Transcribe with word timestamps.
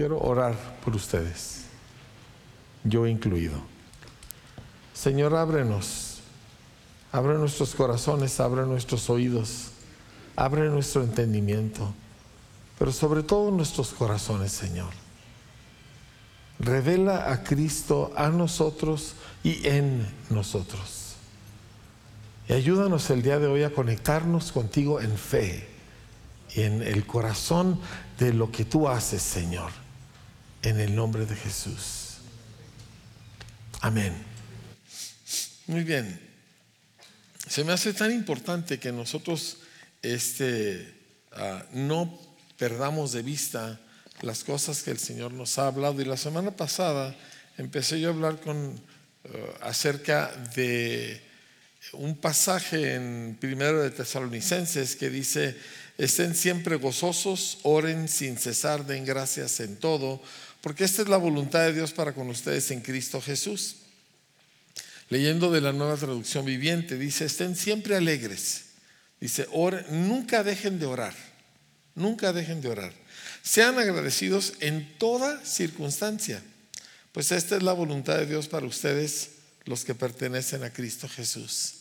quiero 0.00 0.18
orar 0.18 0.56
por 0.82 0.96
ustedes, 0.96 1.64
yo 2.84 3.06
incluido. 3.06 3.60
Señor, 4.94 5.34
ábrenos, 5.34 6.20
abre 7.12 7.34
nuestros 7.34 7.74
corazones, 7.74 8.40
abre 8.40 8.64
nuestros 8.64 9.10
oídos, 9.10 9.72
abre 10.36 10.70
nuestro 10.70 11.02
entendimiento, 11.02 11.92
pero 12.78 12.92
sobre 12.92 13.22
todo 13.22 13.50
nuestros 13.50 13.90
corazones, 13.90 14.52
Señor. 14.52 14.88
Revela 16.58 17.30
a 17.30 17.44
Cristo 17.44 18.10
a 18.16 18.30
nosotros 18.30 19.16
y 19.44 19.68
en 19.68 20.08
nosotros. 20.30 21.16
Y 22.48 22.54
ayúdanos 22.54 23.10
el 23.10 23.20
día 23.20 23.38
de 23.38 23.48
hoy 23.48 23.64
a 23.64 23.74
conectarnos 23.74 24.50
contigo 24.50 25.02
en 25.02 25.14
fe 25.18 25.68
y 26.54 26.62
en 26.62 26.80
el 26.80 27.06
corazón 27.06 27.78
de 28.18 28.32
lo 28.32 28.50
que 28.50 28.64
tú 28.64 28.88
haces, 28.88 29.20
Señor, 29.20 29.70
en 30.62 30.80
el 30.80 30.94
nombre 30.94 31.26
de 31.26 31.36
Jesús. 31.36 32.18
Amén. 33.80 34.14
Muy 35.66 35.84
bien. 35.84 36.20
Se 37.48 37.64
me 37.64 37.72
hace 37.72 37.92
tan 37.92 38.12
importante 38.12 38.78
que 38.78 38.92
nosotros 38.92 39.58
este, 40.02 40.94
ah, 41.32 41.64
no 41.72 42.18
perdamos 42.58 43.12
de 43.12 43.22
vista 43.22 43.80
las 44.20 44.44
cosas 44.44 44.82
que 44.82 44.90
el 44.90 44.98
Señor 44.98 45.32
nos 45.32 45.58
ha 45.58 45.66
hablado. 45.66 46.00
Y 46.00 46.04
la 46.04 46.16
semana 46.16 46.50
pasada 46.50 47.16
empecé 47.56 48.00
yo 48.00 48.10
a 48.10 48.12
hablar 48.12 48.40
con, 48.40 48.80
eh, 49.24 49.56
acerca 49.62 50.30
de 50.54 51.22
un 51.92 52.16
pasaje 52.16 52.94
en 52.94 53.36
primero 53.40 53.82
de 53.82 53.90
Tesalonicenses 53.90 54.96
que 54.96 55.08
dice, 55.08 55.56
estén 55.96 56.34
siempre 56.34 56.76
gozosos, 56.76 57.58
oren 57.62 58.08
sin 58.08 58.36
cesar, 58.36 58.86
den 58.86 59.04
gracias 59.04 59.60
en 59.60 59.76
todo, 59.76 60.22
porque 60.60 60.84
esta 60.84 61.02
es 61.02 61.08
la 61.08 61.16
voluntad 61.16 61.60
de 61.60 61.72
Dios 61.72 61.92
para 61.92 62.12
con 62.12 62.28
ustedes 62.28 62.70
en 62.70 62.80
Cristo 62.80 63.20
Jesús. 63.20 63.76
Leyendo 65.08 65.50
de 65.50 65.60
la 65.60 65.72
nueva 65.72 65.96
traducción 65.96 66.44
viviente, 66.44 66.96
dice, 66.96 67.24
estén 67.24 67.56
siempre 67.56 67.96
alegres. 67.96 68.66
Dice, 69.20 69.46
oren, 69.52 69.84
nunca 70.08 70.44
dejen 70.44 70.78
de 70.78 70.86
orar, 70.86 71.14
nunca 71.94 72.32
dejen 72.32 72.60
de 72.60 72.68
orar. 72.68 72.92
Sean 73.42 73.78
agradecidos 73.78 74.54
en 74.60 74.96
toda 74.98 75.44
circunstancia, 75.44 76.42
pues 77.12 77.32
esta 77.32 77.56
es 77.56 77.62
la 77.62 77.72
voluntad 77.72 78.18
de 78.18 78.26
Dios 78.26 78.48
para 78.48 78.66
ustedes, 78.66 79.30
los 79.64 79.84
que 79.84 79.94
pertenecen 79.94 80.62
a 80.62 80.72
Cristo 80.72 81.08
Jesús. 81.08 81.74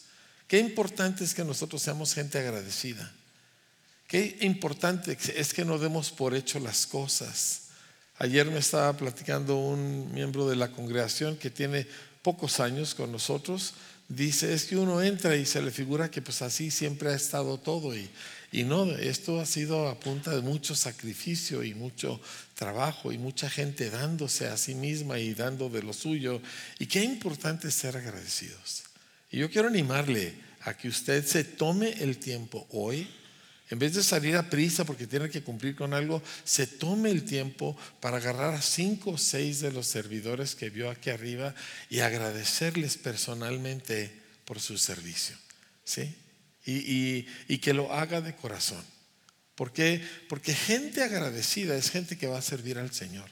Qué 0.48 0.58
importante 0.58 1.24
es 1.24 1.34
que 1.34 1.44
nosotros 1.44 1.82
seamos 1.82 2.14
gente 2.14 2.40
agradecida. 2.40 3.14
Qué 4.08 4.38
importante 4.42 5.16
es 5.36 5.54
que 5.54 5.64
no 5.64 5.78
demos 5.78 6.10
por 6.10 6.34
hecho 6.34 6.60
las 6.60 6.88
cosas. 6.88 7.69
Ayer 8.20 8.46
me 8.46 8.60
estaba 8.60 8.96
platicando 8.96 9.58
un 9.58 10.14
miembro 10.14 10.48
de 10.48 10.56
la 10.56 10.72
congregación 10.72 11.38
que 11.38 11.50
tiene 11.50 11.88
pocos 12.22 12.60
años 12.60 12.94
con 12.94 13.12
nosotros. 13.12 13.74
Dice, 14.08 14.54
es 14.54 14.66
que 14.66 14.78
uno 14.78 15.02
entra 15.02 15.36
y 15.36 15.46
se 15.46 15.62
le 15.62 15.72
figura 15.72 16.12
que 16.12 16.22
pues 16.22 16.42
así 16.42 16.70
siempre 16.70 17.10
ha 17.10 17.16
estado 17.16 17.58
todo 17.58 17.96
y 17.96 18.10
y 18.52 18.64
no, 18.64 18.86
esto 18.86 19.40
ha 19.40 19.46
sido 19.46 19.88
a 19.88 20.00
punta 20.00 20.36
de 20.36 20.42
mucho 20.42 20.74
sacrificio 20.74 21.64
y 21.64 21.76
mucho 21.76 22.20
trabajo 22.56 23.12
y 23.12 23.20
mucha 23.20 23.48
gente 23.50 23.92
dándose 23.92 24.48
a 24.48 24.58
sí 24.58 24.74
misma 24.74 25.20
y 25.20 25.36
dando 25.36 25.70
de 25.70 25.84
lo 25.84 25.94
suyo. 25.94 26.42
Y 26.80 26.88
qué 26.88 27.04
importante 27.04 27.70
ser 27.70 27.96
agradecidos. 27.96 28.84
Y 29.32 29.38
yo 29.38 29.52
quiero 29.52 29.68
animarle 29.68 30.34
a 30.62 30.76
que 30.76 30.88
usted 30.88 31.24
se 31.26 31.44
tome 31.44 31.92
el 32.02 32.18
tiempo 32.18 32.66
hoy, 32.72 33.08
en 33.70 33.80
vez 33.80 33.94
de 33.94 34.04
salir 34.04 34.36
a 34.36 34.50
prisa 34.50 34.84
porque 34.84 35.08
tiene 35.08 35.30
que 35.30 35.44
cumplir 35.44 35.76
con 35.76 35.94
algo, 35.94 36.24
se 36.44 36.68
tome 36.68 37.12
el 37.12 37.24
tiempo 37.24 37.78
para 38.00 38.18
agarrar 38.18 38.54
a 38.54 38.62
cinco 38.62 39.12
o 39.12 39.18
seis 39.18 39.60
de 39.60 39.72
los 39.72 39.88
servidores 39.88 40.56
que 40.56 40.70
vio 40.70 40.90
aquí 40.90 41.10
arriba 41.10 41.54
y 41.90 42.00
agradecerles 42.00 42.98
personalmente 42.98 44.12
por 44.46 44.60
su 44.60 44.78
servicio. 44.78 45.36
¿Sí? 45.84 46.16
y, 46.66 47.58
que 47.60 47.74
lo 47.74 47.94
haga 47.94 48.22
de 48.22 48.36
corazón. 48.36 48.84
¿Por 49.56 49.74
qué? 49.74 50.02
Porque 50.28 50.54
gente 50.54 51.04
agradecida 51.04 51.76
es 51.76 51.90
gente 51.90 52.18
que 52.18 52.28
va 52.28 52.38
a 52.38 52.44
servir 52.44 52.78
al 52.78 52.94
Señor. 52.94 53.30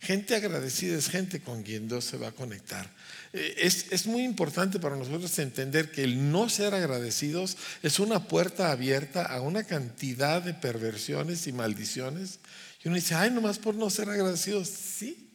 Gente 0.00 0.36
agradecida 0.36 0.96
es 0.96 1.08
gente 1.08 1.40
con 1.40 1.62
quien 1.62 1.88
Dios 1.88 2.04
se 2.04 2.18
va 2.18 2.28
a 2.28 2.32
conectar. 2.32 2.88
Eh, 3.36 3.54
es, 3.58 3.92
es, 3.92 4.06
muy 4.06 4.22
importante 4.22 4.80
para 4.80 4.96
nosotros 4.96 5.38
entender 5.38 5.90
que 5.90 6.02
el 6.02 6.32
no 6.32 6.48
ser 6.48 6.74
agradecidos 6.74 7.58
es 7.82 7.98
una 8.00 8.28
puerta 8.28 8.72
abierta 8.72 9.26
a 9.26 9.42
una 9.42 9.64
cantidad 9.64 10.40
de 10.40 10.54
perversiones 10.54 11.46
y 11.46 11.52
maldiciones. 11.52 12.38
Y 12.82 12.88
uno 12.88 12.96
dice, 12.96 13.14
ay, 13.14 13.30
nomás 13.30 13.58
por 13.58 13.74
no 13.74 13.90
ser 13.90 14.08
agradecidos. 14.08 14.68
Sí. 14.68 15.30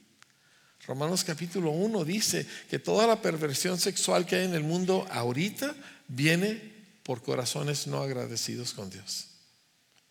Romanos 0.87 1.23
capítulo 1.23 1.69
1 1.69 2.03
dice 2.03 2.47
que 2.71 2.79
toda 2.79 3.05
la 3.05 3.21
perversión 3.21 3.79
sexual 3.79 4.25
que 4.25 4.37
hay 4.37 4.45
en 4.45 4.55
el 4.55 4.63
mundo 4.63 5.07
ahorita 5.11 5.75
viene 6.07 6.71
por 7.03 7.21
corazones 7.21 7.85
no 7.85 8.01
agradecidos 8.01 8.73
con 8.73 8.89
Dios. 8.89 9.27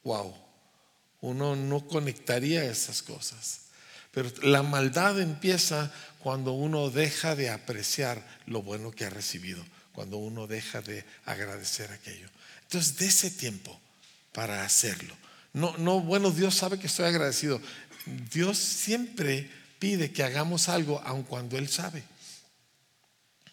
Wow, 0.05 0.33
uno 1.23 1.57
no 1.57 1.89
conectaría 1.89 2.65
esas 2.65 3.03
cosas. 3.03 3.63
Pero 4.11 4.31
la 4.43 4.63
maldad 4.63 5.21
empieza 5.21 5.93
cuando 6.19 6.53
uno 6.53 6.91
deja 6.91 7.37
de 7.37 7.51
apreciar 7.51 8.25
lo 8.47 8.63
bueno 8.63 8.91
que 8.91 9.05
ha 9.05 9.11
recibido, 9.11 9.65
cuando 9.93 10.19
uno 10.19 10.47
deja 10.47 10.83
de 10.83 11.05
agradecer 11.25 11.91
aquello. 11.93 12.29
Entonces, 12.63 12.97
de 12.99 13.07
ese 13.07 13.31
tiempo 13.31 13.81
para 14.33 14.65
hacerlo. 14.65 15.17
No, 15.53 15.77
no, 15.79 16.01
bueno, 16.01 16.31
Dios 16.31 16.55
sabe 16.55 16.79
que 16.79 16.87
estoy 16.87 17.07
agradecido. 17.07 17.61
Dios 18.33 18.59
siempre 18.59 19.51
pide 19.79 20.13
que 20.13 20.23
hagamos 20.23 20.69
algo, 20.69 21.01
aun 21.05 21.23
cuando 21.23 21.59
Él 21.59 21.69
sabe. 21.69 22.03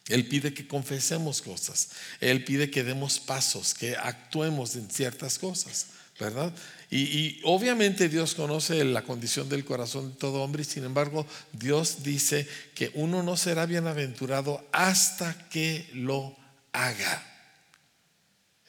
Él 0.07 0.27
pide 0.27 0.53
que 0.53 0.67
confesemos 0.67 1.41
cosas. 1.41 1.89
Él 2.19 2.43
pide 2.43 2.69
que 2.69 2.83
demos 2.83 3.19
pasos, 3.19 3.73
que 3.73 3.95
actuemos 3.95 4.75
en 4.75 4.89
ciertas 4.89 5.37
cosas, 5.37 5.87
¿verdad? 6.19 6.53
Y, 6.89 7.41
obviamente 7.43 8.07
Dios 8.07 8.33
conoce 8.33 8.83
la 8.85 9.03
condición 9.03 9.49
del 9.49 9.65
corazón 9.65 10.11
de 10.11 10.15
todo 10.15 10.41
hombre 10.41 10.61
y 10.61 10.65
sin 10.65 10.85
embargo 10.85 11.27
Dios 11.51 12.03
dice 12.03 12.47
que 12.75 12.91
uno 12.93 13.23
no 13.23 13.35
será 13.35 13.65
bienaventurado 13.65 14.65
hasta 14.71 15.49
que 15.49 15.89
lo 15.93 16.35
haga. 16.71 17.25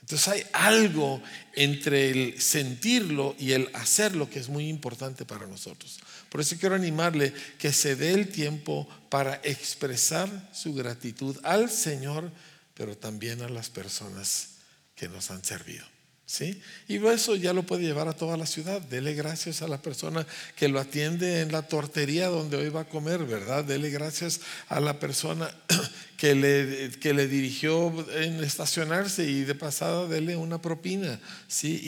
Entonces 0.00 0.28
hay 0.28 0.42
algo 0.52 1.22
entre 1.54 2.10
el 2.10 2.40
sentirlo 2.40 3.36
y 3.38 3.52
el 3.52 3.68
hacerlo 3.74 4.28
que 4.28 4.40
es 4.40 4.48
muy 4.48 4.68
importante 4.68 5.24
para 5.24 5.46
nosotros. 5.46 6.00
Por 6.28 6.40
eso 6.40 6.56
quiero 6.58 6.74
animarle 6.74 7.32
que 7.58 7.72
se 7.72 7.94
dé 7.94 8.14
el 8.14 8.28
tiempo 8.28 8.88
para 9.10 9.34
expresar 9.44 10.50
su 10.52 10.74
gratitud 10.74 11.36
al 11.44 11.70
Señor, 11.70 12.32
pero 12.74 12.96
también 12.96 13.42
a 13.42 13.48
las 13.48 13.68
personas 13.68 14.54
que 14.96 15.08
nos 15.08 15.30
han 15.30 15.44
servido. 15.44 15.84
¿Sí? 16.28 16.60
Y 16.88 17.02
eso 17.06 17.36
ya 17.36 17.54
lo 17.54 17.62
puede 17.62 17.84
llevar 17.84 18.06
a 18.06 18.12
toda 18.12 18.36
la 18.36 18.44
ciudad. 18.44 18.82
Dele 18.82 19.14
gracias 19.14 19.62
a 19.62 19.66
la 19.66 19.80
persona 19.80 20.26
que 20.56 20.68
lo 20.68 20.78
atiende 20.78 21.40
en 21.40 21.50
la 21.50 21.62
tortería 21.62 22.26
donde 22.26 22.58
hoy 22.58 22.68
va 22.68 22.82
a 22.82 22.88
comer, 22.88 23.24
¿verdad? 23.24 23.64
Dele 23.64 23.88
gracias 23.88 24.42
a 24.68 24.78
la 24.78 25.00
persona 25.00 25.50
que 26.18 26.34
le, 26.34 26.90
que 27.00 27.14
le 27.14 27.28
dirigió 27.28 28.06
en 28.14 28.44
estacionarse 28.44 29.24
y 29.24 29.44
de 29.44 29.54
pasada 29.54 30.06
dele 30.06 30.36
una 30.36 30.60
propina, 30.60 31.18
¿sí? 31.48 31.80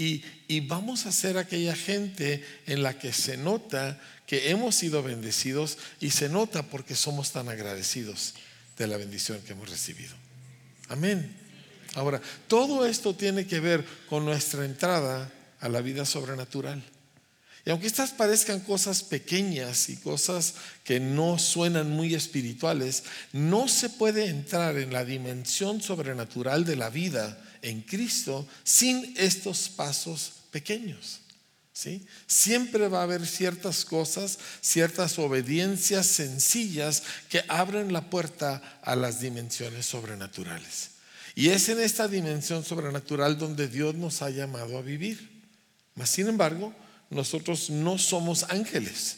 Y, 0.49 0.57
y 0.57 0.61
vamos 0.61 1.05
a 1.05 1.13
ser 1.13 1.37
aquella 1.37 1.77
gente 1.77 2.43
en 2.67 2.83
la 2.83 2.99
que 2.99 3.13
se 3.13 3.37
nota 3.37 4.01
que 4.27 4.49
hemos 4.49 4.75
sido 4.75 5.03
bendecidos 5.03 5.77
y 6.01 6.13
se 6.13 6.31
nota 6.31 6.63
porque 6.63 6.97
somos 6.97 7.33
tan 7.33 7.51
agradecidos 7.51 8.33
de 8.79 8.87
la 8.87 8.97
bendición 8.97 9.39
que 9.43 9.53
hemos 9.53 9.69
recibido. 9.69 10.15
Amén. 10.89 11.40
Ahora, 11.95 12.21
todo 12.47 12.87
esto 12.87 13.15
tiene 13.15 13.47
que 13.47 13.61
ver 13.61 13.85
con 14.09 14.25
nuestra 14.25 14.65
entrada 14.65 15.31
a 15.61 15.69
la 15.69 15.81
vida 15.81 16.05
sobrenatural. 16.05 16.83
Y 17.65 17.71
aunque 17.71 17.87
estas 17.87 18.13
parezcan 18.13 18.61
cosas 18.61 19.03
pequeñas 19.03 19.91
y 19.91 19.97
cosas 19.97 20.55
que 20.83 20.99
no 20.99 21.39
suenan 21.39 21.91
muy 21.91 22.15
espirituales, 22.15 23.05
no 23.33 23.69
se 23.69 23.91
puede 23.91 24.27
entrar 24.29 24.79
en 24.79 24.93
la 24.93 25.05
dimensión 25.05 25.83
sobrenatural 25.83 26.65
de 26.65 26.77
la 26.77 26.89
vida 26.89 27.39
en 27.61 27.83
Cristo 27.83 28.47
sin 28.65 29.15
estos 29.19 29.69
pasos 29.69 30.33
pequeños. 30.51 31.21
¿sí? 31.75 32.07
Siempre 32.27 32.89
va 32.89 33.01
a 33.01 33.05
haber 33.05 33.27
ciertas 33.27 33.85
cosas, 33.85 34.39
ciertas 34.63 35.19
obediencias 35.19 36.07
sencillas 36.07 37.03
que 37.29 37.45
abren 37.49 37.93
la 37.93 38.09
puerta 38.09 38.81
a 38.83 38.97
las 38.97 39.21
dimensiones 39.21 39.85
sobrenaturales. 39.85 40.90
Y 41.41 41.49
es 41.49 41.71
en 41.71 41.81
esta 41.81 42.07
dimensión 42.07 42.67
sobrenatural 42.67 43.39
donde 43.39 43.67
Dios 43.67 43.95
nos 43.95 44.21
ha 44.21 44.29
llamado 44.29 44.77
a 44.77 44.83
vivir. 44.83 45.41
Mas, 45.95 46.11
sin 46.11 46.29
embargo, 46.29 46.75
nosotros 47.09 47.71
no 47.71 47.97
somos 47.97 48.45
ángeles, 48.51 49.17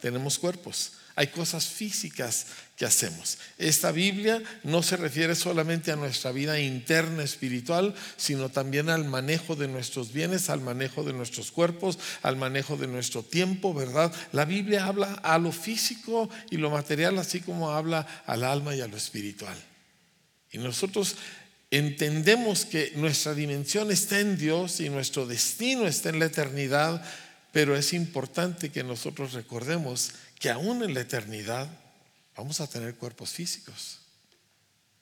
tenemos 0.00 0.40
cuerpos. 0.40 0.94
hay 1.14 1.28
cosas 1.28 1.68
físicas 1.68 2.46
que 2.76 2.86
hacemos. 2.86 3.38
Esta 3.56 3.92
Biblia 3.92 4.42
no 4.64 4.82
se 4.82 4.96
refiere 4.96 5.36
solamente 5.36 5.92
a 5.92 5.96
nuestra 5.96 6.32
vida 6.32 6.58
interna 6.58 7.22
espiritual, 7.22 7.94
sino 8.16 8.48
también 8.48 8.88
al 8.88 9.04
manejo 9.04 9.54
de 9.54 9.68
nuestros 9.68 10.12
bienes, 10.12 10.50
al 10.50 10.62
manejo 10.62 11.04
de 11.04 11.12
nuestros 11.12 11.52
cuerpos, 11.52 12.00
al 12.22 12.34
manejo 12.34 12.78
de 12.78 12.88
nuestro 12.88 13.22
tiempo, 13.22 13.72
¿verdad? 13.74 14.12
La 14.32 14.44
Biblia 14.44 14.86
habla 14.86 15.20
a 15.22 15.38
lo 15.38 15.52
físico 15.52 16.28
y 16.50 16.56
lo 16.56 16.70
material, 16.70 17.16
así 17.18 17.38
como 17.38 17.70
habla 17.70 18.24
al 18.26 18.42
alma 18.42 18.74
y 18.74 18.80
a 18.80 18.88
lo 18.88 18.96
espiritual. 18.96 19.56
Y 20.52 20.58
nosotros 20.58 21.14
entendemos 21.70 22.64
que 22.64 22.92
nuestra 22.96 23.34
dimensión 23.34 23.90
está 23.90 24.18
en 24.20 24.36
Dios 24.36 24.80
y 24.80 24.88
nuestro 24.88 25.26
destino 25.26 25.86
está 25.86 26.08
en 26.08 26.18
la 26.18 26.26
eternidad, 26.26 27.02
pero 27.52 27.76
es 27.76 27.92
importante 27.92 28.70
que 28.70 28.82
nosotros 28.82 29.32
recordemos 29.32 30.12
que 30.38 30.50
aún 30.50 30.82
en 30.82 30.94
la 30.94 31.00
eternidad 31.00 31.68
vamos 32.36 32.60
a 32.60 32.66
tener 32.66 32.94
cuerpos 32.96 33.30
físicos. 33.30 33.98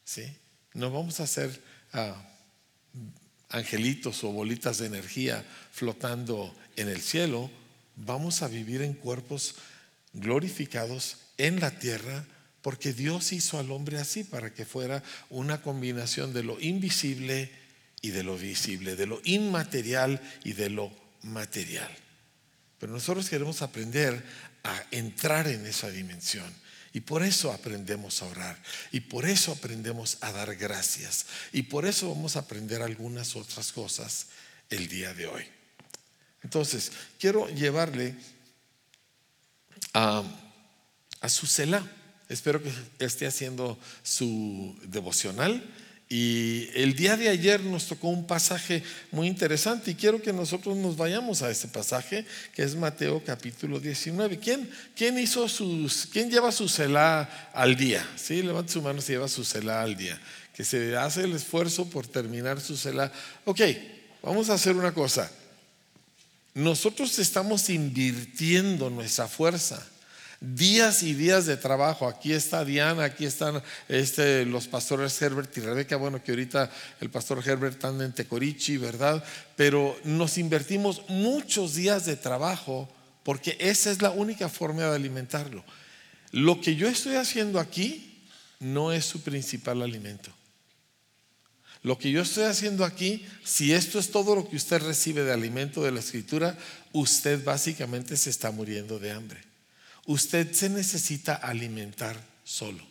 ¿sí? 0.04 0.24
No 0.74 0.90
vamos 0.90 1.20
a 1.20 1.26
ser 1.26 1.62
ah, 1.92 2.16
angelitos 3.48 4.22
o 4.24 4.32
bolitas 4.32 4.78
de 4.78 4.86
energía 4.86 5.44
flotando 5.72 6.54
en 6.76 6.88
el 6.88 7.00
cielo. 7.00 7.50
Vamos 7.96 8.42
a 8.42 8.48
vivir 8.48 8.82
en 8.82 8.94
cuerpos 8.94 9.54
glorificados 10.12 11.16
en 11.38 11.60
la 11.60 11.70
tierra 11.70 12.24
porque 12.68 12.92
Dios 12.92 13.32
hizo 13.32 13.58
al 13.58 13.70
hombre 13.70 13.98
así 13.98 14.24
para 14.24 14.52
que 14.52 14.66
fuera 14.66 15.02
una 15.30 15.62
combinación 15.62 16.34
de 16.34 16.42
lo 16.42 16.60
invisible 16.60 17.50
y 18.02 18.10
de 18.10 18.22
lo 18.22 18.36
visible, 18.36 18.94
de 18.94 19.06
lo 19.06 19.22
inmaterial 19.24 20.20
y 20.44 20.52
de 20.52 20.68
lo 20.68 20.92
material. 21.22 21.90
Pero 22.78 22.92
nosotros 22.92 23.30
queremos 23.30 23.62
aprender 23.62 24.22
a 24.64 24.84
entrar 24.90 25.48
en 25.48 25.64
esa 25.64 25.88
dimensión. 25.88 26.44
Y 26.92 27.00
por 27.00 27.22
eso 27.22 27.54
aprendemos 27.54 28.20
a 28.20 28.26
orar. 28.26 28.62
Y 28.92 29.00
por 29.00 29.24
eso 29.24 29.52
aprendemos 29.52 30.18
a 30.20 30.30
dar 30.32 30.54
gracias. 30.54 31.24
Y 31.54 31.62
por 31.62 31.86
eso 31.86 32.10
vamos 32.10 32.36
a 32.36 32.40
aprender 32.40 32.82
algunas 32.82 33.34
otras 33.34 33.72
cosas 33.72 34.26
el 34.68 34.88
día 34.88 35.14
de 35.14 35.26
hoy. 35.26 35.44
Entonces, 36.42 36.92
quiero 37.18 37.48
llevarle 37.48 38.14
a, 39.94 40.22
a 41.22 41.28
su 41.30 41.46
cela. 41.46 41.94
Espero 42.28 42.62
que 42.62 42.70
esté 42.98 43.26
haciendo 43.26 43.78
su 44.02 44.76
devocional 44.84 45.62
y 46.10 46.70
el 46.74 46.94
día 46.94 47.18
de 47.18 47.28
ayer 47.28 47.60
nos 47.60 47.86
tocó 47.86 48.08
un 48.08 48.26
pasaje 48.26 48.82
muy 49.10 49.26
interesante 49.26 49.90
y 49.90 49.94
quiero 49.94 50.22
que 50.22 50.32
nosotros 50.32 50.74
nos 50.76 50.96
vayamos 50.96 51.42
a 51.42 51.50
ese 51.50 51.68
pasaje 51.68 52.24
que 52.54 52.62
es 52.62 52.74
Mateo 52.76 53.22
capítulo 53.22 53.78
19. 53.78 54.38
¿Quién, 54.38 54.70
quién 54.96 55.18
hizo 55.18 55.46
sus, 55.50 56.06
quién 56.10 56.30
lleva 56.30 56.50
su 56.50 56.66
celá 56.66 57.50
al 57.52 57.76
día? 57.76 58.08
Sí, 58.16 58.42
levante 58.42 58.72
su 58.72 58.80
mano 58.80 59.02
si 59.02 59.12
lleva 59.12 59.28
su 59.28 59.44
celá 59.44 59.82
al 59.82 59.96
día. 59.96 60.18
Que 60.54 60.64
se 60.64 60.96
hace 60.96 61.24
el 61.24 61.34
esfuerzo 61.34 61.90
por 61.90 62.06
terminar 62.06 62.58
su 62.58 62.78
celá. 62.78 63.12
Ok, 63.44 63.60
vamos 64.22 64.48
a 64.48 64.54
hacer 64.54 64.76
una 64.76 64.94
cosa. 64.94 65.30
Nosotros 66.54 67.18
estamos 67.18 67.68
invirtiendo 67.68 68.88
nuestra 68.88 69.28
fuerza 69.28 69.86
días 70.40 71.02
y 71.02 71.14
días 71.14 71.46
de 71.46 71.56
trabajo. 71.56 72.06
Aquí 72.06 72.32
está 72.32 72.64
Diana, 72.64 73.04
aquí 73.04 73.24
están 73.24 73.62
este, 73.88 74.44
los 74.44 74.68
pastores 74.68 75.20
Herbert 75.20 75.56
y 75.56 75.60
Rebeca. 75.60 75.96
Bueno, 75.96 76.22
que 76.22 76.32
ahorita 76.32 76.70
el 77.00 77.10
pastor 77.10 77.42
Herbert 77.46 77.84
anda 77.84 78.04
en 78.04 78.12
Tecorichi, 78.12 78.76
¿verdad? 78.76 79.22
Pero 79.56 79.98
nos 80.04 80.38
invertimos 80.38 81.02
muchos 81.08 81.74
días 81.74 82.06
de 82.06 82.16
trabajo 82.16 82.88
porque 83.22 83.56
esa 83.60 83.90
es 83.90 84.00
la 84.00 84.10
única 84.10 84.48
forma 84.48 84.82
de 84.82 84.96
alimentarlo. 84.96 85.64
Lo 86.30 86.60
que 86.60 86.76
yo 86.76 86.88
estoy 86.88 87.16
haciendo 87.16 87.58
aquí 87.58 88.24
no 88.60 88.92
es 88.92 89.04
su 89.04 89.22
principal 89.22 89.82
alimento. 89.82 90.30
Lo 91.82 91.96
que 91.96 92.10
yo 92.10 92.22
estoy 92.22 92.44
haciendo 92.44 92.84
aquí, 92.84 93.24
si 93.44 93.72
esto 93.72 94.00
es 94.00 94.10
todo 94.10 94.34
lo 94.34 94.48
que 94.48 94.56
usted 94.56 94.82
recibe 94.82 95.22
de 95.22 95.32
alimento 95.32 95.82
de 95.82 95.92
la 95.92 96.00
escritura, 96.00 96.58
usted 96.92 97.42
básicamente 97.44 98.16
se 98.16 98.30
está 98.30 98.50
muriendo 98.50 98.98
de 98.98 99.12
hambre 99.12 99.47
usted 100.08 100.52
se 100.54 100.70
necesita 100.70 101.34
alimentar 101.34 102.16
solo. 102.42 102.82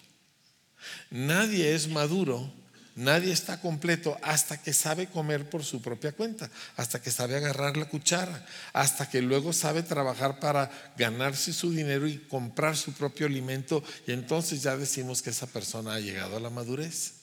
Nadie 1.09 1.73
es 1.73 1.87
maduro, 1.87 2.53
nadie 2.95 3.33
está 3.33 3.59
completo 3.59 4.17
hasta 4.21 4.61
que 4.61 4.71
sabe 4.71 5.07
comer 5.07 5.49
por 5.49 5.65
su 5.65 5.81
propia 5.81 6.11
cuenta, 6.11 6.49
hasta 6.75 7.01
que 7.01 7.09
sabe 7.09 7.35
agarrar 7.35 7.75
la 7.75 7.89
cuchara, 7.89 8.45
hasta 8.71 9.09
que 9.09 9.23
luego 9.23 9.51
sabe 9.51 9.81
trabajar 9.81 10.39
para 10.39 10.69
ganarse 10.95 11.53
su 11.53 11.71
dinero 11.71 12.07
y 12.07 12.19
comprar 12.19 12.77
su 12.77 12.93
propio 12.93 13.25
alimento 13.25 13.83
y 14.05 14.11
entonces 14.11 14.61
ya 14.61 14.77
decimos 14.77 15.23
que 15.23 15.31
esa 15.31 15.47
persona 15.47 15.95
ha 15.95 15.99
llegado 15.99 16.37
a 16.37 16.39
la 16.39 16.51
madurez. 16.51 17.13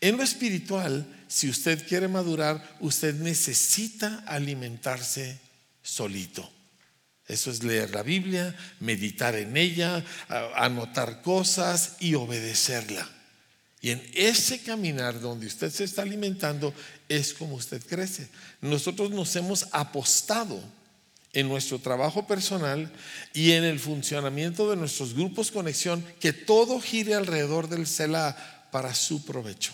En 0.00 0.16
lo 0.16 0.22
espiritual, 0.22 1.06
si 1.28 1.50
usted 1.50 1.86
quiere 1.86 2.08
madurar, 2.08 2.76
usted 2.80 3.14
necesita 3.14 4.24
alimentarse 4.26 5.38
solito. 5.82 6.50
Eso 7.26 7.50
es 7.50 7.62
leer 7.62 7.90
la 7.94 8.02
Biblia, 8.02 8.54
meditar 8.80 9.34
en 9.34 9.56
ella, 9.56 10.04
anotar 10.56 11.22
cosas 11.22 11.96
y 12.00 12.14
obedecerla. 12.14 13.08
Y 13.80 13.90
en 13.90 14.10
ese 14.14 14.60
caminar 14.60 15.20
donde 15.20 15.46
usted 15.46 15.70
se 15.70 15.84
está 15.84 16.02
alimentando 16.02 16.72
es 17.08 17.34
como 17.34 17.56
usted 17.56 17.84
crece. 17.84 18.28
Nosotros 18.60 19.10
nos 19.10 19.34
hemos 19.36 19.66
apostado 19.72 20.62
en 21.34 21.48
nuestro 21.48 21.78
trabajo 21.78 22.26
personal 22.26 22.90
y 23.34 23.52
en 23.52 23.64
el 23.64 23.80
funcionamiento 23.80 24.70
de 24.70 24.76
nuestros 24.76 25.14
grupos 25.14 25.50
conexión 25.50 26.04
que 26.20 26.32
todo 26.32 26.80
gire 26.80 27.14
alrededor 27.14 27.68
del 27.68 27.86
CELA 27.86 28.68
para 28.70 28.94
su 28.94 29.24
provecho. 29.24 29.72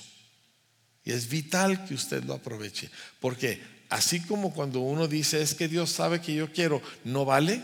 Y 1.05 1.13
es 1.13 1.29
vital 1.29 1.85
que 1.85 1.95
usted 1.95 2.25
lo 2.25 2.35
aproveche. 2.35 2.91
porque 3.21 3.80
Así 3.91 4.21
como 4.21 4.55
cuando 4.55 4.81
uno 4.81 5.09
dice 5.09 5.43
es 5.43 5.55
que 5.55 5.69
Dios 5.69 5.91
sabe 5.91 6.21
que 6.21 6.35
yo 6.35 6.53
quiero, 6.53 6.81
no 7.05 7.25
vale 7.25 7.61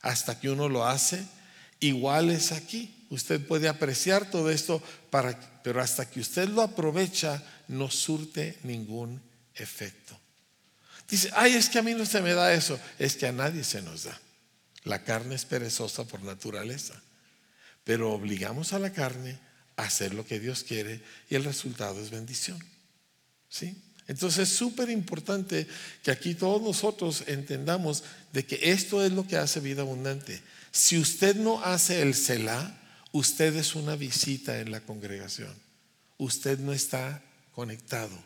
hasta 0.00 0.38
que 0.38 0.48
uno 0.48 0.68
lo 0.68 0.86
hace. 0.86 1.26
Igual 1.80 2.30
es 2.30 2.52
aquí. 2.52 3.06
Usted 3.10 3.44
puede 3.46 3.68
apreciar 3.68 4.30
todo 4.30 4.50
esto, 4.50 4.82
pero 5.62 5.82
hasta 5.82 6.08
que 6.08 6.20
usted 6.20 6.48
lo 6.48 6.62
aprovecha, 6.62 7.42
no 7.68 7.90
surte 7.90 8.58
ningún 8.62 9.20
efecto. 9.54 10.18
Dice, 11.08 11.30
ay, 11.34 11.54
es 11.54 11.68
que 11.68 11.78
a 11.78 11.82
mí 11.82 11.92
no 11.94 12.06
se 12.06 12.22
me 12.22 12.32
da 12.32 12.54
eso. 12.54 12.78
Es 12.98 13.16
que 13.16 13.26
a 13.26 13.32
nadie 13.32 13.64
se 13.64 13.82
nos 13.82 14.04
da. 14.04 14.18
La 14.84 15.02
carne 15.02 15.34
es 15.34 15.44
perezosa 15.44 16.04
por 16.04 16.22
naturaleza. 16.22 16.94
Pero 17.82 18.12
obligamos 18.12 18.72
a 18.72 18.78
la 18.78 18.92
carne 18.92 19.38
a 19.76 19.82
hacer 19.82 20.14
lo 20.14 20.24
que 20.24 20.40
Dios 20.40 20.62
quiere 20.62 21.02
y 21.28 21.34
el 21.34 21.44
resultado 21.44 22.00
es 22.00 22.10
bendición. 22.10 22.58
¿Sí? 23.48 23.83
Entonces 24.06 24.50
es 24.50 24.56
súper 24.56 24.90
importante 24.90 25.66
que 26.02 26.10
aquí 26.10 26.34
todos 26.34 26.60
nosotros 26.60 27.24
entendamos 27.26 28.04
de 28.32 28.44
que 28.44 28.58
esto 28.70 29.02
es 29.04 29.12
lo 29.12 29.26
que 29.26 29.36
hace 29.36 29.60
vida 29.60 29.82
abundante. 29.82 30.42
Si 30.72 30.98
usted 30.98 31.36
no 31.36 31.62
hace 31.62 32.02
el 32.02 32.14
Selah, 32.14 32.78
usted 33.12 33.56
es 33.56 33.74
una 33.74 33.96
visita 33.96 34.60
en 34.60 34.70
la 34.70 34.80
congregación. 34.80 35.54
Usted 36.18 36.58
no 36.58 36.72
está 36.72 37.22
conectado. 37.52 38.16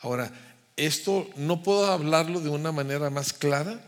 Ahora, 0.00 0.30
esto 0.76 1.30
no 1.36 1.62
puedo 1.62 1.86
hablarlo 1.86 2.40
de 2.40 2.50
una 2.50 2.72
manera 2.72 3.08
más 3.08 3.32
clara, 3.32 3.80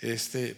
este, 0.00 0.56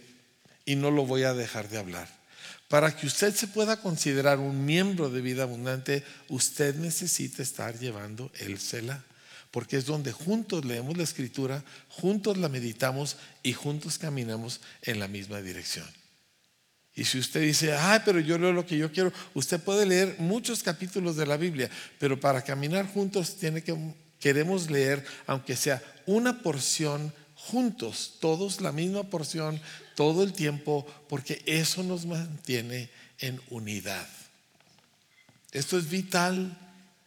y 0.65 0.75
no 0.75 0.91
lo 0.91 1.05
voy 1.05 1.23
a 1.23 1.33
dejar 1.33 1.69
de 1.69 1.77
hablar. 1.77 2.22
Para 2.67 2.95
que 2.95 3.05
usted 3.05 3.35
se 3.35 3.47
pueda 3.47 3.79
considerar 3.79 4.39
un 4.39 4.65
miembro 4.65 5.09
de 5.09 5.21
vida 5.21 5.43
abundante, 5.43 6.03
usted 6.29 6.75
necesita 6.75 7.43
estar 7.43 7.77
llevando 7.77 8.31
el 8.39 8.59
Selah, 8.59 9.03
porque 9.51 9.77
es 9.77 9.85
donde 9.85 10.11
juntos 10.11 10.65
leemos 10.65 10.97
la 10.97 11.03
escritura, 11.03 11.63
juntos 11.89 12.37
la 12.37 12.49
meditamos 12.49 13.17
y 13.43 13.53
juntos 13.53 13.99
caminamos 13.99 14.61
en 14.81 14.99
la 14.99 15.07
misma 15.07 15.41
dirección. 15.41 15.85
Y 16.95 17.05
si 17.05 17.19
usted 17.19 17.41
dice, 17.41 17.73
ay, 17.73 18.01
pero 18.05 18.19
yo 18.19 18.37
leo 18.37 18.51
lo 18.51 18.65
que 18.65 18.77
yo 18.77 18.91
quiero, 18.91 19.11
usted 19.33 19.59
puede 19.59 19.85
leer 19.85 20.15
muchos 20.19 20.61
capítulos 20.61 21.15
de 21.15 21.25
la 21.25 21.37
Biblia, 21.37 21.69
pero 21.99 22.19
para 22.19 22.43
caminar 22.43 22.87
juntos 22.87 23.35
tiene 23.35 23.63
que, 23.63 23.75
queremos 24.19 24.69
leer, 24.69 25.03
aunque 25.25 25.55
sea 25.55 25.81
una 26.05 26.41
porción 26.41 27.13
juntos, 27.35 28.17
todos 28.19 28.61
la 28.61 28.71
misma 28.71 29.03
porción, 29.03 29.59
todo 29.95 30.23
el 30.23 30.33
tiempo, 30.33 30.85
porque 31.07 31.41
eso 31.45 31.83
nos 31.83 32.05
mantiene 32.05 32.89
en 33.19 33.41
unidad. 33.49 34.07
Esto 35.51 35.77
es 35.77 35.89
vital, 35.89 36.57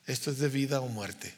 esto 0.07 0.31
es 0.31 0.39
de 0.39 0.49
vida 0.49 0.81
o 0.81 0.89
muerte. 0.89 1.35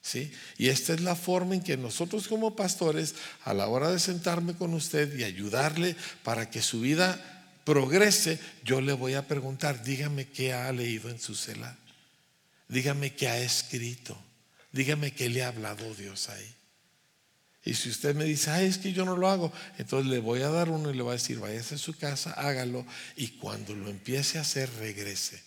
¿sí? 0.00 0.32
Y 0.56 0.68
esta 0.68 0.94
es 0.94 1.00
la 1.00 1.16
forma 1.16 1.54
en 1.54 1.62
que 1.62 1.76
nosotros 1.76 2.28
como 2.28 2.54
pastores, 2.54 3.14
a 3.44 3.52
la 3.52 3.66
hora 3.66 3.90
de 3.90 3.98
sentarme 3.98 4.54
con 4.54 4.72
usted 4.72 5.18
y 5.18 5.24
ayudarle 5.24 5.96
para 6.22 6.48
que 6.48 6.62
su 6.62 6.80
vida 6.80 7.20
progrese, 7.64 8.38
yo 8.64 8.80
le 8.80 8.92
voy 8.92 9.14
a 9.14 9.26
preguntar, 9.26 9.82
dígame 9.82 10.28
qué 10.28 10.52
ha 10.52 10.70
leído 10.70 11.10
en 11.10 11.18
su 11.18 11.34
cela, 11.34 11.76
dígame 12.68 13.14
qué 13.14 13.28
ha 13.28 13.38
escrito, 13.38 14.16
dígame 14.70 15.12
qué 15.12 15.28
le 15.28 15.42
ha 15.42 15.48
hablado 15.48 15.92
Dios 15.94 16.28
ahí. 16.28 16.55
Y 17.66 17.74
si 17.74 17.90
usted 17.90 18.14
me 18.14 18.24
dice, 18.24 18.52
ay, 18.52 18.66
es 18.66 18.78
que 18.78 18.92
yo 18.92 19.04
no 19.04 19.16
lo 19.16 19.28
hago, 19.28 19.52
entonces 19.76 20.08
le 20.08 20.20
voy 20.20 20.40
a 20.42 20.50
dar 20.50 20.70
uno 20.70 20.88
y 20.88 20.94
le 20.94 21.02
voy 21.02 21.10
a 21.10 21.18
decir, 21.18 21.40
váyase 21.40 21.74
a 21.74 21.78
su 21.78 21.98
casa, 21.98 22.30
hágalo, 22.30 22.86
y 23.16 23.26
cuando 23.30 23.74
lo 23.74 23.90
empiece 23.90 24.38
a 24.38 24.42
hacer, 24.42 24.72
regrese. 24.74 25.42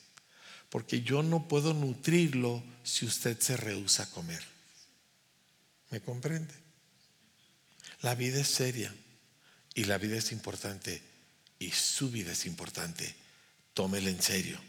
Porque 0.69 1.01
yo 1.01 1.23
no 1.23 1.47
puedo 1.47 1.73
nutrirlo 1.73 2.61
si 2.83 3.05
usted 3.05 3.39
se 3.39 3.55
rehúsa 3.55 4.03
a 4.03 4.09
comer. 4.09 4.43
¿Me 5.91 6.01
comprende? 6.01 6.53
La 8.01 8.15
vida 8.15 8.41
es 8.41 8.49
seria 8.49 8.93
y 9.73 9.85
la 9.85 9.97
vida 9.97 10.17
es 10.17 10.33
importante 10.33 11.01
y 11.57 11.71
su 11.71 12.11
vida 12.11 12.33
es 12.33 12.45
importante. 12.45 13.15
Tómela 13.73 14.09
en 14.09 14.21
serio 14.21 14.59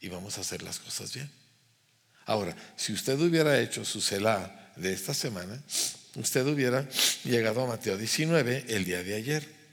y 0.00 0.08
vamos 0.08 0.38
a 0.38 0.40
hacer 0.40 0.60
las 0.64 0.80
cosas 0.80 1.14
bien. 1.14 1.30
Ahora, 2.26 2.56
si 2.76 2.92
usted 2.92 3.18
hubiera 3.20 3.60
hecho 3.60 3.84
su 3.84 4.00
celá 4.00 4.72
de 4.74 4.92
esta 4.92 5.14
semana, 5.14 5.62
usted 6.16 6.46
hubiera 6.46 6.88
llegado 7.24 7.62
a 7.62 7.66
Mateo 7.66 7.96
19 7.96 8.66
el 8.68 8.84
día 8.84 9.02
de 9.02 9.14
ayer. 9.14 9.64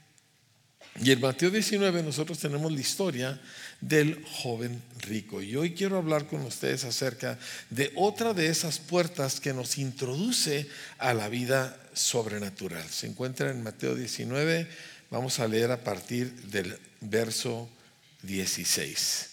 Y 1.00 1.10
en 1.10 1.20
Mateo 1.20 1.50
19 1.50 2.02
nosotros 2.02 2.38
tenemos 2.38 2.70
la 2.70 2.80
historia 2.80 3.40
del 3.80 4.22
joven 4.24 4.82
rico. 5.00 5.40
Y 5.40 5.56
hoy 5.56 5.72
quiero 5.72 5.96
hablar 5.96 6.26
con 6.26 6.42
ustedes 6.42 6.84
acerca 6.84 7.38
de 7.70 7.92
otra 7.96 8.34
de 8.34 8.48
esas 8.48 8.78
puertas 8.78 9.40
que 9.40 9.54
nos 9.54 9.78
introduce 9.78 10.68
a 10.98 11.14
la 11.14 11.28
vida 11.28 11.78
sobrenatural. 11.94 12.86
Se 12.88 13.06
encuentra 13.06 13.50
en 13.50 13.62
Mateo 13.62 13.94
19, 13.94 14.68
vamos 15.10 15.38
a 15.38 15.48
leer 15.48 15.70
a 15.70 15.82
partir 15.82 16.30
del 16.48 16.78
verso 17.00 17.70
16. 18.22 19.28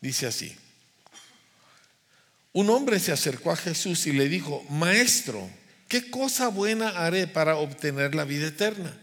Dice 0.00 0.26
así, 0.26 0.56
un 2.52 2.70
hombre 2.70 3.00
se 3.00 3.12
acercó 3.12 3.50
a 3.50 3.56
Jesús 3.56 4.06
y 4.06 4.12
le 4.12 4.28
dijo, 4.28 4.64
Maestro, 4.68 5.48
¿qué 5.92 6.08
cosa 6.10 6.48
buena 6.48 6.88
haré 6.88 7.26
para 7.26 7.56
obtener 7.56 8.14
la 8.14 8.24
vida 8.24 8.46
eterna? 8.46 8.96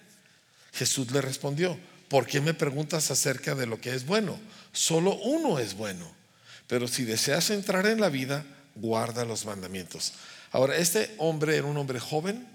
Jesús 0.73 1.11
le 1.11 1.21
respondió, 1.21 1.77
¿por 2.07 2.25
qué 2.25 2.41
me 2.41 2.55
preguntas 2.55 3.11
acerca 3.11 3.53
de 3.53 3.67
lo 3.67 3.79
que 3.79 3.93
es 3.93 4.07
bueno? 4.07 4.39
Solo 4.71 5.15
uno 5.17 5.59
es 5.59 5.75
bueno, 5.75 6.11
pero 6.65 6.87
si 6.87 7.03
deseas 7.03 7.51
entrar 7.51 7.85
en 7.85 8.01
la 8.01 8.09
vida, 8.09 8.43
guarda 8.73 9.23
los 9.23 9.45
mandamientos. 9.45 10.13
Ahora, 10.51 10.77
este 10.77 11.13
hombre 11.19 11.57
era 11.57 11.67
un 11.67 11.77
hombre 11.77 11.99
joven, 11.99 12.47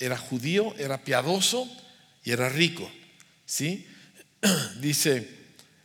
era 0.00 0.18
judío, 0.18 0.74
era 0.78 1.04
piadoso 1.04 1.70
y 2.24 2.32
era 2.32 2.48
rico. 2.48 2.90
¿Sí? 3.44 3.86
Dice, 4.80 5.30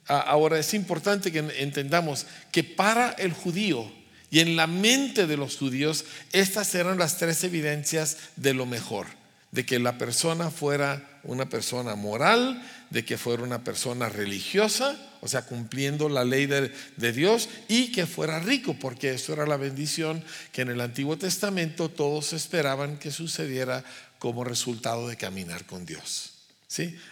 ahora 0.08 0.58
es 0.58 0.74
importante 0.74 1.32
que 1.32 1.38
entendamos 1.38 2.26
que 2.52 2.64
para 2.64 3.12
el 3.12 3.32
judío, 3.32 3.92
y 4.32 4.40
en 4.40 4.56
la 4.56 4.66
mente 4.66 5.28
de 5.28 5.36
los 5.36 5.58
judíos, 5.58 6.06
estas 6.32 6.74
eran 6.74 6.98
las 6.98 7.18
tres 7.18 7.44
evidencias 7.44 8.18
de 8.38 8.54
lo 8.54 8.66
mejor, 8.66 9.08
de 9.52 9.66
que 9.66 9.78
la 9.78 9.98
persona 9.98 10.50
fuera 10.50 11.20
una 11.24 11.50
persona 11.50 11.96
moral, 11.96 12.66
de 12.90 13.04
que 13.04 13.18
fuera 13.18 13.44
una 13.44 13.66
persona 13.66 14.08
religiosa, 14.08 14.98
o 15.20 15.28
sea, 15.28 15.44
cumpliendo 15.44 16.08
la 16.08 16.24
ley 16.24 16.46
de, 16.46 16.74
de, 16.96 17.12
Dios, 17.12 17.50
y 17.68 17.92
que 17.92 18.08
fuera 18.08 18.40
rico, 18.40 18.78
porque 18.80 19.12
eso 19.12 19.34
era 19.34 19.46
la 19.46 19.58
bendición 19.58 20.24
que 20.54 20.62
en 20.62 20.70
el 20.70 20.80
Antiguo 20.80 21.18
Testamento 21.18 21.90
todos 21.90 22.32
esperaban 22.32 22.98
que 22.98 23.12
sucediera 23.12 23.84
como 24.18 24.46
resultado 24.46 25.10
de 25.10 25.18
caminar 25.18 25.66
con 25.66 25.86
Dios. 25.86 26.41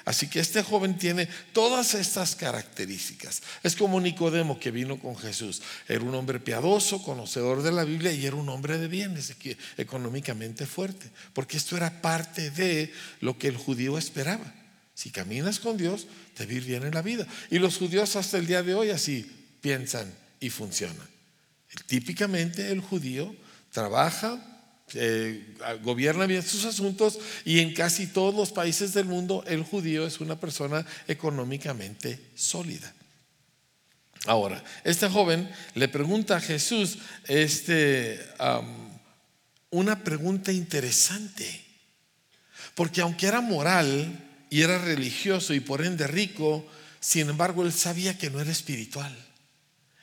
Así 0.05 0.27
que 0.27 0.39
este 0.39 0.63
joven 0.63 0.97
tiene 0.97 1.27
todas 1.51 1.93
estas 1.93 2.35
características. 2.35 3.41
Es 3.61 3.75
como 3.75 3.99
Nicodemo 3.99 4.59
que 4.59 4.71
vino 4.71 4.99
con 4.99 5.17
Jesús. 5.17 5.61
Era 5.87 6.01
un 6.01 6.15
hombre 6.15 6.39
piadoso, 6.39 7.03
conocedor 7.03 7.61
de 7.61 7.71
la 7.71 7.83
Biblia 7.83 8.13
y 8.13 8.25
era 8.25 8.37
un 8.37 8.47
hombre 8.47 8.77
de 8.77 8.87
bienes, 8.87 9.35
económicamente 9.77 10.65
fuerte. 10.65 11.09
Porque 11.33 11.57
esto 11.57 11.75
era 11.75 12.01
parte 12.01 12.51
de 12.51 12.93
lo 13.19 13.37
que 13.37 13.49
el 13.49 13.57
judío 13.57 13.97
esperaba. 13.97 14.53
Si 14.93 15.11
caminas 15.11 15.59
con 15.59 15.77
Dios, 15.77 16.07
te 16.35 16.45
va 16.45 16.65
bien 16.65 16.83
en 16.83 16.93
la 16.93 17.01
vida. 17.01 17.27
Y 17.49 17.59
los 17.59 17.77
judíos 17.77 18.15
hasta 18.15 18.37
el 18.37 18.47
día 18.47 18.63
de 18.63 18.75
hoy 18.75 18.91
así 18.91 19.29
piensan 19.61 20.13
y 20.39 20.49
funcionan. 20.49 21.07
Típicamente 21.85 22.71
el 22.71 22.79
judío 22.79 23.35
trabaja, 23.71 24.58
eh, 24.93 25.55
gobierna 25.83 26.25
bien 26.25 26.43
sus 26.43 26.65
asuntos 26.65 27.19
y 27.45 27.59
en 27.59 27.73
casi 27.73 28.07
todos 28.07 28.33
los 28.33 28.51
países 28.51 28.93
del 28.93 29.05
mundo 29.05 29.43
el 29.47 29.63
judío 29.63 30.05
es 30.05 30.19
una 30.19 30.39
persona 30.39 30.85
económicamente 31.07 32.19
sólida. 32.35 32.93
Ahora, 34.25 34.63
este 34.83 35.07
joven 35.07 35.49
le 35.75 35.87
pregunta 35.87 36.37
a 36.37 36.41
Jesús 36.41 36.97
este, 37.27 38.19
una 39.69 40.03
pregunta 40.03 40.51
interesante, 40.51 41.65
porque 42.75 43.01
aunque 43.01 43.27
era 43.27 43.41
moral 43.41 44.45
y 44.49 44.61
era 44.61 44.77
religioso 44.77 45.53
y 45.53 45.61
por 45.61 45.85
ende 45.85 46.05
rico, 46.07 46.67
sin 46.99 47.29
embargo 47.29 47.63
él 47.63 47.71
sabía 47.71 48.17
que 48.17 48.29
no 48.29 48.41
era 48.41 48.51
espiritual. 48.51 49.15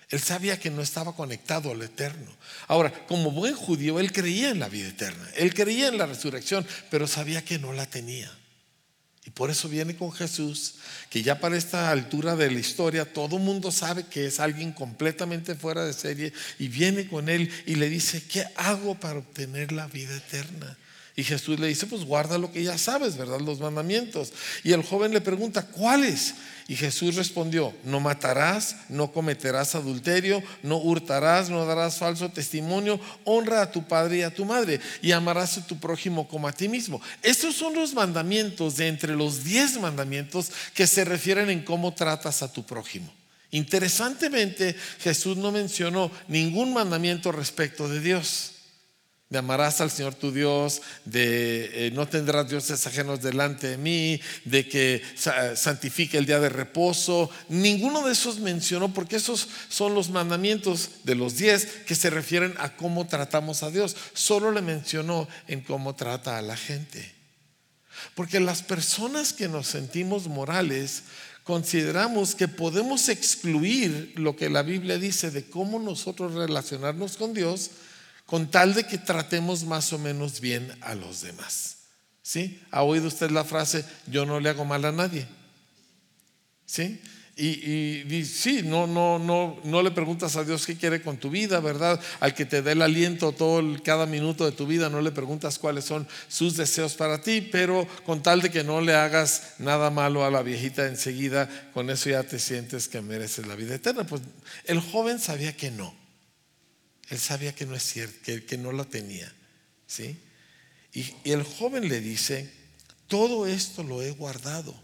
Él 0.08 0.20
sabía 0.20 0.58
que 0.58 0.70
no 0.70 0.82
estaba 0.82 1.16
conectado 1.16 1.72
al 1.72 1.82
eterno. 1.82 2.30
Ahora, 2.68 2.92
como 3.06 3.32
buen 3.32 3.54
judío, 3.54 3.98
él 3.98 4.12
creía 4.12 4.50
en 4.50 4.60
la 4.60 4.68
vida 4.68 4.88
eterna, 4.88 5.28
él 5.34 5.52
creía 5.52 5.88
en 5.88 5.98
la 5.98 6.06
resurrección, 6.06 6.66
pero 6.90 7.06
sabía 7.06 7.44
que 7.44 7.58
no 7.58 7.72
la 7.72 7.86
tenía. 7.86 8.32
Y 9.24 9.30
por 9.30 9.50
eso 9.50 9.68
viene 9.68 9.96
con 9.96 10.12
Jesús, 10.12 10.76
que 11.10 11.24
ya 11.24 11.40
para 11.40 11.56
esta 11.56 11.90
altura 11.90 12.36
de 12.36 12.48
la 12.48 12.60
historia 12.60 13.12
todo 13.12 13.38
mundo 13.38 13.72
sabe 13.72 14.06
que 14.06 14.26
es 14.26 14.38
alguien 14.38 14.72
completamente 14.72 15.56
fuera 15.56 15.84
de 15.84 15.92
serie, 15.92 16.32
y 16.60 16.68
viene 16.68 17.08
con 17.08 17.28
él 17.28 17.50
y 17.66 17.74
le 17.74 17.88
dice, 17.88 18.22
¿qué 18.22 18.44
hago 18.54 18.94
para 18.94 19.18
obtener 19.18 19.72
la 19.72 19.88
vida 19.88 20.16
eterna? 20.16 20.78
Y 21.16 21.24
Jesús 21.24 21.58
le 21.58 21.66
dice, 21.66 21.86
pues 21.86 22.04
guarda 22.04 22.38
lo 22.38 22.52
que 22.52 22.62
ya 22.62 22.78
sabes, 22.78 23.16
¿verdad? 23.16 23.40
Los 23.40 23.58
mandamientos. 23.58 24.32
Y 24.62 24.72
el 24.72 24.84
joven 24.84 25.12
le 25.12 25.20
pregunta, 25.20 25.66
¿cuáles? 25.66 26.34
Y 26.68 26.74
Jesús 26.74 27.14
respondió, 27.14 27.72
no 27.84 28.00
matarás, 28.00 28.76
no 28.88 29.12
cometerás 29.12 29.76
adulterio, 29.76 30.42
no 30.64 30.78
hurtarás, 30.78 31.48
no 31.48 31.64
darás 31.64 31.98
falso 31.98 32.28
testimonio, 32.30 32.98
honra 33.24 33.62
a 33.62 33.70
tu 33.70 33.86
padre 33.86 34.18
y 34.18 34.22
a 34.22 34.34
tu 34.34 34.44
madre 34.44 34.80
y 35.00 35.12
amarás 35.12 35.58
a 35.58 35.66
tu 35.66 35.78
prójimo 35.78 36.26
como 36.26 36.48
a 36.48 36.52
ti 36.52 36.68
mismo. 36.68 37.00
Estos 37.22 37.54
son 37.54 37.74
los 37.74 37.94
mandamientos 37.94 38.76
de 38.76 38.88
entre 38.88 39.14
los 39.14 39.44
diez 39.44 39.78
mandamientos 39.78 40.50
que 40.74 40.88
se 40.88 41.04
refieren 41.04 41.50
en 41.50 41.62
cómo 41.62 41.94
tratas 41.94 42.42
a 42.42 42.52
tu 42.52 42.66
prójimo. 42.66 43.12
Interesantemente, 43.52 44.74
Jesús 44.98 45.36
no 45.36 45.52
mencionó 45.52 46.10
ningún 46.26 46.72
mandamiento 46.72 47.30
respecto 47.30 47.88
de 47.88 48.00
Dios 48.00 48.55
de 49.28 49.38
amarás 49.38 49.80
al 49.80 49.90
Señor 49.90 50.14
tu 50.14 50.30
Dios, 50.30 50.82
de 51.04 51.86
eh, 51.86 51.90
no 51.90 52.06
tendrás 52.06 52.48
dioses 52.48 52.86
ajenos 52.86 53.22
delante 53.22 53.66
de 53.66 53.76
mí, 53.76 54.20
de 54.44 54.68
que 54.68 55.02
santifique 55.56 56.16
el 56.16 56.26
día 56.26 56.38
de 56.38 56.48
reposo. 56.48 57.28
Ninguno 57.48 58.06
de 58.06 58.12
esos 58.12 58.38
mencionó 58.38 58.94
porque 58.94 59.16
esos 59.16 59.48
son 59.68 59.94
los 59.94 60.10
mandamientos 60.10 60.90
de 61.02 61.16
los 61.16 61.36
diez 61.36 61.66
que 61.86 61.96
se 61.96 62.10
refieren 62.10 62.54
a 62.58 62.76
cómo 62.76 63.08
tratamos 63.08 63.64
a 63.64 63.70
Dios. 63.70 63.96
Solo 64.14 64.52
le 64.52 64.62
mencionó 64.62 65.26
en 65.48 65.60
cómo 65.62 65.96
trata 65.96 66.38
a 66.38 66.42
la 66.42 66.56
gente. 66.56 67.12
Porque 68.14 68.38
las 68.38 68.62
personas 68.62 69.32
que 69.32 69.48
nos 69.48 69.66
sentimos 69.66 70.28
morales 70.28 71.02
consideramos 71.42 72.34
que 72.34 72.46
podemos 72.46 73.08
excluir 73.08 74.12
lo 74.16 74.36
que 74.36 74.50
la 74.50 74.62
Biblia 74.62 74.98
dice 74.98 75.30
de 75.30 75.48
cómo 75.48 75.80
nosotros 75.80 76.34
relacionarnos 76.34 77.16
con 77.16 77.34
Dios 77.34 77.70
con 78.26 78.50
tal 78.50 78.74
de 78.74 78.84
que 78.84 78.98
tratemos 78.98 79.64
más 79.64 79.92
o 79.92 79.98
menos 79.98 80.40
bien 80.40 80.76
a 80.82 80.94
los 80.94 81.22
demás. 81.22 81.76
¿Sí? 82.22 82.60
¿Ha 82.72 82.82
oído 82.82 83.06
usted 83.06 83.30
la 83.30 83.44
frase, 83.44 83.84
yo 84.08 84.26
no 84.26 84.40
le 84.40 84.50
hago 84.50 84.64
mal 84.64 84.84
a 84.84 84.92
nadie? 84.92 85.28
¿Sí? 86.66 87.00
Y, 87.38 88.24
sí, 88.24 88.62
no, 88.64 88.86
no, 88.86 89.18
no, 89.18 89.60
no 89.62 89.82
le 89.82 89.90
preguntas 89.90 90.36
a 90.36 90.44
Dios 90.44 90.64
qué 90.64 90.74
quiere 90.74 91.02
con 91.02 91.18
tu 91.18 91.28
vida, 91.28 91.60
¿verdad? 91.60 92.00
Al 92.18 92.34
que 92.34 92.46
te 92.46 92.62
dé 92.62 92.72
el 92.72 92.80
aliento 92.80 93.32
todo 93.32 93.62
cada 93.84 94.06
minuto 94.06 94.46
de 94.46 94.52
tu 94.52 94.66
vida, 94.66 94.88
no 94.88 95.02
le 95.02 95.12
preguntas 95.12 95.58
cuáles 95.58 95.84
son 95.84 96.08
sus 96.28 96.56
deseos 96.56 96.94
para 96.94 97.20
ti, 97.20 97.42
pero 97.42 97.86
con 98.06 98.22
tal 98.22 98.40
de 98.40 98.50
que 98.50 98.64
no 98.64 98.80
le 98.80 98.94
hagas 98.94 99.56
nada 99.58 99.90
malo 99.90 100.24
a 100.24 100.30
la 100.30 100.42
viejita 100.42 100.86
enseguida, 100.86 101.50
con 101.74 101.90
eso 101.90 102.08
ya 102.08 102.22
te 102.22 102.38
sientes 102.38 102.88
que 102.88 103.02
mereces 103.02 103.46
la 103.46 103.54
vida 103.54 103.74
eterna. 103.74 104.04
Pues 104.04 104.22
el 104.64 104.80
joven 104.80 105.18
sabía 105.18 105.54
que 105.54 105.70
no. 105.70 106.05
Él 107.08 107.18
sabía 107.18 107.54
que 107.54 107.66
no 107.66 107.74
es 107.74 107.82
cierto, 107.82 108.18
que, 108.46 108.58
no 108.58 108.72
la 108.72 108.84
tenía. 108.84 109.32
¿sí? 109.86 110.18
Y, 110.92 111.14
el 111.24 111.42
joven 111.42 111.88
le 111.88 112.00
dice, 112.00 112.50
todo 113.06 113.46
esto 113.46 113.82
lo 113.82 114.02
he 114.02 114.10
guardado. 114.10 114.74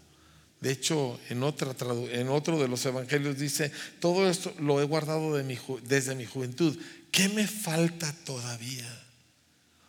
De 0.61 0.71
hecho, 0.71 1.19
en, 1.29 1.43
otra, 1.43 1.75
en 2.11 2.29
otro 2.29 2.57
de 2.59 2.69
los 2.69 2.85
evangelios 2.85 3.37
dice, 3.37 3.71
todo 3.99 4.29
esto 4.29 4.53
lo 4.59 4.81
he 4.81 4.85
guardado 4.85 5.35
desde 5.35 6.15
mi 6.15 6.25
juventud. 6.25 6.77
¿Qué 7.11 7.27
me 7.29 7.45
falta 7.47 8.13
todavía? 8.23 9.02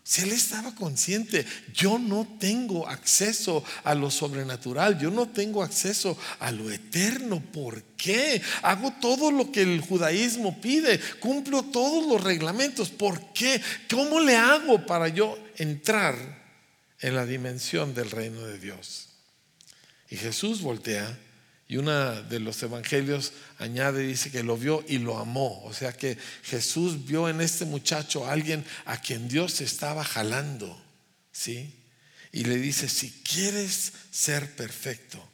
Si 0.04 0.20
él 0.20 0.32
estaba 0.32 0.74
consciente, 0.74 1.46
yo 1.72 1.98
no 1.98 2.36
tengo 2.38 2.86
acceso 2.86 3.64
a 3.82 3.94
lo 3.94 4.10
sobrenatural, 4.10 4.98
yo 4.98 5.10
no 5.10 5.28
tengo 5.30 5.62
acceso 5.62 6.16
a 6.38 6.52
lo 6.52 6.70
eterno. 6.70 7.40
¿Por 7.40 7.82
qué? 7.96 8.40
Hago 8.62 8.92
todo 9.00 9.32
lo 9.32 9.50
que 9.50 9.62
el 9.62 9.80
judaísmo 9.80 10.60
pide, 10.60 11.00
cumplo 11.20 11.62
todos 11.62 12.06
los 12.06 12.22
reglamentos. 12.22 12.90
¿Por 12.90 13.32
qué? 13.32 13.60
¿Cómo 13.90 14.20
le 14.20 14.36
hago 14.36 14.84
para 14.84 15.08
yo 15.08 15.38
entrar 15.56 16.44
en 17.04 17.14
la 17.14 17.26
dimensión 17.26 17.94
del 17.94 18.10
reino 18.10 18.46
de 18.46 18.58
Dios. 18.58 19.08
Y 20.08 20.16
Jesús 20.16 20.62
voltea 20.62 21.18
y 21.66 21.78
una 21.78 22.20
de 22.22 22.40
los 22.40 22.62
evangelios 22.62 23.32
añade, 23.58 24.06
dice 24.06 24.30
que 24.30 24.42
lo 24.42 24.56
vio 24.56 24.84
y 24.86 24.98
lo 24.98 25.18
amó. 25.18 25.62
O 25.64 25.72
sea 25.72 25.92
que 25.92 26.18
Jesús 26.42 27.06
vio 27.06 27.28
en 27.28 27.40
este 27.40 27.64
muchacho 27.64 28.26
a 28.26 28.32
alguien 28.32 28.64
a 28.84 29.00
quien 29.00 29.28
Dios 29.28 29.60
estaba 29.60 30.04
jalando. 30.04 30.80
¿Sí? 31.32 31.74
Y 32.32 32.44
le 32.44 32.56
dice, 32.56 32.88
si 32.88 33.10
quieres 33.22 33.92
ser 34.10 34.54
perfecto, 34.56 35.26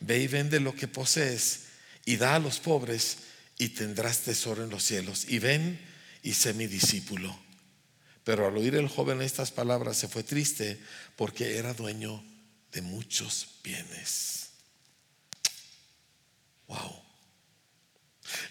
ve 0.00 0.20
y 0.20 0.28
vende 0.28 0.60
lo 0.60 0.74
que 0.74 0.88
posees 0.88 1.64
y 2.06 2.16
da 2.16 2.36
a 2.36 2.38
los 2.38 2.58
pobres 2.58 3.18
y 3.58 3.70
tendrás 3.70 4.20
tesoro 4.20 4.64
en 4.64 4.70
los 4.70 4.82
cielos. 4.82 5.26
Y 5.28 5.40
ven 5.40 5.78
y 6.22 6.32
sé 6.32 6.54
mi 6.54 6.66
discípulo. 6.66 7.38
Pero 8.24 8.46
al 8.46 8.56
oír 8.56 8.76
el 8.76 8.88
joven 8.88 9.20
estas 9.20 9.50
palabras 9.50 9.98
se 9.98 10.08
fue 10.08 10.22
triste 10.22 10.80
porque 11.16 11.58
era 11.58 11.74
dueño 11.74 12.24
de 12.72 12.80
muchos 12.80 13.58
bienes. 13.62 14.39
Wow. 16.70 17.02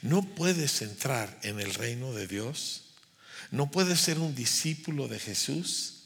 No 0.01 0.21
puedes 0.35 0.81
entrar 0.81 1.39
en 1.41 1.61
el 1.61 1.73
reino 1.73 2.11
de 2.11 2.27
Dios, 2.27 2.83
no 3.49 3.71
puedes 3.71 4.01
ser 4.01 4.19
un 4.19 4.35
discípulo 4.35 5.07
de 5.07 5.19
Jesús 5.19 6.03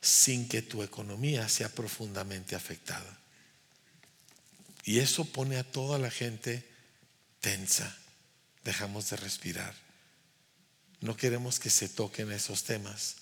sin 0.00 0.48
que 0.48 0.62
tu 0.62 0.84
economía 0.84 1.48
sea 1.48 1.68
profundamente 1.68 2.54
afectada. 2.54 3.18
Y 4.84 5.00
eso 5.00 5.24
pone 5.24 5.58
a 5.58 5.64
toda 5.64 5.98
la 5.98 6.10
gente 6.10 6.66
tensa. 7.40 7.98
Dejamos 8.64 9.10
de 9.10 9.16
respirar. 9.16 9.74
No 11.00 11.16
queremos 11.16 11.58
que 11.58 11.68
se 11.68 11.88
toquen 11.88 12.30
esos 12.30 12.62
temas. 12.62 13.16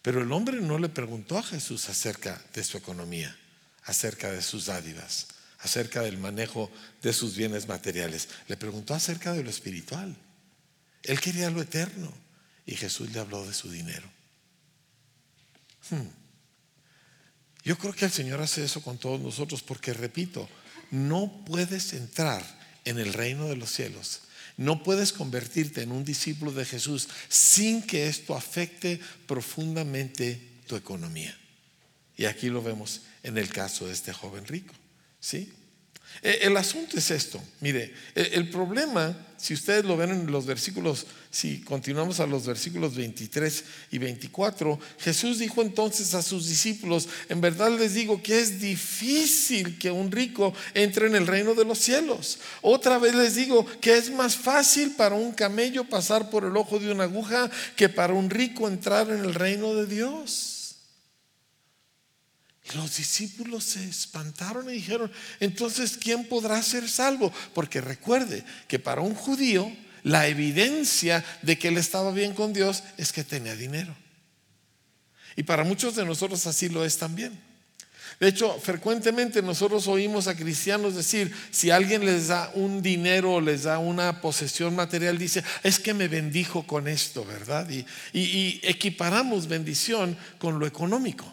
Pero 0.00 0.22
el 0.22 0.30
hombre 0.30 0.60
no 0.60 0.78
le 0.78 0.88
preguntó 0.88 1.36
a 1.38 1.42
Jesús 1.42 1.88
acerca 1.88 2.40
de 2.54 2.62
su 2.62 2.78
economía, 2.78 3.36
acerca 3.82 4.30
de 4.30 4.42
sus 4.42 4.66
dádivas 4.66 5.26
acerca 5.58 6.02
del 6.02 6.18
manejo 6.18 6.70
de 7.02 7.12
sus 7.12 7.36
bienes 7.36 7.66
materiales. 7.66 8.28
Le 8.46 8.56
preguntó 8.56 8.94
acerca 8.94 9.32
de 9.32 9.42
lo 9.42 9.50
espiritual. 9.50 10.16
Él 11.02 11.20
quería 11.20 11.50
lo 11.50 11.62
eterno 11.62 12.12
y 12.66 12.74
Jesús 12.74 13.12
le 13.12 13.20
habló 13.20 13.46
de 13.46 13.54
su 13.54 13.70
dinero. 13.70 14.08
Hmm. 15.90 16.08
Yo 17.64 17.76
creo 17.76 17.92
que 17.92 18.04
el 18.04 18.10
Señor 18.10 18.40
hace 18.40 18.64
eso 18.64 18.82
con 18.82 18.98
todos 18.98 19.20
nosotros 19.20 19.62
porque, 19.62 19.92
repito, 19.92 20.48
no 20.90 21.44
puedes 21.44 21.92
entrar 21.92 22.42
en 22.84 22.98
el 22.98 23.12
reino 23.12 23.48
de 23.48 23.56
los 23.56 23.70
cielos. 23.70 24.22
No 24.56 24.82
puedes 24.82 25.12
convertirte 25.12 25.82
en 25.82 25.92
un 25.92 26.04
discípulo 26.04 26.52
de 26.52 26.64
Jesús 26.64 27.08
sin 27.28 27.82
que 27.82 28.08
esto 28.08 28.34
afecte 28.34 29.00
profundamente 29.26 30.40
tu 30.66 30.76
economía. 30.76 31.36
Y 32.16 32.24
aquí 32.24 32.48
lo 32.48 32.62
vemos 32.62 33.02
en 33.22 33.38
el 33.38 33.50
caso 33.50 33.86
de 33.86 33.92
este 33.92 34.12
joven 34.12 34.46
rico. 34.46 34.74
¿Sí? 35.20 35.52
E, 36.22 36.40
el 36.42 36.56
asunto 36.56 36.98
es 36.98 37.10
esto, 37.10 37.40
mire, 37.60 37.92
e, 38.14 38.30
el 38.34 38.50
problema, 38.50 39.16
si 39.36 39.54
ustedes 39.54 39.84
lo 39.84 39.96
ven 39.96 40.10
en 40.10 40.32
los 40.32 40.46
versículos, 40.46 41.06
si 41.30 41.60
continuamos 41.60 42.18
a 42.18 42.26
los 42.26 42.46
versículos 42.46 42.96
23 42.96 43.64
y 43.92 43.98
24, 43.98 44.78
Jesús 44.98 45.38
dijo 45.38 45.62
entonces 45.62 46.14
a 46.14 46.22
sus 46.22 46.48
discípulos, 46.48 47.08
en 47.28 47.40
verdad 47.40 47.70
les 47.78 47.94
digo 47.94 48.20
que 48.20 48.40
es 48.40 48.60
difícil 48.60 49.78
que 49.78 49.90
un 49.90 50.10
rico 50.10 50.52
entre 50.74 51.06
en 51.06 51.14
el 51.14 51.26
reino 51.26 51.54
de 51.54 51.64
los 51.64 51.78
cielos. 51.78 52.38
Otra 52.62 52.98
vez 52.98 53.14
les 53.14 53.36
digo 53.36 53.64
que 53.80 53.96
es 53.96 54.10
más 54.10 54.34
fácil 54.34 54.92
para 54.96 55.14
un 55.14 55.32
camello 55.32 55.84
pasar 55.84 56.30
por 56.30 56.44
el 56.44 56.56
ojo 56.56 56.80
de 56.80 56.90
una 56.90 57.04
aguja 57.04 57.48
que 57.76 57.88
para 57.88 58.14
un 58.14 58.30
rico 58.30 58.66
entrar 58.66 59.10
en 59.10 59.20
el 59.20 59.34
reino 59.34 59.74
de 59.74 59.86
Dios. 59.86 60.57
Los 62.74 62.96
discípulos 62.96 63.64
se 63.64 63.88
espantaron 63.88 64.68
y 64.68 64.74
dijeron, 64.74 65.10
entonces, 65.40 65.96
¿quién 65.96 66.28
podrá 66.28 66.62
ser 66.62 66.88
salvo? 66.88 67.32
Porque 67.54 67.80
recuerde 67.80 68.44
que 68.66 68.78
para 68.78 69.00
un 69.00 69.14
judío 69.14 69.70
la 70.02 70.28
evidencia 70.28 71.24
de 71.42 71.58
que 71.58 71.68
él 71.68 71.78
estaba 71.78 72.12
bien 72.12 72.34
con 72.34 72.52
Dios 72.52 72.82
es 72.96 73.12
que 73.12 73.24
tenía 73.24 73.56
dinero. 73.56 73.94
Y 75.36 75.44
para 75.44 75.64
muchos 75.64 75.94
de 75.94 76.04
nosotros 76.04 76.46
así 76.46 76.68
lo 76.68 76.84
es 76.84 76.98
también. 76.98 77.48
De 78.20 78.28
hecho, 78.28 78.58
frecuentemente 78.60 79.42
nosotros 79.42 79.86
oímos 79.86 80.26
a 80.26 80.36
cristianos 80.36 80.96
decir, 80.96 81.32
si 81.52 81.70
alguien 81.70 82.04
les 82.04 82.28
da 82.28 82.50
un 82.54 82.82
dinero 82.82 83.34
o 83.34 83.40
les 83.40 83.62
da 83.62 83.78
una 83.78 84.20
posesión 84.20 84.74
material, 84.74 85.18
dice, 85.18 85.44
es 85.62 85.78
que 85.78 85.94
me 85.94 86.08
bendijo 86.08 86.66
con 86.66 86.88
esto, 86.88 87.24
¿verdad? 87.24 87.68
Y, 87.70 88.60
equiparamos 88.64 89.46
bendición 89.46 90.16
con 90.38 90.58
lo 90.58 90.66
económico. 90.66 91.32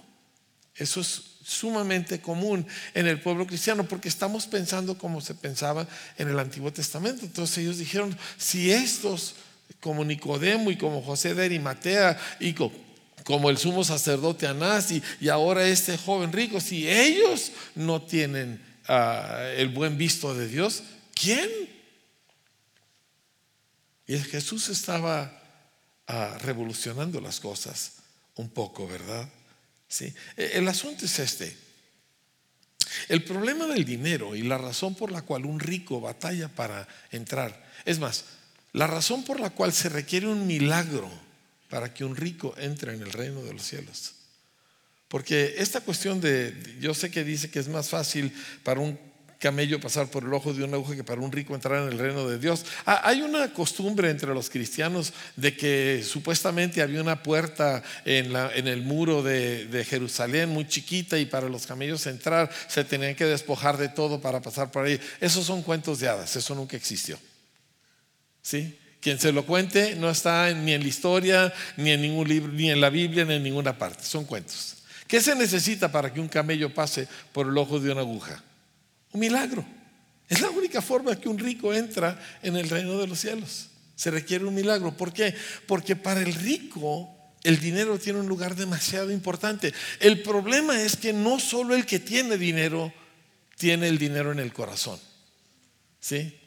Eso 0.76 1.02
es 1.02 1.24
sumamente 1.46 2.20
común 2.20 2.66
en 2.96 3.08
el 3.08 3.22
pueblo 3.22 3.46
cristiano 3.46 3.88
porque 3.88 4.10
estamos 4.10 4.48
pensando 4.48 4.98
como 4.98 5.22
se 5.22 5.36
pensaba 5.36 5.88
en 6.18 6.28
el 6.28 6.40
Antiguo 6.40 6.74
Testamento. 6.74 7.24
Entonces 7.24 7.60
ellos 7.60 7.78
dijeron, 7.78 8.18
si 8.38 8.72
estos 8.72 9.36
como 9.80 10.04
Nicodemo 10.04 10.72
y 10.72 10.78
como 10.78 11.04
José 11.04 11.36
de 11.36 11.46
Arimatea 11.46 12.20
y 12.40 12.54
como 12.54 13.50
el 13.50 13.58
sumo 13.58 13.84
sacerdote 13.84 14.48
Anás 14.48 14.92
y, 14.92 15.30
ahora 15.30 15.68
este 15.68 15.98
joven 15.98 16.34
rico, 16.34 16.60
si 16.60 16.90
ellos 16.90 17.52
no 17.76 18.02
tienen 18.02 18.64
ah, 18.88 19.44
el 19.56 19.70
buen 19.70 19.98
visto 19.98 20.34
de 20.34 20.48
Dios, 20.48 20.82
¿quién? 21.14 21.50
Y 24.08 24.18
Jesús 24.18 24.70
estaba 24.70 25.42
ah, 26.08 26.38
revolucionando 26.42 27.22
las 27.22 27.40
cosas 27.40 27.94
un 28.36 28.50
poco, 28.50 28.88
¿verdad? 28.88 29.30
¿Sí? 29.88 30.14
E, 30.38 30.52
el 30.58 30.68
asunto 30.68 31.06
es 31.06 31.20
este. 31.20 31.56
El 33.10 33.24
problema 33.24 33.66
del 33.68 33.86
dinero 33.86 34.36
y 34.36 34.44
la 34.44 34.58
razón 34.58 34.96
por 34.96 35.12
la 35.12 35.22
cual 35.22 35.46
un 35.46 35.60
rico 35.60 36.02
batalla 36.02 36.50
para 36.50 36.88
entrar, 37.12 37.72
es 37.86 38.00
más, 38.00 38.26
la 38.74 38.88
razón 38.88 39.24
por 39.24 39.40
la 39.40 39.50
cual 39.50 39.74
se 39.74 39.90
requiere 39.90 40.28
un 40.28 40.48
milagro 40.48 41.10
para 41.70 41.94
que 41.94 42.06
un 42.06 42.16
rico 42.16 42.54
entre 42.58 42.94
en 42.94 43.02
el 43.02 43.12
reino 43.12 43.42
de 43.44 43.54
los 43.54 43.64
cielos. 43.64 44.14
Porque 45.08 45.56
esta 45.58 45.82
cuestión 45.82 46.20
de, 46.20 46.78
yo 46.80 46.94
sé 46.94 47.12
que 47.12 47.24
dice 47.24 47.50
que 47.50 47.60
es 47.60 47.68
más 47.68 47.90
fácil 47.90 48.34
para 48.64 48.80
un 48.80 49.00
camello 49.46 49.80
pasar 49.80 50.08
por 50.08 50.24
el 50.24 50.34
ojo 50.34 50.56
de 50.56 50.64
una 50.64 50.78
aguja 50.78 50.96
que 50.96 51.04
para 51.04 51.22
un 51.22 51.32
rico 51.32 51.54
entrar 51.54 51.84
en 51.84 51.90
el 51.90 52.00
reino 52.00 52.28
de 52.28 52.40
Dios. 52.40 52.66
Ah, 52.84 53.02
hay 53.04 53.22
una 53.22 53.54
costumbre 53.54 54.10
entre 54.10 54.34
los 54.34 54.50
cristianos 54.50 55.14
de 55.36 55.56
que 55.56 56.04
supuestamente 56.04 56.82
había 56.82 57.00
una 57.00 57.22
puerta 57.22 57.84
en, 58.06 58.36
el 58.36 58.82
muro 58.82 59.22
de, 59.22 59.68
de, 59.68 59.86
Jerusalén 59.86 60.50
muy 60.50 60.68
chiquita 60.68 61.20
y 61.20 61.28
para 61.28 61.48
los 61.48 61.68
camellos 61.68 62.08
entrar 62.08 62.50
se 62.68 62.84
tenían 62.84 63.14
que 63.14 63.26
despojar 63.26 63.78
de 63.78 63.88
todo 63.88 64.20
para 64.20 64.42
pasar 64.42 64.72
por 64.72 64.88
ahí. 64.88 65.00
Esos 65.22 65.46
son 65.46 65.62
cuentos 65.62 66.00
de 66.00 66.10
hadas, 66.10 66.36
eso 66.36 66.56
nunca 66.56 66.76
existió. 66.76 67.20
¿Sí? 68.42 68.80
Quien 69.00 69.20
se 69.20 69.32
lo 69.32 69.46
cuente 69.46 69.96
no 69.96 70.10
está 70.10 70.52
ni 70.56 70.74
en 70.74 70.82
la 70.82 70.88
historia, 70.88 71.54
ni 71.78 71.92
en 71.92 72.02
ningún 72.02 72.28
libro, 72.28 72.52
ni 72.52 72.72
en 72.72 72.82
la 72.82 72.90
Biblia, 72.90 73.26
ni 73.26 73.36
en 73.36 73.44
ninguna 73.44 73.78
parte. 73.78 74.04
Son 74.06 74.26
cuentos. 74.26 74.78
¿Qué 75.08 75.22
se 75.22 75.36
necesita 75.36 75.92
para 75.92 76.12
que 76.12 76.20
un 76.20 76.30
camello 76.30 76.74
pase 76.74 77.08
por 77.32 77.46
el 77.46 77.56
ojo 77.60 77.80
de 77.80 77.92
una 77.92 78.02
aguja? 78.02 78.44
Un 79.16 79.22
milagro. 79.22 79.66
Es 80.28 80.42
la 80.42 80.50
única 80.50 80.82
forma 80.82 81.16
que 81.16 81.30
un 81.30 81.40
rico 81.40 81.74
entra 81.74 82.22
en 82.44 82.58
el 82.58 82.70
reino 82.70 82.98
de 82.98 83.08
los 83.08 83.18
cielos. 83.18 83.70
Se 83.96 84.12
requiere 84.12 84.44
un 84.44 84.54
milagro. 84.54 84.92
¿Por 84.92 85.14
qué? 85.14 85.34
Porque 85.68 85.96
para 85.96 86.20
el 86.20 86.34
rico 86.34 87.10
el 87.42 87.58
dinero 87.58 87.98
tiene 87.98 88.20
un 88.20 88.28
lugar 88.28 88.58
demasiado 88.58 89.12
importante. 89.12 89.74
El 90.02 90.22
problema 90.22 90.82
es 90.82 90.98
que 90.98 91.14
no 91.14 91.40
solo 91.40 91.76
el 91.76 91.86
que 91.86 92.00
tiene 92.00 92.38
dinero 92.38 92.94
tiene 93.56 93.88
el 93.88 93.98
dinero 93.98 94.34
en 94.34 94.40
el 94.40 94.52
corazón. 94.52 95.00
¿Sí? 96.02 96.38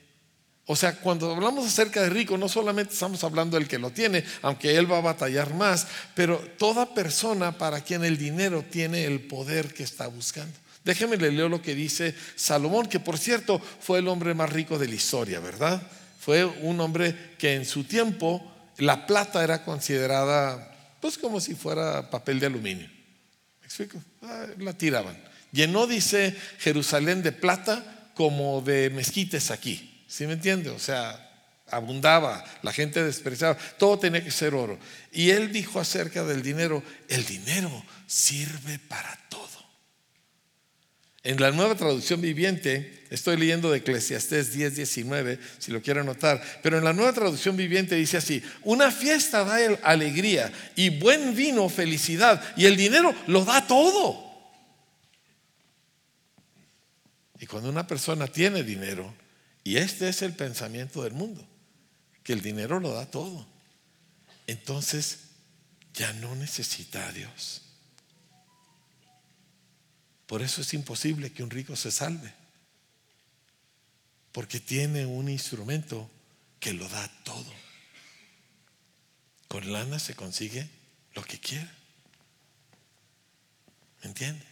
O 0.67 0.77
sea, 0.77 0.97
cuando 1.01 1.35
hablamos 1.35 1.67
acerca 1.67 2.03
de 2.03 2.11
rico, 2.11 2.37
no 2.37 2.51
solamente 2.51 2.93
estamos 2.93 3.25
hablando 3.25 3.57
del 3.57 3.67
que 3.67 3.79
lo 3.79 3.93
tiene, 3.93 4.23
aunque 4.43 4.77
él 4.77 4.93
va 4.93 4.99
a 4.99 5.01
batallar 5.01 5.55
más, 5.55 5.87
pero 6.15 6.37
toda 6.59 6.93
persona 6.93 7.57
para 7.57 7.81
quien 7.81 8.05
el 8.05 8.19
dinero 8.19 8.63
tiene 8.71 9.07
el 9.07 9.23
poder 9.23 9.73
que 9.73 9.85
está 9.85 10.07
buscando. 10.07 10.68
Déjeme 10.85 11.17
le 11.17 11.33
leo 11.33 11.49
lo 11.49 11.61
que 11.61 11.75
dice 11.75 12.15
Salomón, 12.37 12.87
que 12.87 13.01
por 13.01 13.19
cierto 13.19 13.59
fue 13.59 13.99
el 13.99 14.09
hombre 14.09 14.35
más 14.35 14.51
rico 14.51 14.79
de 14.79 14.89
la 14.89 14.95
historia, 14.95 15.41
¿verdad? 15.41 15.83
Fue 16.21 16.45
un 16.45 16.81
hombre 16.81 17.35
que 17.39 17.55
en 17.55 17.65
su 17.65 17.85
tiempo 17.85 18.55
la 18.79 19.07
plata 19.07 19.43
era 19.43 19.65
considerada 19.65 20.97
pues 21.01 21.19
como 21.19 21.41
si 21.41 21.55
fuera 21.55 22.11
papel 22.11 22.41
de 22.41 22.47
aluminio. 22.47 22.89
¿Me 23.61 23.67
explico? 23.67 24.03
Ah, 24.23 24.47
la 24.59 24.73
tiraban. 24.73 25.17
Llenó, 25.53 25.87
dice, 25.87 26.37
Jerusalén 26.59 27.23
de 27.23 27.33
plata 27.33 28.11
como 28.15 28.61
de 28.61 28.91
mezquites 28.91 29.51
aquí. 29.51 30.05
¿Sí 30.09 30.27
me 30.27 30.35
entiende? 30.35 30.71
O 30.71 30.79
sea, 30.79 31.29
abundaba, 31.71 32.45
la 32.63 32.73
gente 32.73 33.03
despreciaba, 33.03 33.57
todo 33.79 33.99
tenía 33.99 34.25
que 34.25 34.31
ser 34.31 34.55
oro. 34.55 34.79
Y 35.13 35.31
él 35.31 35.53
dijo 35.53 35.81
acerca 35.81 36.25
del 36.25 36.43
dinero, 36.43 36.83
el 37.09 37.25
dinero 37.25 37.85
sirve 38.07 38.79
para 38.79 39.17
todo. 39.29 39.49
En 41.25 41.41
la 41.41 41.51
nueva 41.51 41.75
traducción 41.75 42.21
viviente, 42.21 43.05
estoy 43.11 43.37
leyendo 43.37 43.71
de 43.71 43.79
Eclesiastés 43.79 44.53
10, 44.53 44.77
19, 44.77 45.41
si 45.59 45.73
lo 45.73 45.83
quiero 45.83 46.03
anotar, 46.03 46.43
pero 46.63 46.79
en 46.79 46.85
la 46.85 46.93
nueva 46.93 47.13
traducción 47.13 47.57
viviente 47.57 47.97
dice 47.97 48.19
así, 48.19 48.43
una 48.63 48.93
fiesta 48.93 49.43
da 49.45 49.59
alegría 49.83 50.53
y 50.77 50.91
buen 50.91 51.35
vino 51.35 51.69
felicidad 51.69 52.43
y 52.57 52.67
el 52.67 52.77
dinero 52.77 53.15
lo 53.27 53.45
da 53.45 53.67
todo. 53.67 54.27
Y 57.41 57.47
cuando 57.47 57.69
una 57.69 57.87
persona 57.87 58.29
tiene 58.29 58.63
dinero, 58.63 59.13
y 59.65 59.77
este 59.77 60.09
es 60.09 60.23
el 60.23 60.35
pensamiento 60.35 61.03
del 61.03 61.13
mundo, 61.13 61.47
que 62.23 62.33
el 62.33 62.43
dinero 62.43 62.79
lo 62.79 62.93
da 62.93 63.07
todo, 63.07 63.47
entonces 64.47 65.19
ya 65.95 66.13
no 66.15 66.35
necesita 66.37 67.09
a 67.09 67.13
Dios. 67.13 67.68
Por 70.29 70.43
eso 70.43 70.61
es 70.61 70.75
imposible 70.75 71.33
que 71.33 71.43
un 71.43 71.49
rico 71.49 71.75
se 71.75 71.91
salve. 71.91 72.35
Porque 74.31 74.61
tiene 74.61 75.07
un 75.07 75.31
instrumento 75.31 76.09
que 76.61 76.75
lo 76.75 76.87
da 76.87 77.09
todo. 77.25 77.51
Con 79.49 79.73
lana 79.73 79.99
se 79.99 80.15
consigue 80.15 80.69
lo 81.15 81.25
que 81.25 81.41
quiera. 81.41 81.75
¿Me 84.03 84.11
entiende? 84.11 84.45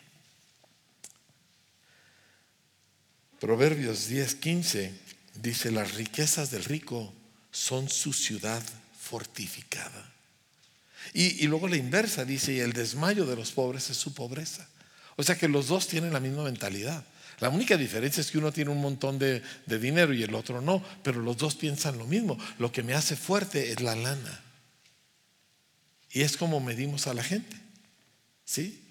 Proverbios 3.39 4.09
10:15 4.09 4.93
dice, 5.35 5.71
las 5.71 5.93
riquezas 5.95 6.51
del 6.51 6.65
rico 6.65 7.13
son 7.51 7.91
su 7.91 8.15
ciudad 8.15 8.63
fortificada. 8.99 10.11
Y, 11.13 11.45
y, 11.45 11.49
luego 11.49 11.69
la 11.69 11.77
inversa 11.77 12.25
dice, 12.25 12.55
y 12.55 12.61
el 12.61 12.73
desmayo 12.73 13.27
de 13.27 13.37
los 13.37 13.53
pobres 13.53 13.91
es 13.91 13.99
su 13.99 14.15
pobreza. 14.15 14.67
O 15.17 15.23
sea 15.23 15.37
que 15.37 15.49
los 15.49 15.69
dos 15.69 15.89
tienen 15.89 16.13
la 16.13 16.21
misma 16.21 16.45
mentalidad. 16.45 17.05
La 17.41 17.51
única 17.51 17.77
diferencia 17.77 18.21
es 18.21 18.31
que 18.31 18.39
uno 18.39 18.53
tiene 18.53 18.71
un 18.71 18.81
montón 18.81 19.19
de, 19.19 19.43
dinero 19.67 20.15
y 20.15 20.23
el 20.23 20.35
otro 20.35 20.61
no, 20.61 20.83
pero 21.03 21.21
los 21.21 21.37
dos 21.37 21.55
piensan 21.55 21.99
lo 21.99 22.07
mismo. 22.07 22.39
Lo 22.59 22.73
que 22.73 22.83
me 22.83 22.95
hace 22.95 23.17
fuerte 23.17 23.73
es 23.73 23.81
la 23.81 23.95
lana. 23.95 24.41
Y 26.11 26.23
es 26.23 26.37
como 26.37 26.61
medimos 26.61 27.07
a 27.07 27.15
la 27.15 27.23
gente. 27.23 27.57
¿Sí? 28.45 28.83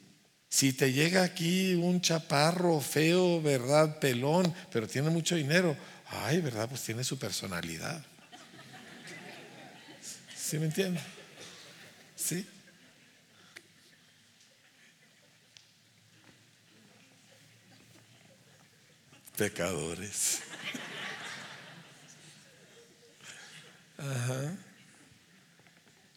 Si 0.49 0.73
te 0.73 0.93
llega 0.93 1.23
aquí 1.23 1.73
un 1.73 2.01
chaparro 2.01 2.79
feo, 2.81 3.41
¿verdad? 3.41 3.99
Pelón, 3.99 4.53
pero 4.71 4.87
tiene 4.87 5.09
mucho 5.09 5.35
dinero, 5.35 5.75
ay, 6.07 6.39
¿verdad? 6.41 6.69
Pues 6.69 6.81
tiene 6.81 7.03
su 7.03 7.17
personalidad. 7.17 8.05
¿Sí 10.35 10.59
me 10.59 10.65
entiendes? 10.65 11.03
¿Sí? 12.15 12.47
Pecadores. 19.35 20.41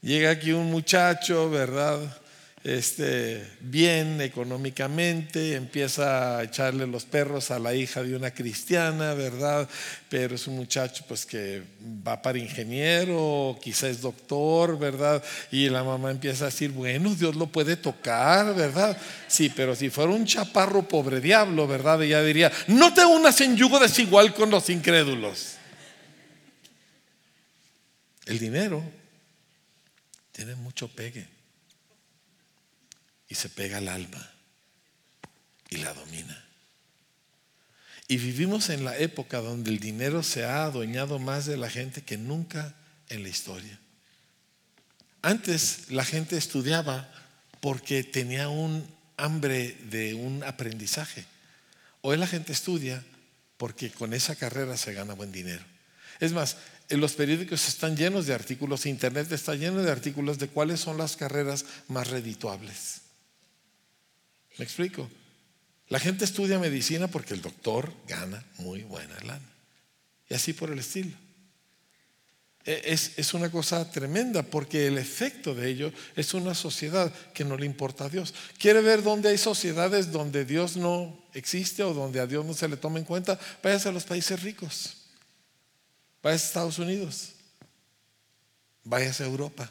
Llega 0.01 0.31
aquí 0.31 0.53
un 0.53 0.71
muchacho, 0.71 1.51
¿verdad? 1.51 2.21
Este, 2.69 3.51
bien 3.61 4.21
económicamente, 4.21 5.55
empieza 5.55 6.37
a 6.37 6.45
echarle 6.45 6.87
los 6.87 7.07
perros 7.07 7.51
a 7.51 7.59
la 7.59 7.75
hija 7.75 8.03
de 8.03 8.15
una 8.15 8.31
cristiana, 8.33 9.15
¿verdad? 9.15 9.67
Pero 10.11 10.35
es 10.35 10.47
un 10.47 10.57
muchacho 10.57 11.03
pues 11.09 11.25
que 11.25 11.63
va 12.07 12.21
para 12.21 12.37
ingeniero, 12.37 13.59
quizá 13.63 13.89
es 13.89 14.03
doctor, 14.03 14.79
¿verdad? 14.79 15.25
Y 15.51 15.71
la 15.71 15.83
mamá 15.83 16.11
empieza 16.11 16.45
a 16.45 16.51
decir, 16.51 16.71
bueno, 16.71 17.15
Dios 17.15 17.37
lo 17.37 17.47
puede 17.47 17.77
tocar, 17.77 18.55
¿verdad? 18.55 18.99
Sí, 19.29 19.51
pero 19.57 19.75
si 19.75 19.89
fuera 19.89 20.13
un 20.13 20.27
chaparro 20.27 20.87
pobre 20.87 21.23
diablo, 21.23 21.67
¿verdad? 21.67 22.03
Ella 22.03 22.23
diría, 22.23 22.53
no 22.67 22.93
te 22.93 23.03
unas 23.03 23.41
en 23.41 23.57
yugo 23.57 23.81
desigual 23.81 24.35
con 24.35 24.51
los 24.51 24.69
incrédulos. 24.69 25.55
El 28.27 28.39
dinero 28.39 28.85
tiene 30.33 30.55
mucho 30.55 30.87
pegue 30.89 31.38
y 33.29 33.35
se 33.35 33.49
pega 33.49 33.79
al 33.79 33.89
alma 33.89 34.31
y 35.71 35.77
la 35.79 35.93
domina. 35.93 36.45
Y 38.09 38.17
vivimos 38.17 38.71
en 38.71 38.85
la 38.85 38.97
época 38.97 39.41
donde 39.41 39.71
el 39.71 39.81
dinero 39.81 40.23
se 40.23 40.45
ha 40.45 40.65
adueñado 40.65 41.19
más 41.19 41.45
de 41.45 41.59
la 41.59 41.69
gente 41.69 42.03
que 42.03 42.17
nunca 42.17 42.75
en 43.11 43.23
la 43.23 43.29
historia. 43.29 43.79
Antes 45.21 45.91
la 45.91 46.05
gente 46.05 46.39
estudiaba 46.39 47.13
porque 47.61 48.05
tenía 48.05 48.49
un 48.49 48.87
hambre 49.19 49.77
de 49.91 50.15
un 50.15 50.43
aprendizaje. 50.45 51.27
Hoy 52.01 52.17
la 52.17 52.27
gente 52.27 52.53
estudia 52.53 53.05
porque 53.59 53.91
con 53.91 54.15
esa 54.15 54.37
carrera 54.37 54.77
se 54.77 54.95
gana 54.95 55.15
buen 55.15 55.33
dinero. 55.33 55.63
Es 56.21 56.33
más, 56.33 56.57
los 56.89 57.13
periódicos 57.13 57.69
están 57.69 57.97
llenos 57.97 58.27
de 58.27 58.33
artículos, 58.33 58.87
Internet 58.87 59.31
está 59.33 59.55
lleno 59.55 59.83
de 59.83 59.91
artículos 59.91 60.39
de 60.39 60.49
cuáles 60.49 60.81
son 60.81 60.97
las 60.97 61.17
carreras 61.17 61.67
más 61.89 62.09
redituables. 62.09 63.03
¿Me 64.59 64.65
explico? 64.65 65.09
La 65.89 65.99
gente 65.99 66.25
estudia 66.25 66.59
medicina 66.59 67.09
porque 67.09 67.33
el 67.33 67.41
doctor 67.41 67.93
gana 68.07 68.45
muy 68.59 68.83
buena 68.83 69.19
lana. 69.21 69.53
Y 70.29 70.35
así 70.35 70.53
por 70.53 70.71
el 70.71 70.81
estilo. 70.81 71.17
E, 72.65 72.83
es, 72.85 73.13
es, 73.17 73.33
una 73.33 73.51
cosa 73.51 73.91
tremenda 73.91 74.43
porque 74.43 74.89
el 74.89 74.99
efecto 74.99 75.55
de 75.55 75.71
ello 75.71 75.93
es 76.17 76.35
una 76.35 76.55
sociedad 76.55 77.11
que 77.33 77.45
no 77.45 77.57
le 77.57 77.65
importa 77.65 78.05
a 78.05 78.09
Dios. 78.11 78.35
¿Quiere 78.59 78.83
ver 78.83 79.03
dónde 79.03 79.31
hay 79.31 79.39
sociedades 79.39 80.13
donde 80.13 80.45
Dios 80.45 80.77
no 80.77 81.19
existe 81.33 81.83
o 81.83 81.95
donde 81.95 82.21
a 82.21 82.27
Dios 82.27 82.45
no 82.45 82.53
se 82.53 82.69
le 82.69 82.77
toma 82.77 82.99
en 82.99 83.07
cuenta? 83.07 83.39
Váyase 83.63 83.89
a 83.89 83.93
los 83.93 84.05
países 84.05 84.43
ricos. 84.43 84.97
Váyase 86.23 86.45
a 86.45 86.49
Estados 86.49 86.79
Unidos. 86.79 87.31
Váyase 88.85 89.23
a 89.23 89.27
Europa. 89.27 89.71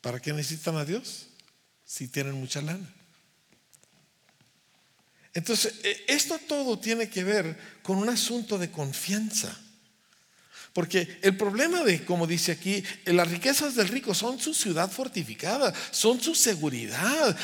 ¿Para 0.00 0.18
qué 0.18 0.32
necesitan 0.32 0.76
a 0.76 0.84
Dios? 0.84 1.26
Si 1.86 2.08
tienen 2.08 2.34
mucha 2.34 2.60
lana. 2.60 2.92
Entonces, 5.32 5.74
e, 5.84 6.04
esto 6.08 6.38
todo 6.48 6.78
tiene 6.78 7.08
que 7.08 7.22
ver 7.22 7.56
con 7.82 7.96
un 7.98 8.08
asunto 8.08 8.58
de 8.58 8.70
confianza. 8.70 9.56
Porque 10.72 11.20
el 11.22 11.36
problema 11.38 11.82
de, 11.84 12.04
como 12.04 12.26
dice 12.26 12.52
aquí, 12.52 12.82
las 13.06 13.30
riquezas 13.30 13.74
del 13.76 13.88
rico 13.88 14.14
son 14.14 14.38
su 14.38 14.52
ciudad 14.52 14.90
fortificada, 14.90 15.72
son 15.90 16.20
su 16.20 16.34
seguridad, 16.34 17.34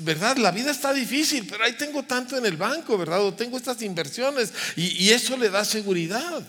¿verdad? 0.00 0.36
La 0.38 0.50
vida 0.50 0.72
está 0.72 0.92
difícil, 0.92 1.46
pero 1.48 1.62
ahí 1.62 1.74
tengo 1.76 2.02
tanto 2.02 2.36
en 2.36 2.44
el 2.44 2.56
banco, 2.56 2.98
¿verdad? 2.98 3.22
O 3.24 3.34
tengo 3.34 3.56
estas 3.56 3.80
inversiones 3.82 4.52
y 4.74 5.10
eso 5.10 5.36
le 5.36 5.48
da 5.48 5.64
seguridad. 5.64 6.44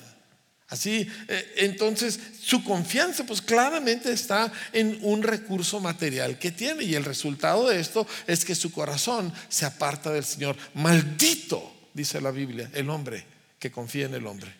Así, 0.70 1.08
eh, 1.28 1.54
entonces 1.58 2.20
su 2.42 2.64
confianza 2.64 3.26
pues 3.26 3.42
claramente 3.42 4.12
está 4.12 4.52
en 4.72 4.98
un 5.02 5.22
recurso 5.22 5.80
material 5.80 6.40
que 6.40 6.52
tiene 6.52 6.84
y 6.84 6.96
el 6.96 7.06
resultado 7.06 7.70
de 7.70 7.80
esto 7.80 8.08
es 8.28 8.44
que 8.44 8.56
su 8.56 8.72
corazón 8.72 9.32
se 9.50 9.66
aparta 9.66 10.12
del 10.12 10.24
Señor. 10.24 10.58
Maldito, 10.74 11.90
dice 11.94 12.22
la 12.22 12.32
Biblia, 12.32 12.72
el 12.74 12.90
hombre 12.90 13.26
que 13.60 13.72
confía 13.72 14.06
en 14.06 14.16
el 14.16 14.26
hombre. 14.26 14.54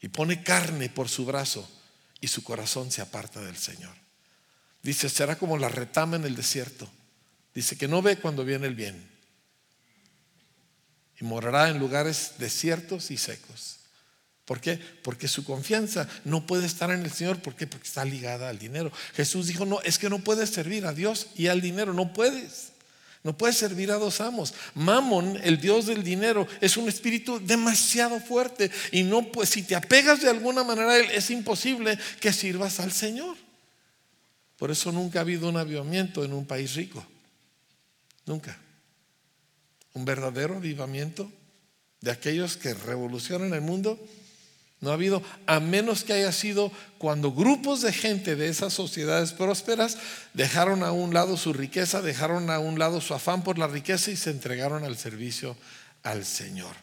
Y 0.00 0.08
pone 0.08 0.42
carne 0.42 0.88
por 0.88 1.08
su 1.08 1.26
brazo 1.26 1.68
y 2.20 2.28
su 2.28 2.42
corazón 2.42 2.90
se 2.90 3.02
aparta 3.02 3.40
del 3.40 3.56
Señor. 3.56 3.94
Dice, 4.82 5.10
será 5.10 5.36
como 5.36 5.58
la 5.58 5.68
retama 5.68 6.16
en 6.16 6.24
el 6.24 6.36
desierto. 6.36 6.90
Dice 7.54 7.76
que 7.76 7.88
no 7.88 8.00
ve 8.00 8.16
cuando 8.16 8.44
viene 8.44 8.66
el 8.66 8.74
bien. 8.74 9.10
Y 11.20 11.24
morará 11.24 11.68
en 11.68 11.78
lugares 11.78 12.34
desiertos 12.38 13.10
y 13.10 13.18
secos. 13.18 13.79
¿Por 14.50 14.60
qué? 14.60 14.80
Porque 15.04 15.28
su 15.28 15.44
confianza 15.44 16.08
no 16.24 16.44
puede 16.44 16.66
estar 16.66 16.90
en 16.90 17.02
el 17.04 17.12
Señor. 17.12 17.40
¿Por 17.40 17.54
qué? 17.54 17.68
Porque 17.68 17.86
está 17.86 18.04
ligada 18.04 18.48
al 18.48 18.58
dinero. 18.58 18.90
Jesús 19.14 19.46
dijo, 19.46 19.64
no, 19.64 19.80
es 19.82 19.96
que 19.96 20.10
no 20.10 20.18
puedes 20.18 20.50
servir 20.50 20.86
a 20.86 20.92
Dios 20.92 21.28
y 21.36 21.46
al 21.46 21.60
dinero, 21.60 21.94
no 21.94 22.12
puedes. 22.12 22.72
No 23.22 23.38
puedes 23.38 23.56
servir 23.56 23.92
a 23.92 23.94
dos 23.94 24.20
amos. 24.20 24.52
Mamón, 24.74 25.38
el 25.44 25.60
Dios 25.60 25.86
del 25.86 26.02
dinero, 26.02 26.48
es 26.60 26.76
un 26.76 26.88
espíritu 26.88 27.38
demasiado 27.38 28.18
fuerte 28.18 28.72
y 28.90 29.04
no 29.04 29.30
pues 29.30 29.50
si 29.50 29.62
te 29.62 29.76
apegas 29.76 30.20
de 30.20 30.30
alguna 30.30 30.64
manera 30.64 30.90
a 30.90 30.98
él 30.98 31.08
es 31.12 31.30
imposible 31.30 31.96
que 32.18 32.32
sirvas 32.32 32.80
al 32.80 32.90
Señor. 32.90 33.36
Por 34.56 34.72
eso 34.72 34.90
nunca 34.90 35.20
ha 35.20 35.22
habido 35.22 35.48
un 35.48 35.58
avivamiento 35.58 36.24
en 36.24 36.32
un 36.32 36.44
país 36.44 36.74
rico. 36.74 37.06
Nunca. 38.26 38.58
Un 39.94 40.04
verdadero 40.04 40.56
avivamiento 40.56 41.30
de 42.00 42.10
aquellos 42.10 42.56
que 42.56 42.74
revolucionan 42.74 43.54
el 43.54 43.60
mundo 43.60 43.96
no 44.80 44.90
ha 44.90 44.94
habido, 44.94 45.22
a 45.46 45.60
menos 45.60 46.04
que 46.04 46.14
haya 46.14 46.32
sido 46.32 46.72
cuando 46.98 47.32
grupos 47.32 47.82
de 47.82 47.92
gente 47.92 48.34
de 48.34 48.48
esas 48.48 48.72
sociedades 48.72 49.32
prósperas 49.32 49.98
dejaron 50.32 50.82
a 50.82 50.92
un 50.92 51.12
lado 51.12 51.36
su 51.36 51.52
riqueza, 51.52 52.00
dejaron 52.00 52.48
a 52.48 52.58
un 52.58 52.78
lado 52.78 53.00
su 53.00 53.12
afán 53.12 53.44
por 53.44 53.58
la 53.58 53.66
riqueza 53.66 54.10
y 54.10 54.16
se 54.16 54.30
entregaron 54.30 54.84
al 54.84 54.96
servicio 54.96 55.56
al 56.02 56.24
Señor. 56.24 56.74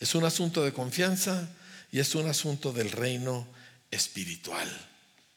Es 0.00 0.14
un 0.14 0.24
asunto 0.24 0.62
de 0.62 0.72
confianza 0.72 1.48
y 1.90 1.98
es 1.98 2.14
un 2.14 2.28
asunto 2.28 2.72
del 2.72 2.90
reino 2.90 3.46
espiritual. 3.90 4.68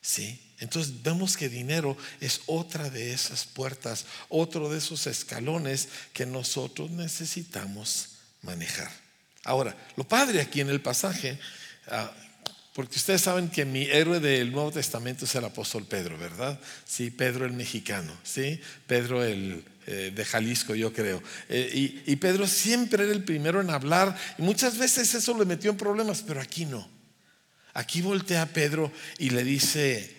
¿Sí? 0.01 0.53
Entonces 0.59 1.03
vemos 1.03 1.37
que 1.37 1.47
dinero 1.47 1.95
es 2.19 2.41
otra 2.47 2.89
de 2.89 3.13
esas 3.13 3.45
puertas, 3.45 4.05
otro 4.29 4.69
de 4.69 4.79
esos 4.79 5.07
escalones 5.07 5.89
que 6.11 6.25
nosotros 6.25 6.89
necesitamos 6.91 8.09
manejar. 8.41 8.91
Ahora, 9.43 9.75
lo 9.95 10.03
padre 10.03 10.41
aquí 10.41 10.61
en 10.61 10.69
el 10.69 10.81
pasaje, 10.81 11.39
ah, 11.87 12.11
porque 12.73 12.97
ustedes 12.97 13.21
saben 13.21 13.49
que 13.49 13.65
mi 13.65 13.83
héroe 13.83 14.19
del 14.19 14.51
Nuevo 14.51 14.71
Testamento 14.71 15.25
es 15.25 15.35
el 15.35 15.43
apóstol 15.43 15.85
Pedro, 15.85 16.17
¿verdad? 16.17 16.59
Sí, 16.85 17.09
Pedro 17.09 17.45
el 17.45 17.53
mexicano, 17.53 18.13
¿sí? 18.23 18.61
Pedro 18.87 19.23
el 19.23 19.65
eh, 19.87 20.11
de 20.15 20.25
Jalisco, 20.25 20.75
yo 20.75 20.93
creo. 20.93 21.21
Eh, 21.49 22.03
y, 22.05 22.15
Pedro 22.17 22.47
siempre 22.47 23.03
era 23.03 23.11
el 23.11 23.23
primero 23.23 23.59
en 23.59 23.71
hablar, 23.71 24.15
y 24.37 24.43
muchas 24.43 24.77
veces 24.77 25.13
eso 25.15 25.37
le 25.37 25.43
metió 25.43 25.71
en 25.71 25.77
problemas, 25.77 26.23
pero 26.25 26.39
aquí 26.39 26.65
no. 26.65 26.87
Aquí 27.73 28.01
voltea 28.01 28.43
a 28.43 28.45
Pedro 28.47 28.91
y 29.17 29.31
le 29.31 29.43
dice 29.43 30.15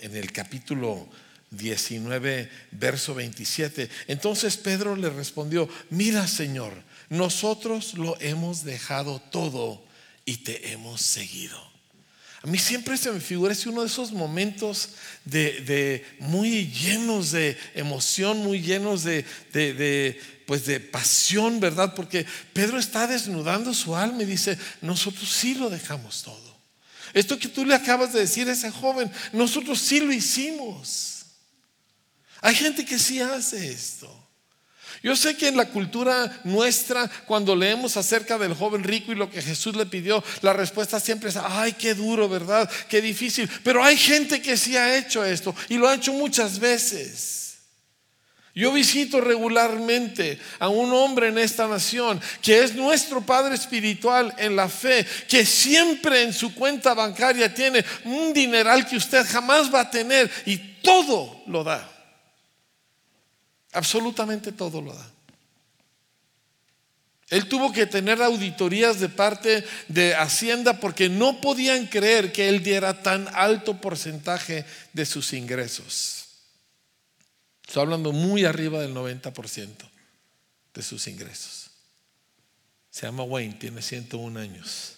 en 0.00 0.16
el 0.16 0.32
capítulo 0.32 1.08
19, 1.50 2.50
verso 2.72 3.14
27. 3.14 3.88
Entonces 4.06 4.56
Pedro 4.56 4.94
le 4.96 5.10
respondió, 5.10 5.68
mira 5.90 6.26
Señor, 6.26 6.72
nosotros 7.08 7.94
lo 7.94 8.20
hemos 8.20 8.64
dejado 8.64 9.20
todo 9.30 9.82
y 10.24 10.38
te 10.38 10.72
hemos 10.72 11.00
seguido. 11.00 11.68
A 12.42 12.46
mí 12.46 12.58
siempre 12.58 12.96
se 12.96 13.10
me 13.10 13.20
figura, 13.20 13.52
es 13.52 13.66
uno 13.66 13.80
de 13.80 13.88
esos 13.88 14.12
momentos 14.12 14.90
de, 15.24 16.06
muy 16.20 16.68
llenos 16.68 17.32
de 17.32 17.58
emoción, 17.74 18.38
muy 18.38 18.60
llenos 18.60 19.02
de, 19.02 19.24
de, 19.52 20.20
pues 20.46 20.64
de 20.64 20.78
pasión, 20.78 21.58
¿verdad? 21.58 21.94
Porque 21.96 22.26
Pedro 22.52 22.78
está 22.78 23.08
desnudando 23.08 23.74
su 23.74 23.96
alma 23.96 24.22
y 24.22 24.26
dice, 24.26 24.56
nosotros 24.82 25.28
sí 25.28 25.54
lo 25.54 25.68
dejamos 25.68 26.22
todo. 26.22 26.56
Esto 27.12 27.38
que 27.38 27.48
tú 27.48 27.64
le 27.64 27.74
acabas 27.74 28.12
de 28.12 28.20
decir 28.20 28.48
a 28.48 28.52
ese 28.52 28.70
joven, 28.70 29.10
nosotros 29.32 29.80
sí 29.80 29.98
lo 29.98 30.12
hicimos. 30.12 31.24
Hay 32.40 32.54
gente 32.54 32.84
que 32.84 32.98
sí 32.98 33.20
hace 33.20 33.72
esto. 33.72 34.27
Yo 35.02 35.14
sé 35.14 35.36
que 35.36 35.48
en 35.48 35.56
la 35.56 35.66
cultura 35.66 36.40
nuestra, 36.44 37.08
cuando 37.26 37.54
leemos 37.54 37.96
acerca 37.96 38.36
del 38.36 38.54
joven 38.54 38.82
rico 38.82 39.12
y 39.12 39.16
lo 39.16 39.30
que 39.30 39.42
Jesús 39.42 39.76
le 39.76 39.86
pidió, 39.86 40.22
la 40.42 40.52
respuesta 40.52 40.98
siempre 40.98 41.30
es, 41.30 41.36
ay, 41.36 41.72
qué 41.72 41.94
duro, 41.94 42.28
¿verdad? 42.28 42.68
Qué 42.88 43.00
difícil. 43.00 43.48
Pero 43.62 43.82
hay 43.82 43.96
gente 43.96 44.42
que 44.42 44.56
sí 44.56 44.76
ha 44.76 44.96
hecho 44.96 45.24
esto 45.24 45.54
y 45.68 45.76
lo 45.76 45.88
ha 45.88 45.94
hecho 45.94 46.12
muchas 46.12 46.58
veces. 46.58 47.38
Yo 48.58 48.72
visito 48.72 49.20
regularmente 49.20 50.36
a 50.58 50.68
un 50.68 50.92
hombre 50.92 51.28
en 51.28 51.38
esta 51.38 51.68
nación 51.68 52.20
que 52.42 52.64
es 52.64 52.74
nuestro 52.74 53.20
Padre 53.20 53.54
Espiritual 53.54 54.34
en 54.36 54.56
la 54.56 54.68
fe, 54.68 55.06
que 55.28 55.46
siempre 55.46 56.22
en 56.22 56.32
su 56.32 56.52
cuenta 56.52 56.92
bancaria 56.92 57.54
tiene 57.54 57.84
un 58.04 58.32
dineral 58.32 58.84
que 58.84 58.96
usted 58.96 59.24
jamás 59.24 59.72
va 59.72 59.82
a 59.82 59.90
tener 59.90 60.28
y 60.44 60.56
todo 60.82 61.40
lo 61.46 61.62
da. 61.62 61.97
Absolutamente 63.72 64.52
todo 64.52 64.80
lo 64.80 64.94
da. 64.94 65.12
Él 67.30 67.46
tuvo 67.46 67.72
que 67.72 67.86
tener 67.86 68.22
auditorías 68.22 69.00
de 69.00 69.10
parte 69.10 69.64
de 69.88 70.14
Hacienda 70.14 70.80
porque 70.80 71.10
no 71.10 71.40
podían 71.42 71.86
creer 71.86 72.32
que 72.32 72.48
él 72.48 72.62
diera 72.62 73.02
tan 73.02 73.28
alto 73.34 73.80
porcentaje 73.80 74.64
de 74.94 75.04
sus 75.04 75.34
ingresos. 75.34 76.26
Estoy 77.66 77.82
hablando 77.82 78.12
muy 78.12 78.46
arriba 78.46 78.80
del 78.80 78.94
90% 78.94 79.68
de 80.72 80.82
sus 80.82 81.06
ingresos. 81.06 81.70
Se 82.90 83.06
llama 83.06 83.24
Wayne, 83.24 83.54
tiene 83.54 83.82
101 83.82 84.40
años. 84.40 84.94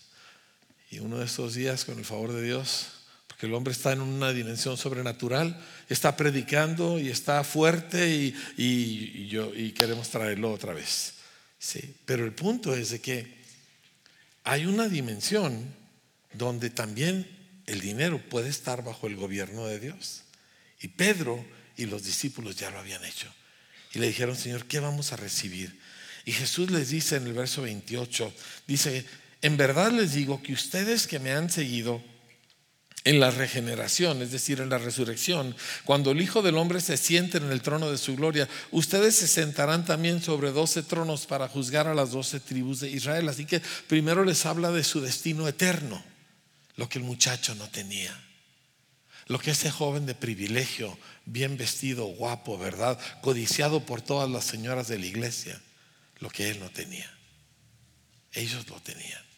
Y 0.88 1.00
uno 1.00 1.18
de 1.18 1.24
estos 1.24 1.54
días, 1.54 1.84
con 1.84 1.98
el 1.98 2.04
favor 2.04 2.32
de 2.32 2.42
Dios, 2.42 2.99
porque 3.40 3.46
el 3.46 3.54
hombre 3.54 3.72
está 3.72 3.94
en 3.94 4.02
una 4.02 4.34
dimensión 4.34 4.76
sobrenatural, 4.76 5.58
está 5.88 6.14
predicando 6.14 6.98
y 6.98 7.08
está 7.08 7.42
fuerte 7.42 8.34
y, 8.54 9.28
yo, 9.28 9.54
y 9.56 9.72
queremos 9.72 10.10
traerlo 10.10 10.52
otra 10.52 10.74
vez. 10.74 11.14
Sí, 11.58 11.96
pero 12.04 12.26
el 12.26 12.34
punto 12.34 12.74
es 12.74 12.90
de 12.90 13.00
que 13.00 13.34
hay 14.44 14.66
una 14.66 14.90
dimensión 14.90 15.74
donde 16.34 16.68
también 16.68 17.26
el 17.64 17.80
dinero 17.80 18.20
puede 18.28 18.50
estar 18.50 18.84
bajo 18.84 19.06
el 19.06 19.16
gobierno 19.16 19.64
de 19.64 19.80
Dios. 19.80 20.24
Y 20.82 20.88
Pedro 20.88 21.42
y 21.78 21.86
los 21.86 22.04
discípulos 22.04 22.56
ya 22.56 22.68
lo 22.70 22.78
habían 22.78 23.02
hecho. 23.06 23.32
Y 23.94 24.00
le 24.00 24.08
dijeron, 24.08 24.36
Señor, 24.36 24.66
¿qué 24.66 24.80
vamos 24.80 25.14
a 25.14 25.16
recibir? 25.16 25.80
Y 26.26 26.32
Jesús 26.32 26.70
les 26.70 26.90
dice 26.90 27.16
en 27.16 27.26
el 27.26 27.32
verso 27.32 27.62
28, 27.62 28.34
dice, 28.66 29.06
en 29.40 29.56
verdad 29.56 29.92
les 29.92 30.12
digo 30.12 30.42
que 30.42 30.52
ustedes 30.52 31.06
que 31.06 31.18
me 31.18 31.32
han 31.32 31.48
seguido 31.48 32.04
en 33.04 33.18
la 33.18 33.30
regeneración, 33.30 34.20
es 34.20 34.30
decir, 34.30 34.60
en 34.60 34.68
la 34.68 34.78
resurrección, 34.78 35.56
cuando 35.84 36.10
el 36.10 36.20
Hijo 36.20 36.42
del 36.42 36.56
Hombre 36.56 36.80
se 36.80 36.96
siente 36.96 37.38
en 37.38 37.50
el 37.50 37.62
trono 37.62 37.90
de 37.90 37.96
su 37.96 38.14
gloria, 38.14 38.48
ustedes 38.70 39.16
se 39.16 39.26
sentarán 39.26 39.86
también 39.86 40.22
sobre 40.22 40.52
doce 40.52 40.82
tronos 40.82 41.26
para 41.26 41.48
juzgar 41.48 41.88
a 41.88 41.94
las 41.94 42.10
doce 42.10 42.40
tribus 42.40 42.80
de 42.80 42.90
Israel. 42.90 43.28
Así 43.28 43.46
que 43.46 43.62
primero 43.88 44.24
les 44.24 44.44
habla 44.44 44.70
de 44.70 44.84
su 44.84 45.00
destino 45.00 45.48
eterno, 45.48 46.04
lo 46.76 46.88
que 46.88 46.98
el 46.98 47.04
muchacho 47.04 47.54
no 47.54 47.68
tenía. 47.68 48.18
Lo 49.26 49.38
que 49.38 49.52
ese 49.52 49.70
joven 49.70 50.06
de 50.06 50.14
privilegio, 50.14 50.98
bien 51.24 51.56
vestido, 51.56 52.06
guapo, 52.06 52.58
¿verdad? 52.58 52.98
Codiciado 53.22 53.86
por 53.86 54.02
todas 54.02 54.28
las 54.28 54.44
señoras 54.44 54.88
de 54.88 54.98
la 54.98 55.06
iglesia, 55.06 55.60
lo 56.18 56.28
que 56.28 56.50
él 56.50 56.58
no 56.58 56.68
tenía. 56.70 57.10
Ellos 58.32 58.68
lo 58.68 58.80
tenían. 58.80 59.29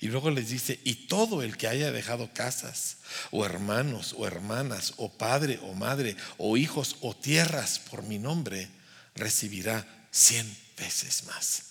Y 0.00 0.08
luego 0.08 0.30
les 0.30 0.48
dice, 0.48 0.78
y 0.84 1.06
todo 1.06 1.42
el 1.42 1.56
que 1.56 1.66
haya 1.66 1.90
dejado 1.90 2.32
casas, 2.32 2.98
o 3.32 3.44
hermanos, 3.44 4.14
o 4.16 4.26
hermanas, 4.26 4.94
o 4.96 5.12
padre, 5.12 5.58
o 5.62 5.74
madre, 5.74 6.16
o 6.36 6.56
hijos, 6.56 6.96
o 7.00 7.16
tierras 7.16 7.80
por 7.80 8.04
mi 8.04 8.18
nombre, 8.18 8.68
recibirá 9.16 10.06
cien 10.12 10.46
veces 10.76 11.24
más. 11.24 11.62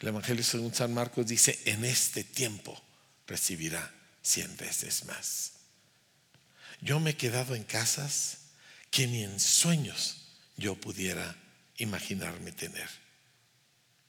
El 0.00 0.08
Evangelio 0.08 0.42
según 0.42 0.74
San 0.74 0.92
Marcos 0.92 1.26
dice, 1.26 1.60
en 1.66 1.84
este 1.84 2.24
tiempo 2.24 2.82
recibirá 3.26 3.94
cien 4.22 4.56
veces 4.56 5.04
más. 5.04 5.52
Yo 6.80 6.98
me 6.98 7.10
he 7.10 7.16
quedado 7.16 7.54
en 7.54 7.62
casas 7.64 8.38
que 8.90 9.06
ni 9.06 9.22
en 9.22 9.38
sueños 9.38 10.22
yo 10.56 10.74
pudiera 10.74 11.36
imaginarme 11.76 12.50
tener. 12.50 12.88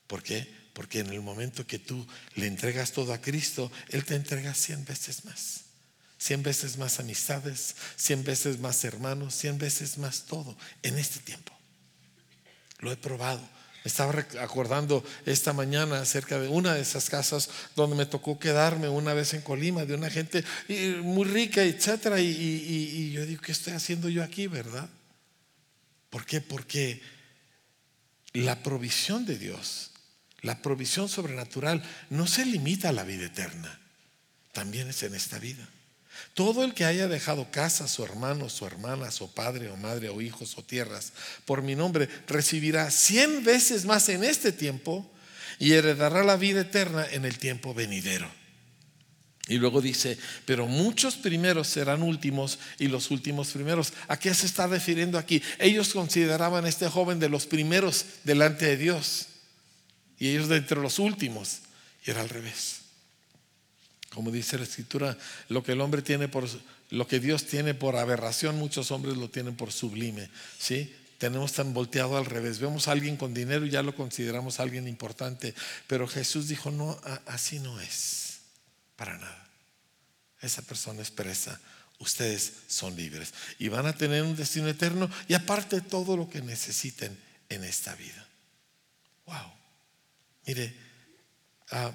¿Por 0.07 0.23
qué? 0.23 0.60
Porque 0.73 0.99
en 0.99 1.07
el 1.07 1.21
momento 1.21 1.67
que 1.67 1.79
tú 1.79 2.07
le 2.35 2.47
entregas 2.47 2.91
todo 2.91 3.13
a 3.13 3.21
Cristo, 3.21 3.71
Él 3.89 4.05
te 4.05 4.15
entrega 4.15 4.53
cien 4.53 4.85
veces 4.85 5.25
más. 5.25 5.61
Cien 6.17 6.43
veces 6.43 6.77
más 6.77 6.99
amistades, 6.99 7.75
cien 7.95 8.23
veces 8.23 8.59
más 8.59 8.83
hermanos, 8.83 9.35
cien 9.35 9.57
veces 9.57 9.97
más 9.97 10.25
todo 10.25 10.55
en 10.83 10.97
este 10.97 11.19
tiempo. 11.19 11.51
Lo 12.79 12.91
he 12.91 12.97
probado 12.97 13.47
estaba 13.83 14.25
acordando 14.39 15.03
esta 15.25 15.53
mañana 15.53 16.01
acerca 16.01 16.39
de 16.39 16.47
una 16.47 16.75
de 16.75 16.81
esas 16.81 17.09
casas 17.09 17.49
donde 17.75 17.95
me 17.95 18.05
tocó 18.05 18.37
quedarme 18.37 18.87
una 18.89 19.13
vez 19.13 19.33
en 19.33 19.41
Colima, 19.41 19.85
de 19.85 19.95
una 19.95 20.09
gente 20.09 20.43
muy 21.01 21.25
rica, 21.25 21.63
etcétera. 21.63 22.19
Y, 22.19 22.27
y, 22.27 23.11
yo 23.11 23.25
digo, 23.25 23.41
¿qué 23.41 23.51
estoy 23.51 23.73
haciendo 23.73 24.07
yo 24.09 24.23
aquí, 24.23 24.47
verdad? 24.47 24.87
¿Por 26.09 26.25
qué? 26.25 26.41
Porque 26.41 27.01
la 28.33 28.61
provisión 28.61 29.25
de 29.25 29.37
Dios, 29.37 29.90
la 30.41 30.61
provisión 30.61 31.07
sobrenatural, 31.07 31.83
no 32.09 32.27
se 32.27 32.45
limita 32.45 32.89
a 32.89 32.93
la 32.93 33.03
vida 33.03 33.25
eterna, 33.25 33.79
también 34.53 34.89
es 34.89 35.03
en 35.03 35.15
esta 35.15 35.39
vida. 35.39 35.67
Todo 36.33 36.63
el 36.63 36.73
que 36.73 36.85
haya 36.85 37.07
dejado 37.07 37.51
casas 37.51 37.99
o 37.99 38.05
hermanos 38.05 38.61
o 38.61 38.67
hermanas 38.67 39.21
o 39.21 39.31
padre 39.31 39.69
o 39.69 39.77
madre 39.77 40.09
o 40.09 40.21
hijos 40.21 40.57
o 40.57 40.63
tierras 40.63 41.13
por 41.45 41.61
mi 41.61 41.75
nombre 41.75 42.09
recibirá 42.27 42.89
cien 42.91 43.43
veces 43.43 43.85
más 43.85 44.07
en 44.09 44.23
este 44.23 44.51
tiempo 44.51 45.09
y 45.59 45.73
heredará 45.73 46.23
la 46.23 46.37
vida 46.37 46.61
eterna 46.61 47.05
en 47.11 47.25
el 47.25 47.37
tiempo 47.37 47.73
venidero. 47.73 48.29
Y 49.47 49.57
luego 49.57 49.81
dice, 49.81 50.17
pero 50.45 50.67
muchos 50.67 51.15
primeros 51.15 51.67
serán 51.67 52.03
últimos 52.03 52.59
y 52.79 52.87
los 52.87 53.11
últimos 53.11 53.49
primeros. 53.49 53.91
¿A 54.07 54.17
qué 54.17 54.33
se 54.33 54.45
está 54.45 54.67
refiriendo 54.67 55.17
aquí? 55.17 55.41
Ellos 55.59 55.89
consideraban 55.89 56.65
a 56.65 56.69
este 56.69 56.87
joven 56.87 57.19
de 57.19 57.29
los 57.29 57.47
primeros 57.47 58.05
delante 58.23 58.65
de 58.65 58.77
Dios 58.77 59.27
y 60.21 60.29
ellos 60.29 60.49
de 60.49 60.57
entre 60.57 60.79
los 60.79 60.99
últimos. 60.99 61.61
Y 62.05 62.11
era 62.11 62.21
al 62.21 62.29
revés. 62.29 62.81
Como 64.11 64.29
dice 64.29 64.59
la 64.59 64.65
escritura, 64.65 65.17
lo 65.49 65.63
que 65.63 65.71
el 65.71 65.81
hombre 65.81 66.03
tiene 66.03 66.27
por 66.27 66.47
lo 66.91 67.07
que 67.07 67.19
Dios 67.19 67.47
tiene 67.47 67.73
por 67.73 67.95
aberración, 67.95 68.57
muchos 68.57 68.91
hombres 68.91 69.17
lo 69.17 69.29
tienen 69.29 69.55
por 69.55 69.71
sublime, 69.71 70.29
¿sí? 70.59 70.93
Tenemos 71.17 71.53
tan 71.53 71.73
volteado 71.73 72.17
al 72.17 72.25
revés. 72.25 72.59
Vemos 72.59 72.87
a 72.87 72.91
alguien 72.91 73.17
con 73.17 73.33
dinero 73.33 73.65
y 73.65 73.71
ya 73.71 73.81
lo 73.81 73.95
consideramos 73.95 74.59
alguien 74.59 74.87
importante, 74.87 75.55
pero 75.87 76.07
Jesús 76.07 76.47
dijo, 76.47 76.69
"No, 76.69 76.99
así 77.25 77.59
no 77.59 77.79
es. 77.79 78.41
Para 78.97 79.17
nada. 79.17 79.49
Esa 80.39 80.61
persona 80.61 81.01
es 81.01 81.09
presa. 81.09 81.59
Ustedes 81.97 82.53
son 82.67 82.95
libres 82.95 83.33
y 83.57 83.69
van 83.69 83.87
a 83.87 83.95
tener 83.95 84.21
un 84.21 84.35
destino 84.35 84.67
eterno 84.67 85.09
y 85.27 85.33
aparte 85.33 85.81
todo 85.81 86.15
lo 86.15 86.29
que 86.29 86.41
necesiten 86.41 87.17
en 87.49 87.63
esta 87.63 87.95
vida." 87.95 88.27
Wow. 89.25 89.60
Mire, 90.45 90.73
ah, 91.71 91.91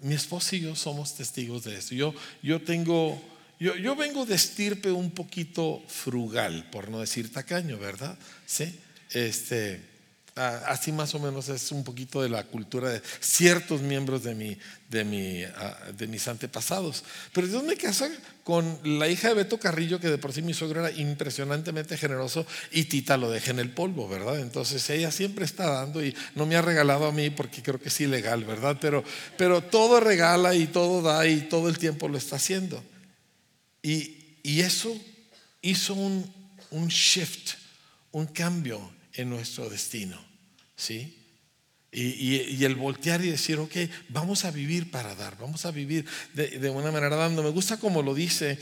mi 0.00 0.14
esposa 0.14 0.56
y 0.56 0.60
yo 0.60 0.76
somos 0.76 1.14
testigos 1.14 1.64
de 1.64 1.76
esto. 1.76 1.94
Yo, 1.94 2.14
yo 2.42 2.62
tengo 2.62 3.20
yo, 3.58 3.74
yo 3.76 3.96
vengo 3.96 4.26
de 4.26 4.34
estirpe 4.34 4.92
un 4.92 5.10
poquito 5.10 5.82
frugal, 5.88 6.68
por 6.70 6.90
no 6.90 7.00
decir 7.00 7.32
tacaño, 7.32 7.78
¿verdad? 7.78 8.18
Sí. 8.44 8.78
Este, 9.12 9.82
así 10.36 10.92
más 10.92 11.14
o 11.14 11.18
menos 11.18 11.48
es 11.48 11.72
un 11.72 11.82
poquito 11.82 12.22
de 12.22 12.28
la 12.28 12.44
cultura 12.44 12.90
de 12.90 13.02
ciertos 13.20 13.80
miembros 13.80 14.22
de, 14.22 14.34
mi, 14.34 14.58
de, 14.90 15.04
mi, 15.04 15.42
de 15.96 16.06
mis 16.06 16.28
antepasados. 16.28 17.04
Pero 17.32 17.46
Dios 17.46 17.64
me 17.64 17.76
casa 17.76 18.10
con 18.44 18.78
la 18.84 19.08
hija 19.08 19.28
de 19.28 19.34
Beto 19.34 19.58
Carrillo, 19.58 19.98
que 19.98 20.08
de 20.08 20.18
por 20.18 20.34
sí 20.34 20.42
mi 20.42 20.52
suegro 20.52 20.86
era 20.86 20.96
impresionantemente 20.96 21.96
generoso, 21.96 22.46
y 22.70 22.84
Tita 22.84 23.16
lo 23.16 23.30
deja 23.30 23.50
en 23.50 23.60
el 23.60 23.70
polvo, 23.70 24.08
¿verdad? 24.08 24.38
Entonces 24.38 24.88
ella 24.90 25.10
siempre 25.10 25.46
está 25.46 25.70
dando 25.70 26.04
y 26.04 26.14
no 26.34 26.44
me 26.44 26.56
ha 26.56 26.62
regalado 26.62 27.06
a 27.06 27.12
mí 27.12 27.30
porque 27.30 27.62
creo 27.62 27.80
que 27.80 27.88
es 27.88 28.00
ilegal, 28.00 28.44
¿verdad? 28.44 28.76
Pero, 28.80 29.02
pero 29.38 29.62
todo 29.62 30.00
regala 30.00 30.54
y 30.54 30.66
todo 30.66 31.00
da 31.00 31.26
y 31.26 31.40
todo 31.48 31.68
el 31.70 31.78
tiempo 31.78 32.08
lo 32.08 32.18
está 32.18 32.36
haciendo. 32.36 32.84
Y, 33.82 34.38
y 34.42 34.60
eso 34.60 34.94
hizo 35.62 35.94
un, 35.94 36.30
un 36.70 36.88
shift, 36.88 37.54
un 38.12 38.26
cambio 38.26 38.95
en 39.16 39.30
nuestro 39.30 39.68
destino. 39.68 40.18
¿Sí? 40.76 41.22
Y, 41.92 42.62
el 42.64 42.74
voltear 42.74 43.24
y 43.24 43.30
decir, 43.30 43.58
ok, 43.58 43.74
vamos 44.10 44.44
a 44.44 44.50
vivir 44.50 44.90
para 44.90 45.14
dar, 45.14 45.38
vamos 45.38 45.64
a 45.64 45.70
vivir 45.70 46.04
de, 46.34 46.68
una 46.68 46.92
manera 46.92 47.16
dando. 47.16 47.42
Me 47.42 47.50
gusta 47.50 47.78
como 47.78 48.02
lo 48.02 48.14
dice 48.14 48.58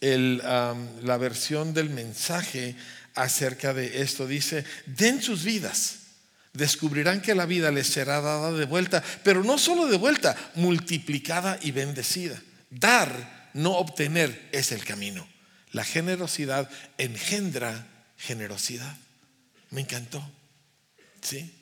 la 0.00 1.16
versión 1.18 1.74
del 1.74 1.90
mensaje 1.90 2.76
acerca 3.14 3.74
de 3.74 4.00
esto. 4.00 4.26
Dice, 4.26 4.64
den 4.86 5.20
sus 5.20 5.44
vidas, 5.44 5.96
descubrirán 6.54 7.20
que 7.20 7.34
la 7.34 7.44
vida 7.44 7.70
les 7.70 7.88
será 7.88 8.22
dada 8.22 8.52
de 8.52 8.64
vuelta, 8.64 9.02
pero 9.22 9.44
no 9.44 9.58
solo 9.58 9.86
de 9.86 9.98
vuelta, 9.98 10.34
multiplicada 10.54 11.58
y 11.60 11.72
bendecida. 11.72 12.40
Dar, 12.70 13.50
no 13.52 13.72
obtener, 13.72 14.48
es 14.52 14.72
el 14.72 14.84
camino. 14.84 15.28
La 15.72 15.84
generosidad 15.84 16.70
engendra 16.96 17.86
generosidad. 18.16 18.96
Me 19.70 19.82
encantó. 19.82 20.22
¿Sí? 21.20 21.54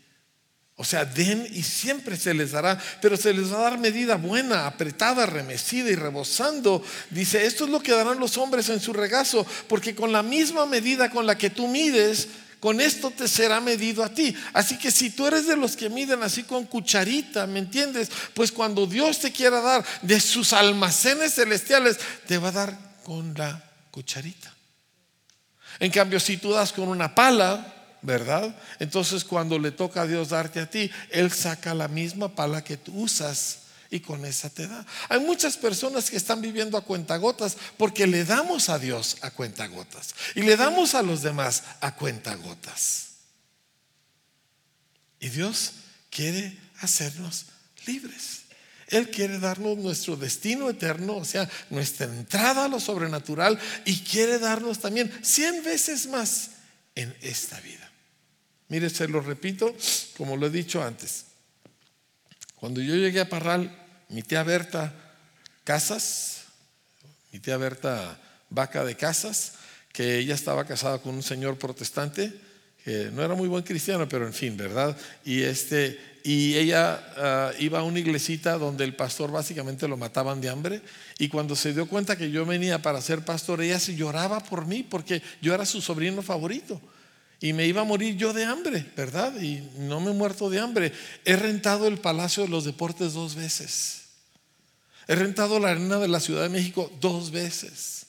O 0.79 0.85
sea, 0.85 1.07
den 1.07 1.49
y 1.51 1.63
siempre 1.63 2.19
se 2.19 2.35
les 2.35 2.53
dará, 2.53 2.79
pero 3.01 3.17
se 3.17 3.33
les 3.33 3.51
va 3.51 3.59
a 3.59 3.71
dar 3.71 3.79
medida 3.79 4.17
buena, 4.17 4.67
apretada, 4.67 5.25
remecida 5.25 5.91
y 5.91 5.95
rebosando. 5.95 6.85
Dice, 7.09 7.47
esto 7.47 7.65
es 7.65 7.71
lo 7.71 7.81
que 7.81 7.93
darán 7.93 8.21
los 8.21 8.37
hombres 8.37 8.69
en 8.69 8.81
su 8.81 8.93
regazo, 8.93 9.47
porque 9.69 9.95
con 9.95 10.13
la 10.13 10.23
misma 10.23 10.67
medida 10.67 11.11
con 11.11 11.27
la 11.27 11.39
que 11.39 11.49
tú 11.49 11.67
mides, 11.67 12.29
con 12.61 12.83
esto 12.83 13.11
te 13.11 13.27
será 13.27 13.59
medido 13.59 14.05
a 14.05 14.11
ti. 14.11 14.37
Así 14.53 14.77
que 14.77 14.91
si 14.91 15.09
tú 15.09 15.27
eres 15.27 15.47
de 15.47 15.57
los 15.57 15.77
que 15.77 15.89
miden 15.89 16.23
así 16.23 16.43
con 16.43 16.67
cucharita, 16.67 17.47
¿me 17.47 17.59
entiendes? 17.59 18.11
Pues 18.35 18.53
cuando 18.53 18.87
Dios 18.87 19.21
te 19.21 19.33
quiera 19.33 19.63
dar 19.63 19.83
de 20.03 20.21
sus 20.21 20.53
almacenes 20.53 21.35
celestiales, 21.35 21.99
te 22.27 22.37
va 22.37 22.49
a 22.49 22.53
dar 22.53 22.79
con 23.03 23.33
la 23.33 23.65
cucharita. 23.91 24.55
En 25.79 25.91
cambio, 25.91 26.21
si 26.21 26.37
tú 26.37 26.53
das 26.53 26.73
con 26.73 26.89
una 26.89 27.15
pala, 27.15 27.76
¿verdad? 28.07 28.57
Entonces 28.79 29.25
cuando 29.25 29.59
le 29.59 29.73
toca 29.73 30.03
a 30.03 30.07
Dios 30.07 30.31
darte 30.31 30.61
a 30.61 30.71
ti, 30.71 30.91
Él 31.11 31.33
saca 31.33 31.75
la 31.75 31.89
misma 31.89 32.35
pala 32.35 32.65
que 32.65 32.77
tú 32.77 33.03
usas 33.03 33.59
y 33.91 34.01
con 34.01 34.25
esa 34.25 34.49
te 34.49 34.67
da. 34.67 34.87
Hay 35.09 35.21
muchas 35.21 35.57
personas 35.57 36.09
que 36.09 36.17
están 36.17 36.41
viviendo 36.41 36.79
a 36.79 36.85
cuentagotas 36.85 37.57
porque 37.77 38.07
le 38.07 38.25
damos 38.25 38.69
a 38.69 38.79
Dios 38.79 39.19
a 39.21 39.31
cuentagotas 39.31 40.15
y 40.35 40.43
le 40.43 40.57
damos 40.57 40.95
a 40.95 41.03
los 41.03 41.23
demás 41.23 41.65
a 41.81 41.95
cuentagotas. 41.95 43.09
Y 45.19 45.29
Dios 45.29 45.73
quiere 46.11 46.57
hacernos 46.81 47.47
libres. 47.87 48.43
Él 48.89 49.11
quiere 49.11 49.41
darnos 49.41 49.77
nuestro 49.79 50.15
destino 50.15 50.71
eterno, 50.71 51.17
o 51.17 51.25
sea, 51.25 51.49
nuestra 51.71 52.07
entrada 52.07 52.67
a 52.67 52.69
lo 52.69 52.79
sobrenatural 52.79 53.59
y 53.85 53.99
quiere 54.01 54.39
darnos 54.39 54.79
también 54.79 55.13
cien 55.23 55.65
veces 55.65 56.07
más 56.07 56.51
en 56.95 57.15
esta 57.21 57.61
vida. 57.61 57.86
Mire, 58.69 58.91
se 58.91 59.07
lo 59.09 59.21
repito, 59.21 59.75
como 60.17 60.37
lo 60.37 60.47
he 60.47 60.51
dicho 60.51 60.83
antes. 60.83 61.27
Cuando 62.57 62.81
yo 62.81 62.97
llegué 62.97 63.21
a 63.21 63.29
Parral, 63.29 63.71
mi 64.09 64.23
tía 64.23 64.43
Berta 64.43 64.93
Casas, 65.63 66.45
mi 67.33 67.39
tía 67.39 67.57
Berta 67.57 68.19
Vaca 68.51 68.85
de 68.85 68.97
Casas, 68.97 69.55
que 69.93 70.19
ella 70.19 70.35
estaba 70.35 70.65
casada 70.65 70.99
con 70.99 71.15
un 71.15 71.23
señor 71.23 71.59
protestante, 71.59 72.33
que 72.85 73.11
no 73.13 73.23
era 73.25 73.35
muy 73.35 73.49
buen 73.49 73.65
cristiano, 73.65 74.09
pero 74.09 74.27
en 74.27 74.33
fin, 74.33 74.57
¿verdad? 74.57 74.97
Y, 75.25 75.43
este, 75.43 75.99
y 76.23 76.55
ella 76.57 77.03
ah, 77.17 77.53
iba 77.59 77.81
a 77.81 77.83
una 77.83 77.99
iglesita 77.99 78.59
donde 78.59 78.85
el 78.85 78.95
pastor 78.95 79.31
básicamente 79.31 79.89
lo 79.89 79.97
mataban 79.97 80.41
de 80.41 80.49
hambre. 80.49 80.83
Y 81.19 81.29
cuando 81.29 81.57
se 81.57 81.73
dio 81.73 81.89
cuenta 81.89 82.17
que 82.17 82.31
yo 82.31 82.47
venía 82.47 82.83
para 82.83 83.01
ser 83.01 83.25
pastor, 83.25 83.61
ella 83.61 83.81
se 83.81 83.97
lloraba 83.97 84.41
por 84.41 84.67
mí 84.67 84.83
porque 84.83 85.23
yo 85.41 85.55
era 85.55 85.67
su 85.67 85.81
sobrino 85.81 86.23
favorito. 86.23 86.81
Y 87.41 87.53
me 87.53 87.67
iba 87.67 87.83
a 87.83 87.85
morir 87.85 88.17
yo 88.17 88.33
de 88.33 88.45
hambre, 88.45 88.91
¿verdad? 88.97 89.39
Y 89.41 89.61
no 89.79 90.01
me 90.01 90.11
he 90.11 90.15
muerto 90.15 90.49
de 90.49 90.59
hambre. 90.59 90.93
He 91.25 91.37
rentado 91.37 91.87
el 91.87 91.99
Palacio 91.99 92.45
de 92.45 92.49
los 92.49 92.65
Deportes 92.65 93.13
dos 93.13 93.35
veces. 93.35 94.03
He 95.07 95.15
rentado 95.15 95.61
la 95.61 95.71
arena 95.71 95.99
de 95.99 96.09
la 96.09 96.21
Ciudad 96.21 96.43
de 96.43 96.49
México 96.49 96.91
dos 97.01 97.31
veces. 97.31 98.07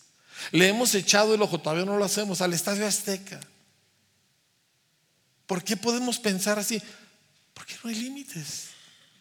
Le 0.52 0.70
hemos 0.70 0.96
echado 0.96 1.36
el 1.36 1.42
ojo, 1.42 1.60
todavía 1.60 1.86
no 1.86 1.98
lo 1.98 2.06
hacemos, 2.06 2.42
al 2.42 2.54
Estadio 2.54 2.88
Azteca. 2.88 3.40
¿Por 5.46 5.64
qué 5.64 5.76
podemos 5.76 6.20
pensar 6.20 6.58
así? 6.58 6.82
Porque 7.54 7.76
no 7.84 7.90
hay 7.90 7.96
límites 7.96 8.77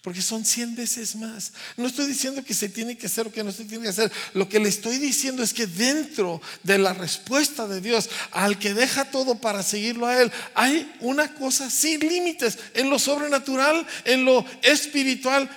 porque 0.06 0.22
son 0.22 0.44
100 0.44 0.76
veces 0.76 1.16
más. 1.16 1.52
No 1.76 1.88
estoy 1.88 2.06
diciendo 2.06 2.44
que 2.44 2.54
se 2.54 2.68
tiene 2.68 2.96
que 2.96 3.06
hacer 3.06 3.26
o 3.26 3.32
que 3.32 3.42
no 3.42 3.50
se 3.50 3.64
tiene 3.64 3.82
que 3.82 3.90
hacer. 3.90 4.12
Lo 4.34 4.48
que 4.48 4.60
le 4.60 4.68
estoy 4.68 4.98
diciendo 4.98 5.42
es 5.42 5.52
que 5.52 5.66
dentro 5.66 6.40
de 6.62 6.78
la 6.78 6.94
respuesta 6.94 7.66
de 7.66 7.80
Dios, 7.80 8.08
al 8.30 8.56
que 8.56 8.72
deja 8.72 9.10
todo 9.10 9.40
para 9.40 9.64
seguirlo 9.64 10.06
a 10.06 10.22
Él, 10.22 10.30
hay 10.54 10.96
una 11.00 11.34
cosa 11.34 11.68
sin 11.70 11.98
límites 11.98 12.56
en 12.74 12.88
lo 12.88 13.00
sobrenatural, 13.00 13.84
en 14.04 14.24
lo 14.24 14.46
espiritual 14.62 15.50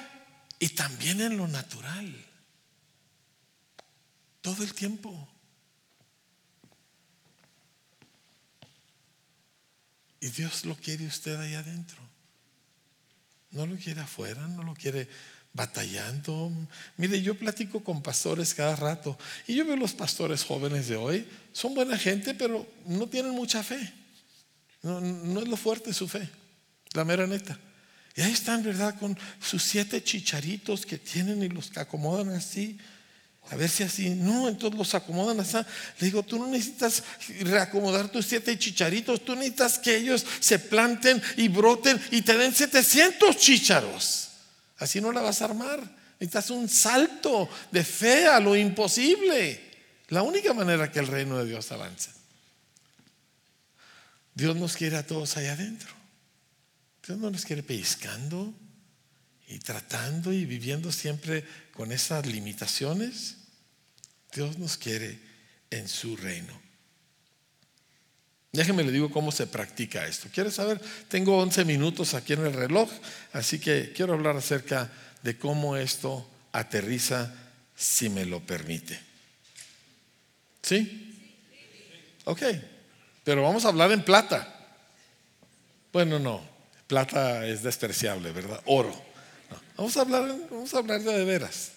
y 0.58 0.70
también 0.70 1.22
en 1.22 1.38
lo 1.38 1.48
natural. 1.48 2.12
Todo 4.42 4.64
el 4.64 4.74
tiempo. 4.74 5.30
Y 10.20 10.30
Dios 10.30 10.66
lo 10.66 10.76
quiere 10.76 11.06
usted 11.06 11.40
ahí 11.40 11.54
adentro. 11.54 12.09
No 13.52 13.66
lo 13.66 13.76
quiere 13.76 14.02
afuera, 14.02 14.48
no 14.48 14.64
lo 14.64 14.74
quiere 14.74 15.08
batallando. 15.54 16.52
Mire, 16.98 17.22
yo 17.22 17.36
platico 17.36 17.84
con 17.84 18.02
pastores 18.02 18.54
cada 18.54 18.76
rato 18.76 19.18
y 19.48 19.56
yo 19.56 19.66
veo 19.66 19.76
los 19.76 19.94
pastores 19.94 20.44
jóvenes 20.44 20.88
de 20.88 20.96
hoy, 20.96 21.28
son 21.52 21.74
buena 21.74 21.98
gente, 21.98 22.34
pero 22.34 22.68
no 22.86 23.08
tienen 23.08 23.32
mucha 23.32 23.64
fe. 23.64 23.94
No, 24.82 25.00
es 25.42 25.48
lo 25.48 25.58
fuerte 25.58 25.94
su 25.94 26.08
fe, 26.08 26.30
la 26.94 27.04
mera 27.04 27.28
neta. 27.28 27.60
Y 28.16 28.22
ahí 28.22 28.32
están, 28.32 28.64
¿verdad? 28.64 28.98
Con 29.00 29.18
sus 29.42 29.64
siete 29.64 30.04
chicharitos 30.04 30.86
que 30.86 30.98
tienen 30.98 31.44
y 31.44 31.50
los 31.50 31.70
que 31.70 31.80
acomodan 31.80 32.30
así. 32.30 32.78
A 33.52 33.56
ver 33.56 33.70
si 33.70 33.84
así, 33.84 34.12
no, 34.12 34.48
entonces 34.48 34.78
los 34.78 34.94
acomodan 34.94 35.40
así. 35.40 35.58
Le 35.58 36.06
digo, 36.06 36.22
tú 36.22 36.38
no 36.38 36.48
necesitas 36.48 37.04
reacomodar 37.42 38.10
tus 38.10 38.28
siete 38.28 38.58
chicharitos, 38.60 39.26
tú 39.26 39.36
necesitas 39.36 39.80
que 39.80 39.96
ellos 39.96 40.24
se 40.40 40.60
planten 40.60 41.22
y 41.36 41.48
broten 41.48 42.00
y 42.12 42.22
te 42.22 42.38
den 42.38 42.54
700 42.54 43.36
chicharos. 43.38 44.30
Así 44.78 45.02
no 45.02 45.12
la 45.12 45.22
vas 45.22 45.42
a 45.42 45.46
armar. 45.46 45.80
Necesitas 46.20 46.52
un 46.52 46.70
salto 46.70 47.50
de 47.72 47.84
fe 47.84 48.28
a 48.28 48.40
lo 48.40 48.56
imposible. 48.56 49.70
La 50.10 50.22
única 50.22 50.54
manera 50.54 50.92
que 50.92 51.00
el 51.00 51.08
reino 51.08 51.38
de 51.40 51.46
Dios 51.46 51.72
avance. 51.72 52.12
Dios 54.36 54.56
nos 54.56 54.76
quiere 54.78 54.98
a 54.98 55.06
todos 55.06 55.38
allá 55.38 55.54
adentro. 55.54 55.90
Dios 57.06 57.18
no 57.18 57.32
nos 57.32 57.46
quiere 57.46 57.64
pescando 57.64 58.54
y 59.48 59.58
tratando 59.58 60.32
y 60.32 60.46
viviendo 60.46 60.92
siempre 60.92 61.44
con 61.74 61.92
esas 61.92 62.26
limitaciones. 62.28 63.39
Dios 64.34 64.58
nos 64.58 64.78
quiere 64.78 65.20
en 65.70 65.88
su 65.88 66.16
reino. 66.16 66.60
Déjeme 68.52 68.84
le 68.84 68.92
digo 68.92 69.12
cómo 69.12 69.32
se 69.32 69.46
practica 69.46 70.08
esto. 70.08 70.28
¿Quieres 70.34 70.56
saber? 70.56 70.82
Tengo 71.08 71.38
11 71.38 71.66
minutos 71.66 72.14
aquí 72.14 72.34
en 72.34 72.46
el 72.46 72.54
reloj, 72.54 72.90
así 73.34 73.60
que 73.60 73.94
quiero 73.96 74.14
hablar 74.14 74.36
acerca 74.38 74.92
de 75.22 75.38
cómo 75.38 75.78
esto 75.78 76.28
aterriza, 76.52 77.32
si 77.76 78.10
me 78.10 78.26
lo 78.26 78.40
permite. 78.40 79.00
¿Sí? 80.64 81.16
Ok, 82.26 82.42
pero 83.24 83.44
vamos 83.44 83.66
a 83.66 83.70
hablar 83.70 83.92
en 83.92 84.04
plata. 84.04 84.56
Bueno, 85.94 86.20
no, 86.20 86.44
plata 86.88 87.46
es 87.46 87.64
despreciable, 87.64 88.32
¿verdad? 88.32 88.62
Oro. 88.66 89.10
Vamos 89.78 89.96
a 89.96 90.02
hablar, 90.02 90.36
vamos 90.50 90.74
a 90.74 90.78
hablar 90.80 91.02
de, 91.02 91.18
de 91.18 91.24
veras. 91.24 91.72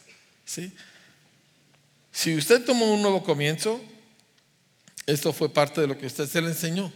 ¿sí? 0.45 0.73
Si 2.13 2.37
usted 2.37 2.65
tomó 2.65 2.93
un 2.93 3.01
nuevo 3.01 3.25
comienzo, 3.25 3.81
esto 5.07 5.33
fue 5.33 5.53
parte 5.53 5.81
de 5.81 5.87
lo 5.87 5.99
que 5.99 6.07
usted 6.07 6.29
se 6.29 6.41
le 6.41 6.49
enseñó. 6.49 6.93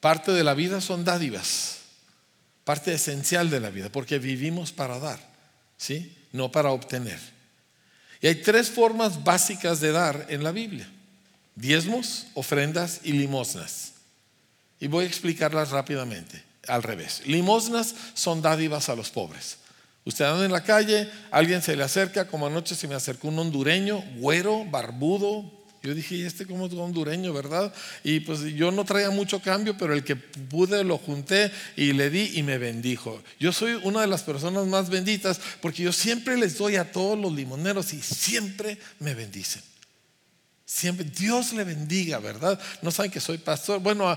Parte 0.00 0.32
de 0.32 0.44
la 0.44 0.54
vida 0.54 0.80
son 0.80 1.04
dádivas, 1.04 1.78
parte 2.64 2.92
esencial 2.92 3.50
de 3.50 3.60
la 3.60 3.70
vida, 3.70 3.90
porque 3.90 4.18
vivimos 4.18 4.72
para 4.72 4.98
dar, 4.98 5.18
¿sí? 5.76 6.16
No 6.32 6.52
para 6.52 6.70
obtener. 6.70 7.18
Y 8.20 8.26
hay 8.26 8.36
tres 8.36 8.70
formas 8.70 9.24
básicas 9.24 9.80
de 9.80 9.92
dar 9.92 10.26
en 10.28 10.42
la 10.42 10.52
Biblia. 10.52 10.88
Diezmos, 11.54 12.26
ofrendas 12.34 13.00
y 13.02 13.12
limosnas. 13.12 13.92
Y 14.80 14.86
voy 14.86 15.04
a 15.04 15.08
explicarlas 15.08 15.70
rápidamente, 15.70 16.42
al 16.68 16.82
revés. 16.82 17.22
Limosnas 17.26 17.94
son 18.14 18.42
dádivas 18.42 18.88
a 18.88 18.94
los 18.94 19.10
pobres. 19.10 19.58
Usted 20.08 20.24
anda 20.24 20.46
en 20.46 20.52
la 20.52 20.64
calle, 20.64 21.06
alguien 21.30 21.60
se 21.60 21.76
le 21.76 21.84
acerca, 21.84 22.26
como 22.26 22.46
anoche 22.46 22.74
se 22.74 22.88
me 22.88 22.94
acercó 22.94 23.28
un 23.28 23.38
hondureño, 23.38 24.02
güero, 24.16 24.64
barbudo, 24.64 25.44
yo 25.82 25.94
dije, 25.94 26.14
¿y 26.14 26.22
este 26.22 26.46
como 26.46 26.66
es 26.66 26.72
hondureño, 26.72 27.34
verdad? 27.34 27.74
Y 28.02 28.20
pues 28.20 28.40
yo 28.40 28.70
no 28.70 28.86
traía 28.86 29.10
mucho 29.10 29.42
cambio, 29.42 29.76
pero 29.76 29.92
el 29.92 30.04
que 30.04 30.16
pude 30.16 30.82
lo 30.82 30.96
junté 30.96 31.52
y 31.76 31.92
le 31.92 32.08
di 32.08 32.32
y 32.36 32.42
me 32.42 32.56
bendijo. 32.56 33.22
Yo 33.38 33.52
soy 33.52 33.78
una 33.84 34.00
de 34.00 34.06
las 34.06 34.22
personas 34.22 34.66
más 34.66 34.88
benditas 34.88 35.42
porque 35.60 35.82
yo 35.82 35.92
siempre 35.92 36.38
les 36.38 36.56
doy 36.56 36.76
a 36.76 36.90
todos 36.90 37.18
los 37.18 37.34
limoneros 37.34 37.92
y 37.92 38.00
siempre 38.00 38.78
me 39.00 39.14
bendicen. 39.14 39.60
Siempre, 40.70 41.06
Dios 41.06 41.54
le 41.54 41.64
bendiga, 41.64 42.18
¿verdad? 42.18 42.60
No 42.82 42.90
saben 42.90 43.10
que 43.10 43.20
soy 43.20 43.38
pastor. 43.38 43.80
Bueno, 43.80 44.14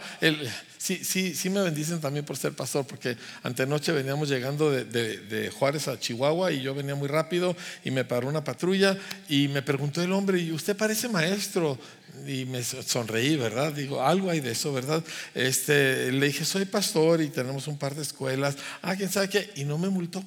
sí, 0.78 1.00
sí, 1.02 1.34
sí 1.34 1.50
me 1.50 1.62
bendicen 1.62 2.02
también 2.02 2.26
por 2.26 2.36
ser 2.36 2.52
pastor, 2.52 2.86
porque 2.86 3.16
antenoche 3.42 3.94
veníamos 3.94 4.28
llegando 4.28 4.70
de, 4.70 4.84
de, 4.84 5.50
Juárez 5.50 5.88
a 5.88 5.98
Chihuahua 5.98 6.52
y 6.52 6.62
yo 6.62 6.76
venía 6.76 6.94
muy 6.94 7.08
rápido 7.08 7.56
y 7.86 7.92
me 7.92 8.04
paró 8.04 8.28
una 8.28 8.44
patrulla 8.44 8.98
y 9.30 9.48
me 9.48 9.62
preguntó 9.62 10.04
el 10.04 10.12
hombre, 10.12 10.42
¿y 10.42 10.52
usted 10.52 10.76
parece 10.76 11.08
maestro? 11.08 11.80
Y 12.28 12.44
me 12.44 12.62
sonreí, 12.66 13.38
¿verdad? 13.38 13.72
Digo, 13.72 14.06
algo 14.06 14.30
hay 14.30 14.42
de 14.42 14.52
eso, 14.52 14.74
¿verdad? 14.74 15.02
Este, 15.34 16.12
le 16.12 16.28
dije, 16.28 16.44
soy 16.44 16.66
pastor 16.66 17.22
y 17.22 17.30
tenemos 17.30 17.68
un 17.68 17.78
par 17.78 17.96
de 17.96 18.02
escuelas. 18.02 18.58
Ah, 18.82 18.98
¿quién 18.98 19.10
sabe 19.10 19.30
qué? 19.30 19.50
Y 19.56 19.64
no 19.64 19.78
me 19.78 19.88
multó. 19.88 20.22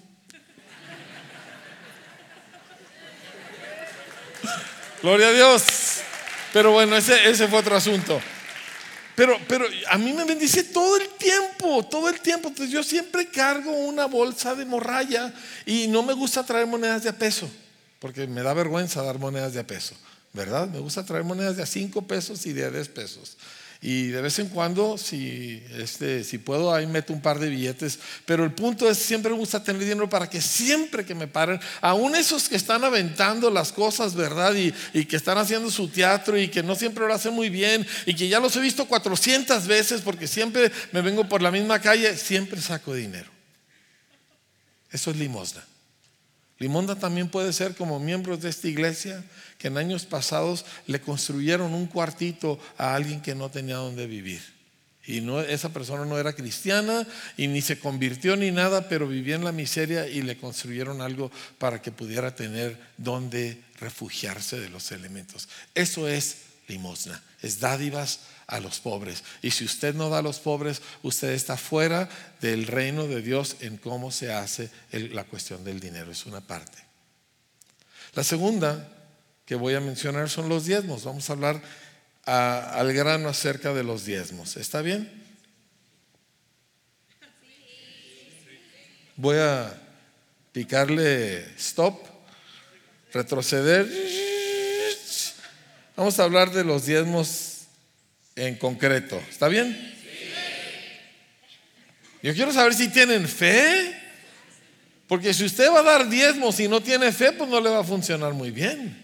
Gloria 5.03 5.29
a 5.29 5.33
Dios. 5.33 5.84
Pero 6.55 6.70
bueno, 6.70 6.96
ese, 6.96 7.28
ese 7.28 7.48
fue 7.48 7.59
otro 7.59 7.74
asunto. 7.74 8.20
Pero, 9.16 9.36
pero 9.48 9.66
a 9.90 9.98
mí 9.98 10.12
me 10.12 10.24
bendice 10.24 10.62
todo 10.62 10.96
el 10.96 11.09
tiempo, 11.18 11.82
todo 11.82 12.09
el 12.09 12.20
tiempo. 12.20 12.46
Entonces 12.46 12.72
yo 12.72 12.84
siempre 12.84 13.28
cargo 13.28 13.72
una 13.72 14.05
bolsa 14.05 14.55
de 14.55 14.64
morralla 14.64 15.34
y 15.66 15.88
no 15.88 16.05
me 16.05 16.12
gusta 16.12 16.46
traer 16.46 16.68
monedas 16.68 17.02
de 17.02 17.09
a 17.09 17.18
peso, 17.18 17.50
porque 17.98 18.28
me 18.28 18.42
da 18.42 18.55
vergüenza 18.55 19.02
dar 19.02 19.18
monedas 19.18 19.52
de 19.52 19.59
a 19.59 19.66
peso, 19.66 19.96
¿verdad? 20.32 20.68
Me 20.68 20.78
gusta 20.78 21.05
traer 21.05 21.24
monedas 21.24 21.57
de 21.57 21.64
a 21.64 21.66
5 21.66 22.07
pesos 22.07 22.46
y 22.46 22.52
de 22.52 22.66
a 22.66 22.70
10 22.70 22.88
pesos. 22.90 23.36
Y 23.87 24.09
de 24.09 24.22
vez 24.22 24.39
en 24.39 24.49
cuando, 24.49 24.97
si, 24.97 25.62
este, 25.76 26.24
si 26.24 26.39
puedo, 26.39 26.74
ahí 26.74 26.87
meto 26.87 27.12
un 27.12 27.20
par 27.20 27.39
de 27.39 27.51
billetes. 27.51 27.99
Pero 28.24 28.43
el 28.43 28.51
punto 28.53 28.89
es, 28.89 28.97
siempre 28.97 29.30
me 29.30 29.37
gusta 29.37 29.62
tener 29.62 29.82
dinero 29.82 30.09
para 30.09 30.30
que 30.30 30.41
siempre 30.41 31.05
que 31.05 31.14
me 31.14 31.26
paren, 31.28 31.61
aún 31.82 32.16
esos 32.16 32.49
que 32.49 32.57
están 32.57 32.82
aventando 32.82 33.51
las 33.51 33.72
cosas, 33.72 34.14
¿verdad? 34.14 34.55
Y, 34.55 34.72
y 34.95 35.05
que 35.05 35.16
están 35.16 35.37
haciendo 35.37 35.70
su 35.70 35.89
teatro 35.89 36.39
y 36.39 36.49
que 36.49 36.62
no 36.62 36.74
siempre 36.76 37.07
lo 37.07 37.12
hacen 37.12 37.35
muy 37.35 37.51
bien 37.51 37.87
y 38.07 38.14
que 38.14 38.26
ya 38.26 38.41
los 38.41 38.57
he 38.57 38.61
visto 38.61 38.87
400 38.87 39.66
veces 39.66 40.01
porque 40.01 40.28
siempre 40.28 40.72
me 40.93 41.03
vengo 41.03 41.28
por 41.28 41.43
la 41.43 41.51
misma 41.51 41.78
calle, 41.78 42.16
siempre 42.16 42.62
saco 42.62 42.95
dinero. 42.95 43.30
Eso 44.91 45.11
es 45.11 45.18
limosna. 45.18 45.62
Limonda 46.59 46.95
también 46.97 47.28
puede 47.28 47.53
ser 47.53 47.74
como 47.74 48.01
miembros 48.01 48.41
de 48.41 48.49
esta 48.49 48.66
iglesia 48.66 49.22
que 49.59 49.68
en 49.68 49.78
años 49.78 50.07
pasados 50.07 50.64
le 50.86 51.00
construyeron 51.00 51.74
un 51.74 51.86
cuartito 51.86 52.59
a 52.76 52.94
alguien 52.94 53.20
que 53.20 53.34
no 53.34 53.50
tenía 53.50 53.76
donde 53.76 54.07
vivir. 54.07 54.55
Y 55.07 55.20
no, 55.20 55.40
esa 55.40 55.68
persona 55.68 56.07
no 56.07 56.18
era 56.18 56.32
cristiana 56.32 57.07
y 57.36 57.46
ni 57.46 57.61
se 57.61 57.78
convirtió 57.78 58.36
ni 58.36 58.50
nada, 58.50 58.88
pero 58.88 59.07
vivía 59.07 59.34
en 59.34 59.44
la 59.44 59.52
miseria 59.52 60.07
y 60.07 60.22
le 60.22 60.38
construyeron 60.38 61.02
algo 61.02 61.30
para 61.59 61.82
que 61.82 61.92
pudiera 61.92 62.34
tener 62.34 62.78
donde 62.96 63.62
refugiarse 63.80 64.59
de 64.59 64.70
los 64.70 64.92
elementos. 64.92 65.48
Eso 65.74 66.09
es 66.09 66.36
limosna, 66.68 67.22
es 67.42 67.61
dádivas 67.61 68.20
a 68.46 68.61
los 68.61 68.80
pobres. 68.80 69.24
Y 69.42 69.50
si 69.50 69.64
usted 69.64 69.94
no 69.94 70.09
da 70.09 70.18
a 70.18 70.22
los 70.22 70.38
pobres, 70.38 70.80
usted 71.02 71.32
está 71.32 71.59
fuera 71.59 72.09
del 72.40 72.66
reino 72.66 73.07
de 73.07 73.20
Dios 73.20 73.57
en 73.61 73.76
cómo 73.76 74.11
se 74.11 74.32
hace 74.32 74.70
la 74.90 75.24
cuestión 75.24 75.64
del 75.64 75.80
dinero. 75.80 76.12
Es 76.12 76.24
una 76.24 76.40
parte. 76.40 76.78
La 78.14 78.24
segunda 78.24 78.88
que 79.47 79.55
voy 79.55 79.74
a 79.74 79.80
mencionar 79.80 80.30
son 80.30 80.49
los 80.49 80.64
diezmos. 80.64 81.05
Vamos 81.05 81.28
a 81.28 81.32
hablar 81.34 81.61
al 82.24 82.92
grano 82.92 83.28
acerca 83.28 83.74
de 83.74 83.84
los 83.84 84.05
diezmos. 84.05 84.57
¿Está 84.57 84.80
bien? 84.80 85.22
Voy 89.16 89.36
a 89.36 89.80
picarle 90.53 91.45
stop, 91.57 92.01
retroceder. 93.12 93.86
Vamos 95.97 96.18
a 96.18 96.24
hablar 96.24 96.51
de 96.51 96.64
los 96.64 96.86
diezmos 96.86 97.66
en 98.34 98.57
concreto. 98.57 99.22
¿Está 99.30 99.49
bien? 99.49 99.92
Yo 102.22 102.34
quiero 102.34 102.53
saber 102.53 102.74
si 102.74 102.88
tienen 102.88 103.28
fe. 103.28 104.01
Porque 105.07 105.34
si 105.34 105.45
usted 105.45 105.70
va 105.70 105.80
a 105.80 105.82
dar 105.82 106.09
diezmos 106.09 106.59
y 106.59 106.66
no 106.66 106.80
tiene 106.82 107.12
fe, 107.12 107.32
pues 107.32 107.49
no 107.51 107.61
le 107.61 107.68
va 107.68 107.80
a 107.80 107.84
funcionar 107.84 108.32
muy 108.32 108.51
bien. 108.51 109.03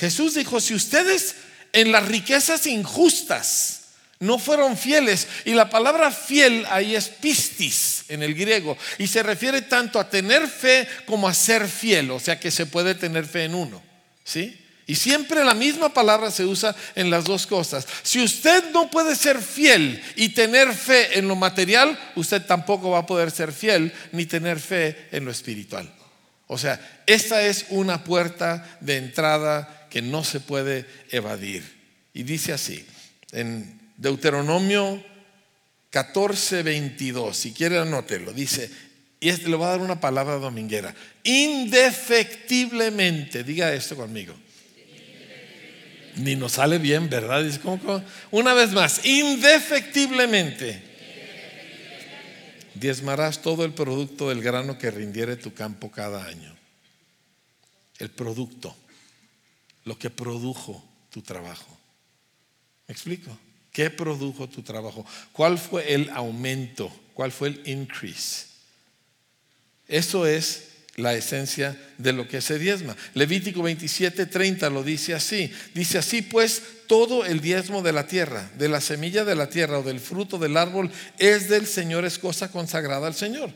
Jesús 0.00 0.34
dijo, 0.34 0.60
si 0.60 0.74
ustedes 0.74 1.36
en 1.74 1.92
las 1.92 2.08
riquezas 2.08 2.66
injustas 2.66 3.76
no 4.18 4.38
fueron 4.38 4.76
fieles, 4.76 5.28
y 5.44 5.52
la 5.52 5.68
palabra 5.68 6.10
fiel 6.10 6.66
ahí 6.70 6.94
es 6.94 7.08
pistis 7.08 8.04
en 8.08 8.22
el 8.22 8.34
griego, 8.34 8.76
y 8.98 9.06
se 9.06 9.22
refiere 9.22 9.62
tanto 9.62 10.00
a 10.00 10.08
tener 10.08 10.48
fe 10.48 10.88
como 11.06 11.28
a 11.28 11.34
ser 11.34 11.68
fiel, 11.68 12.10
o 12.10 12.18
sea 12.18 12.40
que 12.40 12.50
se 12.50 12.66
puede 12.66 12.94
tener 12.94 13.26
fe 13.26 13.44
en 13.44 13.54
uno. 13.54 13.82
¿Sí? 14.24 14.58
Y 14.86 14.94
siempre 14.94 15.44
la 15.44 15.54
misma 15.54 15.92
palabra 15.92 16.30
se 16.30 16.44
usa 16.44 16.74
en 16.94 17.10
las 17.10 17.24
dos 17.24 17.46
cosas. 17.46 17.86
Si 18.02 18.22
usted 18.22 18.72
no 18.72 18.90
puede 18.90 19.14
ser 19.14 19.40
fiel 19.40 20.02
y 20.16 20.30
tener 20.30 20.72
fe 20.74 21.18
en 21.18 21.28
lo 21.28 21.36
material, 21.36 21.98
usted 22.16 22.44
tampoco 22.44 22.90
va 22.90 23.00
a 23.00 23.06
poder 23.06 23.30
ser 23.30 23.52
fiel 23.52 23.92
ni 24.12 24.26
tener 24.26 24.58
fe 24.58 25.08
en 25.12 25.26
lo 25.26 25.30
espiritual. 25.30 25.94
O 26.52 26.58
sea, 26.58 26.80
esta 27.06 27.46
es 27.46 27.66
una 27.68 28.02
puerta 28.02 28.76
de 28.80 28.96
entrada 28.96 29.86
que 29.88 30.02
no 30.02 30.24
se 30.24 30.40
puede 30.40 30.84
evadir. 31.12 31.62
Y 32.12 32.24
dice 32.24 32.52
así, 32.52 32.84
en 33.30 33.78
Deuteronomio 33.96 35.00
14, 35.90 36.64
22, 36.64 37.36
si 37.36 37.52
quiere 37.52 37.78
anótelo, 37.78 38.32
dice, 38.32 38.68
y 39.20 39.28
este 39.28 39.48
le 39.48 39.54
va 39.54 39.68
a 39.68 39.70
dar 39.70 39.80
una 39.80 40.00
palabra 40.00 40.34
dominguera, 40.34 40.92
indefectiblemente, 41.22 43.44
diga 43.44 43.72
esto 43.72 43.94
conmigo 43.94 44.34
ni 46.16 46.34
nos 46.34 46.54
sale 46.54 46.78
bien, 46.78 47.08
¿verdad? 47.08 47.46
Una 48.32 48.52
vez 48.52 48.72
más, 48.72 49.04
indefectiblemente 49.04 50.89
diezmarás 52.74 53.42
todo 53.42 53.64
el 53.64 53.72
producto 53.72 54.28
del 54.28 54.42
grano 54.42 54.78
que 54.78 54.90
rindiere 54.90 55.36
tu 55.36 55.54
campo 55.54 55.90
cada 55.90 56.24
año. 56.26 56.56
El 57.98 58.10
producto, 58.10 58.74
lo 59.84 59.98
que 59.98 60.10
produjo 60.10 60.82
tu 61.10 61.22
trabajo. 61.22 61.78
¿Me 62.88 62.92
explico? 62.92 63.36
¿Qué 63.72 63.90
produjo 63.90 64.48
tu 64.48 64.62
trabajo? 64.62 65.06
¿Cuál 65.32 65.58
fue 65.58 65.94
el 65.94 66.10
aumento? 66.10 66.90
¿Cuál 67.14 67.30
fue 67.30 67.48
el 67.48 67.68
increase? 67.68 68.46
Eso 69.86 70.26
es 70.26 70.69
la 70.96 71.14
esencia 71.14 71.76
de 71.98 72.12
lo 72.12 72.28
que 72.28 72.40
se 72.40 72.58
diezma. 72.58 72.96
Levítico 73.14 73.62
27, 73.62 74.26
30 74.26 74.70
lo 74.70 74.82
dice 74.82 75.14
así. 75.14 75.52
Dice 75.74 75.98
así 75.98 76.22
pues, 76.22 76.62
todo 76.86 77.24
el 77.24 77.40
diezmo 77.40 77.82
de 77.82 77.92
la 77.92 78.06
tierra, 78.06 78.50
de 78.58 78.68
la 78.68 78.80
semilla 78.80 79.24
de 79.24 79.36
la 79.36 79.48
tierra 79.48 79.78
o 79.78 79.82
del 79.82 80.00
fruto 80.00 80.38
del 80.38 80.56
árbol 80.56 80.90
es 81.18 81.48
del 81.48 81.66
Señor, 81.66 82.04
es 82.04 82.18
cosa 82.18 82.50
consagrada 82.50 83.06
al 83.06 83.14
Señor. 83.14 83.52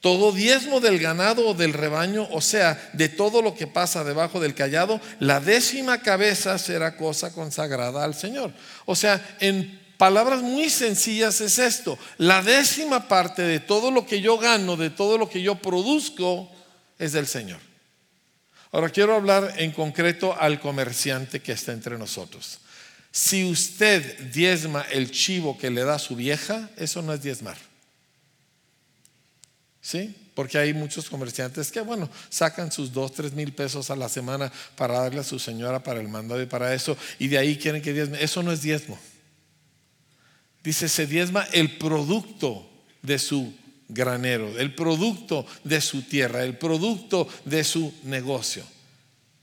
Todo 0.00 0.32
diezmo 0.32 0.80
del 0.80 0.98
ganado 0.98 1.48
o 1.48 1.54
del 1.54 1.72
rebaño, 1.72 2.28
o 2.30 2.42
sea, 2.42 2.90
de 2.92 3.08
todo 3.08 3.40
lo 3.40 3.54
que 3.54 3.66
pasa 3.66 4.04
debajo 4.04 4.38
del 4.38 4.54
callado, 4.54 5.00
la 5.18 5.40
décima 5.40 6.02
cabeza 6.02 6.58
será 6.58 6.98
cosa 6.98 7.32
consagrada 7.32 8.04
al 8.04 8.14
Señor. 8.14 8.52
O 8.84 8.94
sea, 8.94 9.24
en 9.40 9.80
palabras 9.96 10.42
muy 10.42 10.68
sencillas 10.68 11.40
es 11.40 11.58
esto, 11.58 11.98
la 12.18 12.42
décima 12.42 13.08
parte 13.08 13.40
de 13.40 13.60
todo 13.60 13.90
lo 13.90 14.04
que 14.04 14.20
yo 14.20 14.36
gano, 14.36 14.76
de 14.76 14.90
todo 14.90 15.16
lo 15.16 15.30
que 15.30 15.40
yo 15.40 15.54
produzco, 15.54 16.53
es 16.98 17.12
del 17.12 17.26
Señor. 17.26 17.60
Ahora 18.72 18.90
quiero 18.90 19.14
hablar 19.14 19.54
en 19.58 19.70
concreto 19.70 20.36
al 20.38 20.60
comerciante 20.60 21.40
que 21.40 21.52
está 21.52 21.72
entre 21.72 21.96
nosotros. 21.96 22.58
Si 23.12 23.44
usted 23.44 24.32
diezma 24.32 24.82
el 24.90 25.12
chivo 25.12 25.56
que 25.56 25.70
le 25.70 25.84
da 25.84 26.00
su 26.00 26.16
vieja, 26.16 26.68
eso 26.76 27.00
no 27.00 27.12
es 27.12 27.22
diezmar. 27.22 27.56
¿Sí? 29.80 30.16
Porque 30.34 30.58
hay 30.58 30.74
muchos 30.74 31.08
comerciantes 31.08 31.70
que, 31.70 31.80
bueno, 31.80 32.10
sacan 32.28 32.72
sus 32.72 32.92
dos, 32.92 33.12
tres 33.12 33.32
mil 33.32 33.52
pesos 33.52 33.90
a 33.90 33.96
la 33.96 34.08
semana 34.08 34.50
para 34.74 34.98
darle 34.98 35.20
a 35.20 35.24
su 35.24 35.38
señora 35.38 35.84
para 35.84 36.00
el 36.00 36.08
mandado 36.08 36.42
y 36.42 36.46
para 36.46 36.74
eso, 36.74 36.96
y 37.20 37.28
de 37.28 37.38
ahí 37.38 37.56
quieren 37.56 37.82
que 37.82 37.92
diezme. 37.92 38.20
Eso 38.20 38.42
no 38.42 38.50
es 38.50 38.62
diezmo. 38.62 38.98
Dice, 40.64 40.88
se 40.88 41.06
diezma 41.06 41.46
el 41.52 41.78
producto 41.78 42.68
de 43.02 43.20
su 43.20 43.54
granero, 43.88 44.58
el 44.58 44.74
producto 44.74 45.46
de 45.62 45.80
su 45.80 46.02
tierra, 46.02 46.44
el 46.44 46.56
producto 46.58 47.28
de 47.44 47.64
su 47.64 47.92
negocio. 48.04 48.64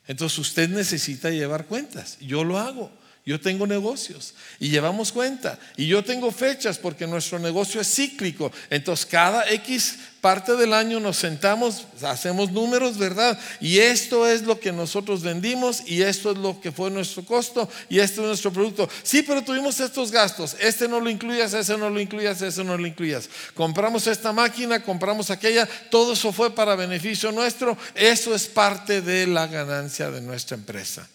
Entonces 0.07 0.39
usted 0.39 0.69
necesita 0.69 1.29
llevar 1.29 1.67
cuentas. 1.67 2.17
Yo 2.19 2.43
lo 2.43 2.57
hago. 2.57 2.91
Yo 3.23 3.39
tengo 3.39 3.67
negocios 3.67 4.33
y 4.59 4.69
llevamos 4.69 5.11
cuenta. 5.11 5.59
Y 5.77 5.85
yo 5.85 6.03
tengo 6.03 6.31
fechas 6.31 6.79
porque 6.79 7.05
nuestro 7.05 7.37
negocio 7.37 7.79
es 7.79 7.93
cíclico. 7.93 8.51
Entonces 8.71 9.05
cada 9.05 9.47
X 9.51 9.97
parte 10.21 10.55
del 10.55 10.73
año 10.73 10.99
nos 10.99 11.17
sentamos, 11.17 11.85
hacemos 12.01 12.51
números, 12.51 12.97
¿verdad? 12.97 13.39
Y 13.59 13.77
esto 13.77 14.27
es 14.27 14.41
lo 14.41 14.59
que 14.59 14.71
nosotros 14.71 15.21
vendimos 15.21 15.83
y 15.85 16.01
esto 16.01 16.31
es 16.31 16.37
lo 16.37 16.59
que 16.59 16.71
fue 16.71 16.89
nuestro 16.89 17.23
costo 17.23 17.69
y 17.89 17.99
esto 17.99 18.21
es 18.21 18.27
nuestro 18.27 18.51
producto. 18.51 18.89
Sí, 19.03 19.21
pero 19.21 19.43
tuvimos 19.43 19.79
estos 19.79 20.11
gastos. 20.11 20.55
Este 20.59 20.87
no 20.87 20.99
lo 20.99 21.09
incluyas, 21.09 21.53
ese 21.53 21.77
no 21.77 21.91
lo 21.91 21.99
incluyas, 21.99 22.41
ese 22.41 22.63
no 22.63 22.75
lo 22.75 22.87
incluyas. 22.87 23.29
Compramos 23.53 24.07
esta 24.07 24.33
máquina, 24.33 24.81
compramos 24.81 25.29
aquella. 25.29 25.67
Todo 25.91 26.13
eso 26.13 26.33
fue 26.33 26.55
para 26.55 26.75
beneficio 26.75 27.31
nuestro. 27.31 27.77
Eso 27.93 28.33
es 28.33 28.47
parte 28.47 29.01
de 29.01 29.27
la 29.27 29.45
ganancia 29.45 30.09
de 30.09 30.21
nuestra 30.21 30.57
empresa. 30.57 31.07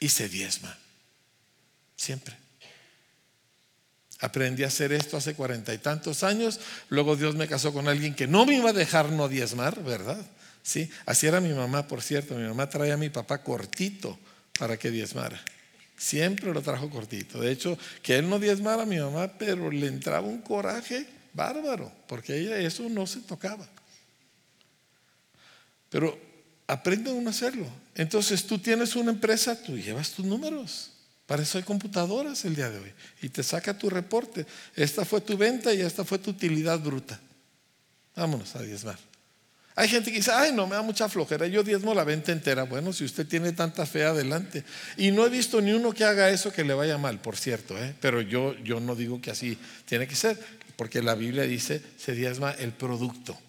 Y 0.00 0.08
se 0.08 0.28
diezma. 0.28 0.81
Siempre. 2.02 2.34
Aprendí 4.18 4.64
a 4.64 4.66
hacer 4.66 4.92
esto 4.92 5.16
hace 5.16 5.34
cuarenta 5.34 5.72
y 5.72 5.78
tantos 5.78 6.24
años. 6.24 6.58
Luego 6.88 7.14
Dios 7.14 7.36
me 7.36 7.46
casó 7.46 7.72
con 7.72 7.86
alguien 7.86 8.16
que 8.16 8.26
no 8.26 8.44
me 8.44 8.56
iba 8.56 8.70
a 8.70 8.72
dejar 8.72 9.10
no 9.10 9.28
diezmar, 9.28 9.84
¿verdad? 9.84 10.18
Sí, 10.64 10.90
así 11.06 11.28
era 11.28 11.40
mi 11.40 11.52
mamá, 11.52 11.86
por 11.86 12.02
cierto. 12.02 12.34
Mi 12.34 12.42
mamá 12.42 12.68
traía 12.68 12.94
a 12.94 12.96
mi 12.96 13.08
papá 13.08 13.44
cortito 13.44 14.18
para 14.58 14.76
que 14.76 14.90
diezmara. 14.90 15.40
Siempre 15.96 16.52
lo 16.52 16.60
trajo 16.60 16.90
cortito. 16.90 17.40
De 17.40 17.52
hecho, 17.52 17.78
que 18.02 18.16
él 18.16 18.28
no 18.28 18.40
diezmara 18.40 18.82
a 18.82 18.86
mi 18.86 18.98
mamá, 18.98 19.28
pero 19.38 19.70
le 19.70 19.86
entraba 19.86 20.26
un 20.26 20.42
coraje 20.42 21.06
bárbaro, 21.32 21.92
porque 22.08 22.36
ella 22.36 22.58
eso 22.58 22.88
no 22.88 23.06
se 23.06 23.20
tocaba. 23.20 23.68
Pero 25.88 26.18
aprende 26.66 27.12
a 27.12 27.30
hacerlo. 27.30 27.68
Entonces 27.94 28.44
tú 28.44 28.58
tienes 28.58 28.96
una 28.96 29.12
empresa, 29.12 29.62
tú 29.62 29.78
llevas 29.78 30.10
tus 30.10 30.26
números. 30.26 30.91
Para 31.32 31.44
eso 31.44 31.56
hay 31.56 31.64
computadoras 31.64 32.44
el 32.44 32.54
día 32.54 32.68
de 32.68 32.78
hoy. 32.78 32.92
Y 33.22 33.30
te 33.30 33.42
saca 33.42 33.78
tu 33.78 33.88
reporte. 33.88 34.44
Esta 34.76 35.06
fue 35.06 35.22
tu 35.22 35.38
venta 35.38 35.72
y 35.72 35.80
esta 35.80 36.04
fue 36.04 36.18
tu 36.18 36.28
utilidad 36.28 36.78
bruta. 36.78 37.18
Vámonos 38.14 38.54
a 38.54 38.60
diezmar. 38.60 38.98
Hay 39.74 39.88
gente 39.88 40.10
que 40.10 40.18
dice, 40.18 40.30
ay, 40.30 40.52
no, 40.52 40.66
me 40.66 40.76
da 40.76 40.82
mucha 40.82 41.08
flojera, 41.08 41.46
yo 41.46 41.62
diezmo 41.62 41.94
la 41.94 42.04
venta 42.04 42.32
entera. 42.32 42.64
Bueno, 42.64 42.92
si 42.92 43.04
usted 43.06 43.26
tiene 43.26 43.52
tanta 43.52 43.86
fe, 43.86 44.04
adelante. 44.04 44.62
Y 44.98 45.10
no 45.10 45.24
he 45.24 45.30
visto 45.30 45.62
ni 45.62 45.72
uno 45.72 45.94
que 45.94 46.04
haga 46.04 46.28
eso 46.28 46.52
que 46.52 46.64
le 46.64 46.74
vaya 46.74 46.98
mal, 46.98 47.18
por 47.18 47.38
cierto, 47.38 47.82
¿eh? 47.82 47.94
pero 47.98 48.20
yo, 48.20 48.54
yo 48.58 48.78
no 48.78 48.94
digo 48.94 49.22
que 49.22 49.30
así 49.30 49.56
tiene 49.86 50.06
que 50.06 50.16
ser, 50.16 50.38
porque 50.76 51.00
la 51.00 51.14
Biblia 51.14 51.44
dice, 51.44 51.80
se 51.96 52.12
diezma 52.12 52.50
el 52.50 52.72
producto, 52.72 53.40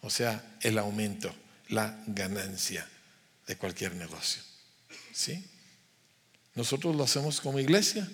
o 0.00 0.08
sea, 0.08 0.42
el 0.62 0.78
aumento, 0.78 1.30
la 1.68 1.94
ganancia 2.06 2.88
de 3.46 3.54
cualquier 3.56 3.96
negocio. 3.96 4.40
¿Sí? 5.12 5.44
Nosotros 6.58 6.96
lo 6.96 7.04
hacemos 7.04 7.40
como 7.40 7.60
iglesia. 7.60 8.04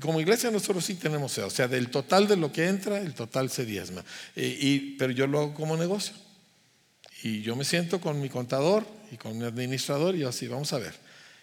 Como 0.00 0.20
iglesia 0.20 0.50
nosotros 0.50 0.84
sí 0.84 0.96
tenemos 0.96 1.38
O 1.38 1.48
sea, 1.48 1.66
del 1.66 1.88
total 1.88 2.28
de 2.28 2.36
lo 2.36 2.52
que 2.52 2.66
entra, 2.66 3.00
el 3.00 3.14
total 3.14 3.48
se 3.48 3.64
diezma. 3.64 4.04
Y, 4.36 4.96
pero 4.98 5.12
yo 5.12 5.26
lo 5.26 5.38
hago 5.38 5.54
como 5.54 5.78
negocio. 5.78 6.14
Y 7.22 7.40
yo 7.40 7.56
me 7.56 7.64
siento 7.64 7.98
con 7.98 8.20
mi 8.20 8.28
contador 8.28 8.86
y 9.10 9.16
con 9.16 9.38
mi 9.38 9.46
administrador 9.46 10.14
y 10.14 10.18
yo 10.18 10.28
así, 10.28 10.46
vamos 10.46 10.74
a 10.74 10.78
ver. 10.78 10.92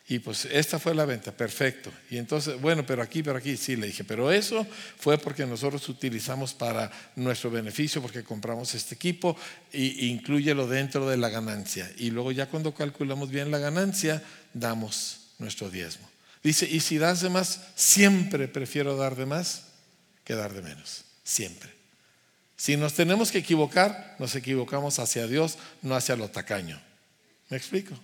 Y 0.07 0.19
pues 0.19 0.45
esta 0.45 0.77
fue 0.77 0.93
la 0.93 1.05
venta, 1.05 1.31
perfecto. 1.31 1.91
Y 2.11 2.17
entonces, 2.17 2.61
bueno, 2.61 2.85
pero 2.85 3.01
aquí, 3.01 3.23
pero 3.23 3.39
aquí, 3.39 3.57
sí, 3.57 3.75
le 3.75 3.87
dije, 3.87 4.03
pero 4.03 4.31
eso 4.31 4.67
fue 4.99 5.17
porque 5.17 5.47
nosotros 5.47 5.89
utilizamos 5.89 6.53
para 6.53 6.91
nuestro 7.15 7.49
beneficio, 7.49 7.99
porque 7.99 8.23
compramos 8.23 8.75
este 8.75 8.93
equipo 8.93 9.35
e 9.71 10.05
incluyelo 10.05 10.67
dentro 10.67 11.09
de 11.09 11.17
la 11.17 11.29
ganancia. 11.29 11.91
Y 11.97 12.11
luego 12.11 12.31
ya 12.31 12.45
cuando 12.45 12.75
calculamos 12.75 13.31
bien 13.31 13.49
la 13.49 13.57
ganancia, 13.57 14.21
damos 14.53 15.31
nuestro 15.39 15.71
diezmo. 15.71 16.12
Dice, 16.43 16.67
y 16.69 16.81
si 16.81 16.97
das 16.97 17.21
de 17.21 17.29
más, 17.29 17.61
siempre 17.75 18.47
prefiero 18.47 18.97
dar 18.97 19.15
de 19.15 19.25
más 19.25 19.63
que 20.25 20.35
dar 20.35 20.53
de 20.53 20.61
menos. 20.61 21.05
Siempre. 21.23 21.71
Si 22.57 22.77
nos 22.77 22.93
tenemos 22.93 23.31
que 23.31 23.39
equivocar, 23.39 24.15
nos 24.19 24.35
equivocamos 24.35 24.99
hacia 24.99 25.27
Dios, 25.27 25.57
no 25.81 25.95
hacia 25.95 26.15
lo 26.15 26.29
tacaño. 26.29 26.81
¿Me 27.49 27.57
explico? 27.57 27.97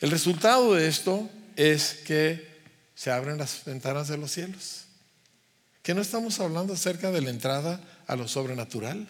El 0.00 0.10
resultado 0.10 0.74
de 0.74 0.86
esto 0.86 1.28
es 1.56 1.94
que 2.04 2.56
se 2.94 3.10
abren 3.10 3.38
las 3.38 3.64
ventanas 3.64 4.08
de 4.08 4.18
los 4.18 4.32
cielos. 4.32 4.84
Que 5.82 5.94
no 5.94 6.02
estamos 6.02 6.40
hablando 6.40 6.74
acerca 6.74 7.10
de 7.10 7.22
la 7.22 7.30
entrada 7.30 7.80
a 8.06 8.16
lo 8.16 8.28
sobrenatural. 8.28 9.08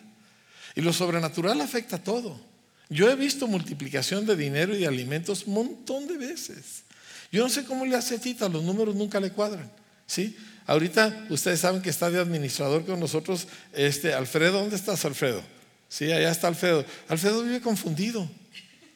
Y 0.74 0.82
lo 0.82 0.92
sobrenatural 0.92 1.60
afecta 1.60 1.96
a 1.96 2.04
todo. 2.04 2.40
Yo 2.88 3.10
he 3.10 3.16
visto 3.16 3.48
multiplicación 3.48 4.26
de 4.26 4.36
dinero 4.36 4.74
y 4.74 4.80
de 4.80 4.86
alimentos 4.86 5.44
un 5.46 5.54
montón 5.54 6.06
de 6.06 6.18
veces. 6.18 6.85
Yo 7.32 7.42
no 7.42 7.48
sé 7.48 7.64
cómo 7.64 7.84
le 7.84 7.96
hace 7.96 8.18
Tita, 8.18 8.48
los 8.48 8.62
números 8.62 8.94
nunca 8.94 9.20
le 9.20 9.30
cuadran. 9.30 9.70
¿sí? 10.06 10.36
Ahorita 10.66 11.26
ustedes 11.30 11.60
saben 11.60 11.82
que 11.82 11.90
está 11.90 12.10
de 12.10 12.20
administrador 12.20 12.84
con 12.84 12.98
nosotros 12.98 13.46
este 13.72 14.14
Alfredo. 14.14 14.60
¿Dónde 14.60 14.76
estás, 14.76 15.04
Alfredo? 15.04 15.42
Sí, 15.88 16.10
allá 16.10 16.30
está 16.30 16.48
Alfredo. 16.48 16.84
Alfredo 17.08 17.42
vive 17.42 17.60
confundido. 17.60 18.28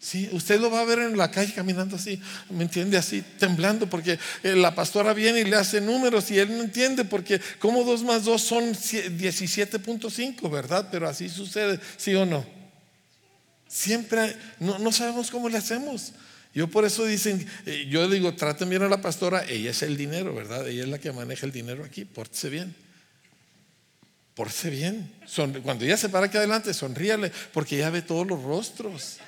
Sí, 0.01 0.31
usted 0.33 0.59
lo 0.59 0.71
va 0.71 0.81
a 0.81 0.85
ver 0.85 0.99
en 1.01 1.19
la 1.19 1.31
calle 1.31 1.53
caminando 1.53 1.97
así, 1.97 2.19
¿me 2.49 2.63
entiende? 2.63 2.97
Así, 2.97 3.23
temblando, 3.39 3.87
porque 3.87 4.19
eh, 4.43 4.57
la 4.57 4.75
pastora 4.75 5.13
viene 5.13 5.41
y 5.41 5.45
le 5.45 5.57
hace 5.57 5.79
números 5.79 6.31
y 6.31 6.39
él 6.39 6.57
no 6.57 6.63
entiende, 6.63 7.05
porque 7.05 7.39
como 7.59 7.85
dos 7.85 8.03
más 8.03 8.25
dos 8.25 8.41
son 8.41 8.73
17.5, 8.73 10.51
¿verdad? 10.51 10.89
Pero 10.91 11.07
así 11.07 11.29
sucede, 11.29 11.79
¿sí 11.99 12.15
o 12.15 12.25
no? 12.25 12.47
Siempre, 13.69 14.35
no, 14.59 14.79
no 14.79 14.91
sabemos 14.91 15.31
cómo 15.31 15.51
le 15.51 15.59
hacemos. 15.59 16.15
Yo 16.53 16.69
por 16.69 16.85
eso 16.85 17.05
dicen, 17.05 17.47
eh, 17.67 17.87
yo 17.89 18.09
digo, 18.09 18.35
traten 18.35 18.69
bien 18.69 18.83
a 18.83 18.89
la 18.89 19.01
pastora, 19.01 19.45
ella 19.49 19.71
es 19.71 19.83
el 19.83 19.97
dinero, 19.97 20.35
¿verdad? 20.35 20.69
Ella 20.69 20.83
es 20.83 20.89
la 20.89 20.99
que 20.99 21.13
maneja 21.13 21.47
el 21.47 21.53
dinero 21.53 21.85
aquí, 21.85 22.05
pórtese 22.05 22.51
bien. 22.51 22.75
Pórtese 24.35 24.71
bien. 24.71 25.13
cuando 25.63 25.85
ella 25.85 25.97
se 25.97 26.09
para 26.09 26.27
aquí 26.27 26.37
adelante, 26.37 26.75
sonríale, 26.75 27.31
porque 27.53 27.77
ella 27.77 27.91
ve 27.91 28.03
todos 28.03 28.27
los 28.27 28.43
rostros. 28.43 29.19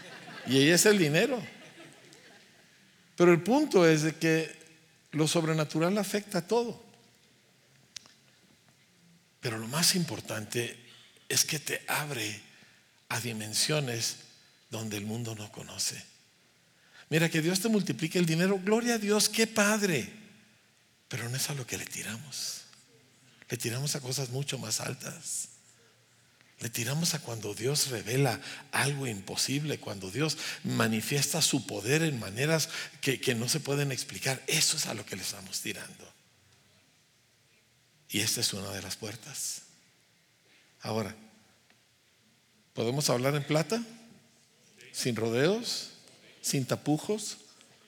Y 0.46 0.58
ella 0.58 0.74
es 0.74 0.86
el 0.86 0.98
dinero. 0.98 1.40
Pero 3.16 3.32
el 3.32 3.42
punto 3.42 3.86
es 3.86 4.02
de 4.02 4.14
que 4.16 4.50
lo 5.12 5.28
sobrenatural 5.28 5.96
afecta 5.98 6.38
a 6.38 6.46
todo. 6.46 6.82
Pero 9.40 9.58
lo 9.58 9.68
más 9.68 9.94
importante 9.94 10.76
es 11.28 11.44
que 11.44 11.58
te 11.58 11.82
abre 11.86 12.40
a 13.08 13.20
dimensiones 13.20 14.16
donde 14.70 14.96
el 14.96 15.04
mundo 15.04 15.34
no 15.34 15.52
conoce. 15.52 16.11
Mira, 17.12 17.28
que 17.28 17.42
Dios 17.42 17.60
te 17.60 17.68
multiplique 17.68 18.18
el 18.18 18.24
dinero. 18.24 18.58
Gloria 18.58 18.94
a 18.94 18.98
Dios, 18.98 19.28
qué 19.28 19.46
padre. 19.46 20.10
Pero 21.08 21.28
no 21.28 21.36
es 21.36 21.50
a 21.50 21.54
lo 21.54 21.66
que 21.66 21.76
le 21.76 21.84
tiramos. 21.84 22.62
Le 23.50 23.58
tiramos 23.58 23.94
a 23.94 24.00
cosas 24.00 24.30
mucho 24.30 24.56
más 24.56 24.80
altas. 24.80 25.48
Le 26.60 26.70
tiramos 26.70 27.12
a 27.12 27.18
cuando 27.18 27.52
Dios 27.52 27.88
revela 27.88 28.40
algo 28.70 29.06
imposible, 29.06 29.78
cuando 29.78 30.10
Dios 30.10 30.38
manifiesta 30.64 31.42
su 31.42 31.66
poder 31.66 32.00
en 32.00 32.18
maneras 32.18 32.70
que, 33.02 33.20
que, 33.20 33.34
no 33.34 33.46
se 33.46 33.60
pueden 33.60 33.92
explicar. 33.92 34.42
Eso 34.46 34.78
es 34.78 34.86
a 34.86 34.94
lo 34.94 35.04
que 35.04 35.16
le 35.16 35.20
estamos 35.20 35.60
tirando. 35.60 36.10
Y 38.08 38.20
esta 38.20 38.40
es 38.40 38.54
una 38.54 38.70
de 38.70 38.80
las 38.80 38.96
puertas. 38.96 39.64
Ahora, 40.80 41.14
¿podemos 42.72 43.10
hablar 43.10 43.34
en 43.34 43.46
plata? 43.46 43.84
¿Sin 44.92 45.14
rodeos? 45.14 45.91
Sin 46.42 46.66
tapujos, 46.66 47.38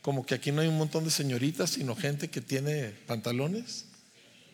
como 0.00 0.24
que 0.24 0.34
aquí 0.34 0.52
no 0.52 0.62
hay 0.62 0.68
un 0.68 0.78
montón 0.78 1.04
de 1.04 1.10
señoritas, 1.10 1.70
sino 1.70 1.94
gente 1.94 2.30
que 2.30 2.40
tiene 2.40 2.90
pantalones, 3.06 3.84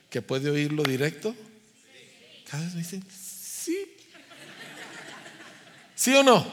que 0.08 0.22
puede 0.22 0.50
oírlo 0.50 0.82
directo. 0.82 1.36
Cada 2.50 2.64
vez 2.64 2.74
me 2.74 2.80
dicen, 2.80 3.04
sí. 3.08 3.96
¿Sí 5.94 6.14
o 6.14 6.24
no? 6.24 6.52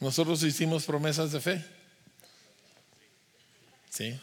Nosotros 0.00 0.42
hicimos 0.42 0.84
promesas 0.84 1.32
de 1.32 1.40
fe. 1.40 1.64
Sí. 3.90 4.18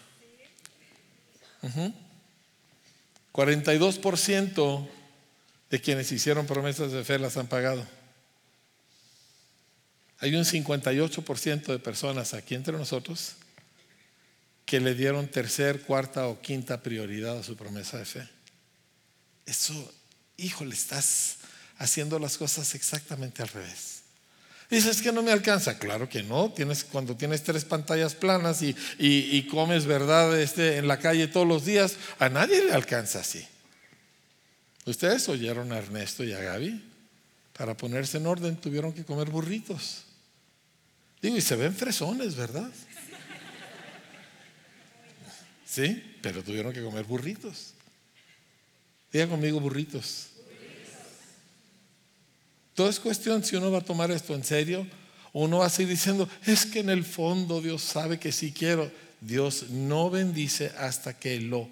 42% 3.32 4.90
de 5.70 5.82
quienes 5.82 6.12
hicieron 6.12 6.46
promesas 6.46 6.92
de 6.92 7.04
fe 7.04 7.20
las 7.20 7.38
han 7.38 7.48
pagado. 7.48 7.86
Hay 10.24 10.34
un 10.36 10.45
58% 10.45 11.65
de 11.65 11.80
personas 11.80 12.34
aquí 12.34 12.55
entre 12.55 12.78
nosotros 12.78 13.34
que 14.65 14.80
le 14.80 14.95
dieron 14.95 15.28
tercer, 15.28 15.82
cuarta 15.82 16.30
o 16.30 16.39
quinta 16.39 16.82
prioridad 16.82 17.39
a 17.39 17.43
su 17.43 17.57
promesa 17.57 17.97
de 17.97 18.05
fe. 18.05 18.30
Eso, 19.45 19.74
híjole, 20.38 20.76
estás 20.76 21.39
haciendo 21.78 22.19
las 22.19 22.38
cosas 22.38 22.74
exactamente 22.74 23.41
al 23.41 23.49
revés. 23.49 24.03
Dices 24.69 25.01
que 25.01 25.11
no 25.11 25.24
me 25.24 25.34
alcanza. 25.34 25.78
Claro 25.78 26.07
que 26.07 26.24
no. 26.24 26.53
Tienes, 26.53 26.86
cuando 26.86 27.17
tienes 27.17 27.43
tres 27.43 27.65
pantallas 27.65 28.15
planas 28.15 28.61
y, 28.61 28.74
y, 28.97 29.45
comes, 29.47 29.86
¿verdad?, 29.86 30.39
este, 30.39 30.78
en 30.78 30.88
la 30.88 30.99
calle 30.99 31.28
todos 31.28 31.45
los 31.45 31.65
días, 31.65 31.97
a 32.17 32.30
nadie 32.30 32.63
le 32.63 32.71
alcanza 32.71 33.19
así. 33.19 33.45
Ustedes 34.86 35.28
oyeron 35.28 35.74
a 35.74 35.80
Ernesto 35.80 36.24
y 36.24 36.32
a 36.32 36.39
Gaby. 36.39 36.82
Para 37.57 37.76
ponerse 37.76 38.19
en 38.19 38.26
orden 38.26 38.55
tuvieron 38.55 38.93
que 38.93 39.03
comer 39.03 39.30
burritos. 39.30 40.05
Digo, 41.24 41.38
y 41.38 41.41
se 41.41 41.55
ven 41.55 41.74
fresones, 41.74 42.36
¿verdad? 42.36 42.69
Sí, 45.65 46.17
pero 46.21 46.43
tuvieron 46.43 46.74
que 46.74 46.84
comer 46.84 47.05
burritos. 47.05 47.74
Diga 49.09 49.30
conmigo 49.30 49.61
burritos. 49.61 50.28
Todo 52.74 52.89
es 52.89 52.99
cuestión 52.99 53.41
si 53.41 53.55
uno 53.55 53.71
va 53.71 53.78
a 53.78 53.86
tomar 53.86 54.11
esto 54.11 54.36
en 54.36 54.43
serio 54.43 54.86
o 55.32 55.45
uno 55.45 55.59
va 55.59 55.67
a 55.67 55.69
seguir 55.69 55.91
diciendo, 55.91 56.28
es 56.45 56.65
que 56.65 56.82
en 56.82 56.89
el 56.89 57.05
fondo 57.05 57.61
Dios 57.61 57.82
sabe 57.84 58.19
que 58.19 58.34
si 58.34 58.51
quiero. 58.51 58.91
Dios 59.21 59.69
no 59.69 60.09
bendice 60.09 60.74
hasta 60.78 61.17
que 61.17 61.39
lo 61.39 61.69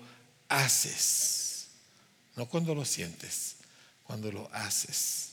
haces. 0.47 1.67
No 2.37 2.47
cuando 2.47 2.73
lo 2.73 2.85
sientes, 2.85 3.55
cuando 4.03 4.31
lo 4.31 4.49
haces. 4.53 5.31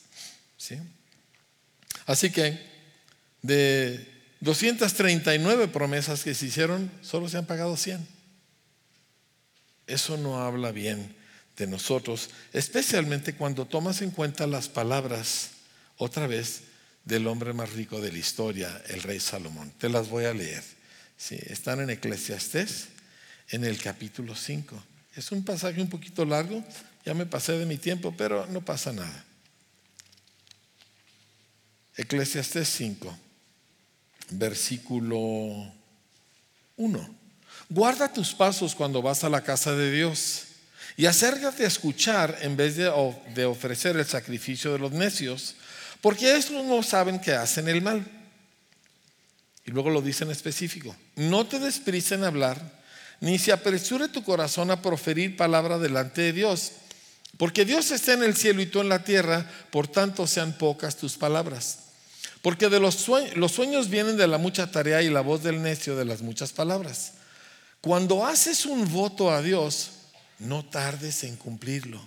¿Sí? 0.56 0.76
Así 2.04 2.30
que 2.32 2.77
de 3.48 4.06
239 4.40 5.68
promesas 5.68 6.22
que 6.22 6.34
se 6.34 6.46
hicieron, 6.46 6.92
solo 7.00 7.28
se 7.28 7.38
han 7.38 7.46
pagado 7.46 7.76
100. 7.76 8.06
Eso 9.86 10.16
no 10.18 10.40
habla 10.40 10.70
bien 10.70 11.16
de 11.56 11.66
nosotros, 11.66 12.30
especialmente 12.52 13.34
cuando 13.34 13.66
tomas 13.66 14.02
en 14.02 14.10
cuenta 14.10 14.46
las 14.46 14.68
palabras, 14.68 15.50
otra 15.96 16.26
vez, 16.26 16.62
del 17.04 17.26
hombre 17.26 17.54
más 17.54 17.72
rico 17.72 18.00
de 18.00 18.12
la 18.12 18.18
historia, 18.18 18.82
el 18.88 19.02
rey 19.02 19.18
Salomón. 19.18 19.72
Te 19.78 19.88
las 19.88 20.10
voy 20.10 20.26
a 20.26 20.34
leer. 20.34 20.62
Sí, 21.16 21.38
están 21.46 21.80
en 21.80 21.90
Eclesiastés, 21.90 22.88
en 23.48 23.64
el 23.64 23.78
capítulo 23.78 24.36
5. 24.36 24.80
Es 25.16 25.32
un 25.32 25.42
pasaje 25.42 25.80
un 25.80 25.88
poquito 25.88 26.24
largo, 26.26 26.62
ya 27.04 27.14
me 27.14 27.24
pasé 27.24 27.52
de 27.52 27.64
mi 27.64 27.78
tiempo, 27.78 28.14
pero 28.16 28.46
no 28.48 28.60
pasa 28.60 28.92
nada. 28.92 29.24
Eclesiastés 31.96 32.68
5, 32.68 33.18
versículo 34.30 35.72
1. 36.76 37.14
Guarda 37.70 38.12
tus 38.12 38.34
pasos 38.34 38.74
cuando 38.74 39.02
vas 39.02 39.24
a 39.24 39.28
la 39.28 39.42
casa 39.42 39.74
de 39.74 39.90
Dios 39.90 40.44
y 40.96 41.06
acércate 41.06 41.64
a 41.64 41.68
escuchar 41.68 42.38
en 42.40 42.56
vez 42.56 42.76
de, 42.76 42.90
de 43.34 43.44
ofrecer 43.44 43.96
el 43.96 44.06
sacrificio 44.06 44.72
de 44.72 44.78
los 44.78 44.92
necios 44.92 45.54
porque 46.00 46.36
estos 46.36 46.64
no 46.64 46.82
saben 46.82 47.20
que 47.20 47.32
hacen 47.32 47.68
el 47.68 47.82
mal. 47.82 48.04
Y 49.64 49.70
luego 49.70 49.90
lo 49.90 50.00
dice 50.00 50.24
en 50.24 50.30
específico. 50.30 50.94
No 51.16 51.46
te 51.46 51.58
desprice 51.58 52.14
en 52.14 52.24
hablar, 52.24 52.80
ni 53.20 53.38
se 53.38 53.52
apresure 53.52 54.08
tu 54.08 54.22
corazón 54.22 54.70
a 54.70 54.80
proferir 54.80 55.36
palabra 55.36 55.78
delante 55.78 56.22
de 56.22 56.32
Dios. 56.32 56.72
Porque 57.36 57.64
Dios 57.64 57.90
está 57.90 58.14
en 58.14 58.22
el 58.22 58.36
cielo 58.36 58.62
y 58.62 58.66
tú 58.66 58.80
en 58.80 58.88
la 58.88 59.04
tierra, 59.04 59.48
por 59.70 59.88
tanto 59.88 60.26
sean 60.26 60.56
pocas 60.56 60.96
tus 60.96 61.16
palabras. 61.16 61.80
Porque 62.42 62.68
de 62.68 62.80
los 62.80 62.94
sueños, 62.94 63.36
los 63.36 63.52
sueños 63.52 63.88
vienen 63.88 64.16
de 64.16 64.26
la 64.26 64.38
mucha 64.38 64.70
tarea 64.70 65.02
y 65.02 65.10
la 65.10 65.20
voz 65.20 65.42
del 65.42 65.62
necio 65.62 65.96
de 65.96 66.04
las 66.04 66.22
muchas 66.22 66.52
palabras. 66.52 67.14
Cuando 67.80 68.26
haces 68.26 68.66
un 68.66 68.90
voto 68.92 69.30
a 69.30 69.42
Dios, 69.42 69.90
no 70.38 70.64
tardes 70.64 71.24
en 71.24 71.36
cumplirlo, 71.36 72.00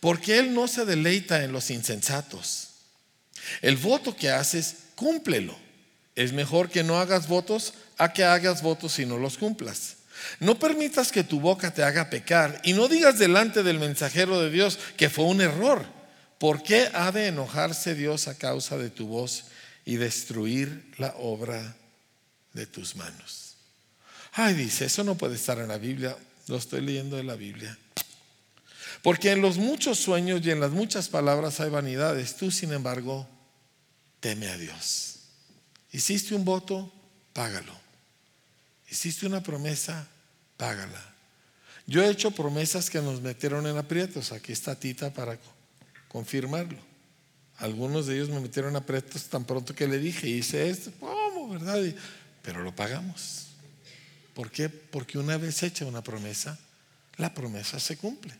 porque 0.00 0.38
Él 0.38 0.54
no 0.54 0.68
se 0.68 0.84
deleita 0.84 1.44
en 1.44 1.52
los 1.52 1.70
insensatos. 1.70 2.68
El 3.60 3.76
voto 3.76 4.16
que 4.16 4.30
haces, 4.30 4.76
cúmplelo. 4.94 5.56
Es 6.14 6.32
mejor 6.32 6.68
que 6.68 6.84
no 6.84 6.98
hagas 6.98 7.26
votos 7.26 7.74
a 7.98 8.12
que 8.12 8.24
hagas 8.24 8.62
votos 8.62 8.98
y 8.98 9.06
no 9.06 9.18
los 9.18 9.38
cumplas. 9.38 9.96
No 10.40 10.58
permitas 10.58 11.10
que 11.10 11.24
tu 11.24 11.40
boca 11.40 11.72
te 11.72 11.82
haga 11.82 12.10
pecar 12.10 12.60
y 12.64 12.74
no 12.74 12.88
digas 12.88 13.18
delante 13.18 13.62
del 13.62 13.78
mensajero 13.78 14.40
de 14.40 14.50
Dios 14.50 14.78
que 14.96 15.10
fue 15.10 15.24
un 15.24 15.40
error. 15.40 15.84
¿Por 16.42 16.64
qué 16.64 16.90
ha 16.92 17.12
de 17.12 17.28
enojarse 17.28 17.94
Dios 17.94 18.26
a 18.26 18.36
causa 18.36 18.76
de 18.76 18.90
tu 18.90 19.06
voz 19.06 19.44
y 19.84 19.94
destruir 19.94 20.92
la 20.98 21.14
obra 21.18 21.76
de 22.52 22.66
tus 22.66 22.96
manos? 22.96 23.54
Ay, 24.32 24.54
dice, 24.54 24.86
eso 24.86 25.04
no 25.04 25.14
puede 25.14 25.36
estar 25.36 25.60
en 25.60 25.68
la 25.68 25.78
Biblia. 25.78 26.16
Lo 26.48 26.56
estoy 26.56 26.80
leyendo 26.80 27.16
de 27.16 27.22
la 27.22 27.36
Biblia. 27.36 27.78
Porque 29.04 29.30
en 29.30 29.40
los 29.40 29.56
muchos 29.56 30.00
sueños 30.00 30.40
y 30.42 30.50
en 30.50 30.58
las 30.58 30.72
muchas 30.72 31.08
palabras 31.08 31.60
hay 31.60 31.70
vanidades. 31.70 32.34
Tú, 32.34 32.50
sin 32.50 32.72
embargo, 32.72 33.28
teme 34.18 34.48
a 34.48 34.58
Dios. 34.58 35.20
Hiciste 35.92 36.34
un 36.34 36.44
voto, 36.44 36.92
págalo. 37.34 37.72
Hiciste 38.90 39.26
una 39.26 39.44
promesa, 39.44 40.08
págala. 40.56 41.14
Yo 41.86 42.02
he 42.02 42.10
hecho 42.10 42.32
promesas 42.32 42.90
que 42.90 43.00
nos 43.00 43.20
metieron 43.20 43.64
en 43.68 43.78
aprietos. 43.78 44.32
Aquí 44.32 44.50
está 44.50 44.74
Tita 44.74 45.14
para 45.14 45.38
confirmarlo. 46.12 46.78
Algunos 47.56 48.06
de 48.06 48.16
ellos 48.16 48.28
me 48.28 48.40
metieron 48.40 48.72
en 48.72 48.76
aprietos 48.76 49.24
tan 49.24 49.44
pronto 49.44 49.74
que 49.74 49.88
le 49.88 49.98
dije, 49.98 50.28
hice 50.28 50.68
esto, 50.68 50.92
¿cómo, 51.00 51.48
verdad? 51.48 51.82
pero 52.42 52.62
lo 52.62 52.74
pagamos. 52.74 53.46
¿Por 54.34 54.50
qué? 54.50 54.68
Porque 54.68 55.18
una 55.18 55.36
vez 55.36 55.62
hecha 55.62 55.86
una 55.86 56.02
promesa, 56.02 56.58
la 57.16 57.32
promesa 57.32 57.78
se 57.80 57.96
cumple. 57.96 58.34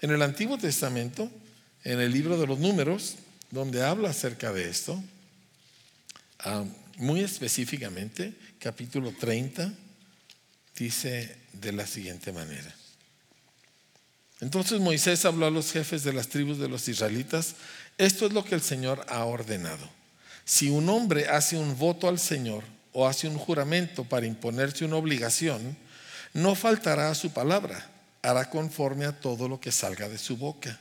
En 0.00 0.10
el 0.10 0.22
Antiguo 0.22 0.58
Testamento, 0.58 1.30
en 1.84 2.00
el 2.00 2.12
libro 2.12 2.38
de 2.38 2.46
los 2.46 2.58
números, 2.58 3.16
donde 3.50 3.84
habla 3.84 4.10
acerca 4.10 4.52
de 4.52 4.68
esto, 4.68 5.02
ah, 6.40 6.64
muy 6.96 7.20
específicamente, 7.20 8.34
capítulo 8.58 9.12
30, 9.12 9.72
dice 10.76 11.36
de 11.52 11.72
la 11.72 11.86
siguiente 11.86 12.32
manera. 12.32 12.74
Entonces 14.42 14.80
Moisés 14.80 15.24
habló 15.24 15.46
a 15.46 15.50
los 15.50 15.72
jefes 15.72 16.04
de 16.04 16.12
las 16.12 16.28
tribus 16.28 16.58
de 16.58 16.68
los 16.68 16.86
israelitas, 16.88 17.54
esto 17.96 18.26
es 18.26 18.34
lo 18.34 18.44
que 18.44 18.54
el 18.54 18.60
Señor 18.60 19.06
ha 19.08 19.24
ordenado. 19.24 19.88
Si 20.44 20.68
un 20.68 20.90
hombre 20.90 21.28
hace 21.28 21.56
un 21.56 21.78
voto 21.78 22.08
al 22.08 22.18
Señor 22.18 22.64
o 22.92 23.06
hace 23.06 23.26
un 23.28 23.38
juramento 23.38 24.04
para 24.04 24.26
imponerse 24.26 24.84
una 24.84 24.96
obligación, 24.96 25.78
no 26.34 26.54
faltará 26.54 27.10
a 27.10 27.14
su 27.14 27.30
palabra 27.30 27.88
hará 28.22 28.48
conforme 28.48 29.04
a 29.04 29.12
todo 29.12 29.48
lo 29.48 29.60
que 29.60 29.72
salga 29.72 30.08
de 30.08 30.18
su 30.18 30.36
boca. 30.36 30.78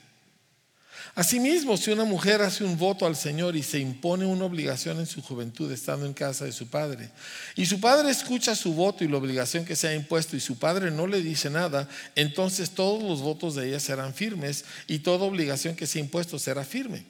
Asimismo, 1.15 1.77
si 1.77 1.91
una 1.91 2.05
mujer 2.05 2.41
hace 2.41 2.63
un 2.63 2.77
voto 2.77 3.05
al 3.05 3.15
Señor 3.15 3.55
y 3.55 3.63
se 3.63 3.79
impone 3.79 4.25
una 4.25 4.45
obligación 4.45 4.99
en 4.99 5.05
su 5.05 5.21
juventud 5.21 5.71
estando 5.71 6.05
en 6.05 6.13
casa 6.13 6.45
de 6.45 6.51
su 6.51 6.67
padre, 6.67 7.09
y 7.55 7.65
su 7.65 7.79
padre 7.79 8.09
escucha 8.09 8.55
su 8.55 8.73
voto 8.73 9.03
y 9.03 9.07
la 9.07 9.17
obligación 9.17 9.65
que 9.65 9.75
se 9.75 9.87
ha 9.87 9.95
impuesto 9.95 10.35
y 10.35 10.39
su 10.39 10.57
padre 10.57 10.91
no 10.91 11.07
le 11.07 11.21
dice 11.21 11.49
nada, 11.49 11.89
entonces 12.15 12.71
todos 12.71 13.03
los 13.03 13.21
votos 13.21 13.55
de 13.55 13.67
ella 13.67 13.79
serán 13.79 14.13
firmes 14.13 14.65
y 14.87 14.99
toda 14.99 15.25
obligación 15.25 15.75
que 15.75 15.87
se 15.87 15.99
ha 15.99 16.01
impuesto 16.01 16.39
será 16.39 16.63
firme. 16.63 17.05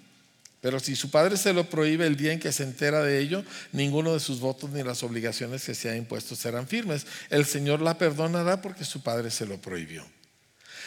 Pero 0.61 0.79
si 0.79 0.95
su 0.95 1.09
padre 1.09 1.37
se 1.37 1.53
lo 1.53 1.69
prohíbe 1.69 2.05
el 2.05 2.15
día 2.15 2.33
en 2.33 2.39
que 2.39 2.51
se 2.51 2.63
entera 2.63 3.03
de 3.03 3.19
ello, 3.19 3.43
ninguno 3.71 4.13
de 4.13 4.19
sus 4.19 4.39
votos 4.39 4.69
ni 4.69 4.83
las 4.83 5.01
obligaciones 5.01 5.63
que 5.65 5.73
se 5.73 5.89
ha 5.89 5.95
impuesto 5.95 6.35
serán 6.35 6.67
firmes. 6.67 7.07
El 7.31 7.45
Señor 7.45 7.81
la 7.81 7.97
perdonará 7.97 8.61
porque 8.61 8.85
su 8.85 9.01
padre 9.01 9.31
se 9.31 9.47
lo 9.47 9.59
prohibió. 9.59 10.05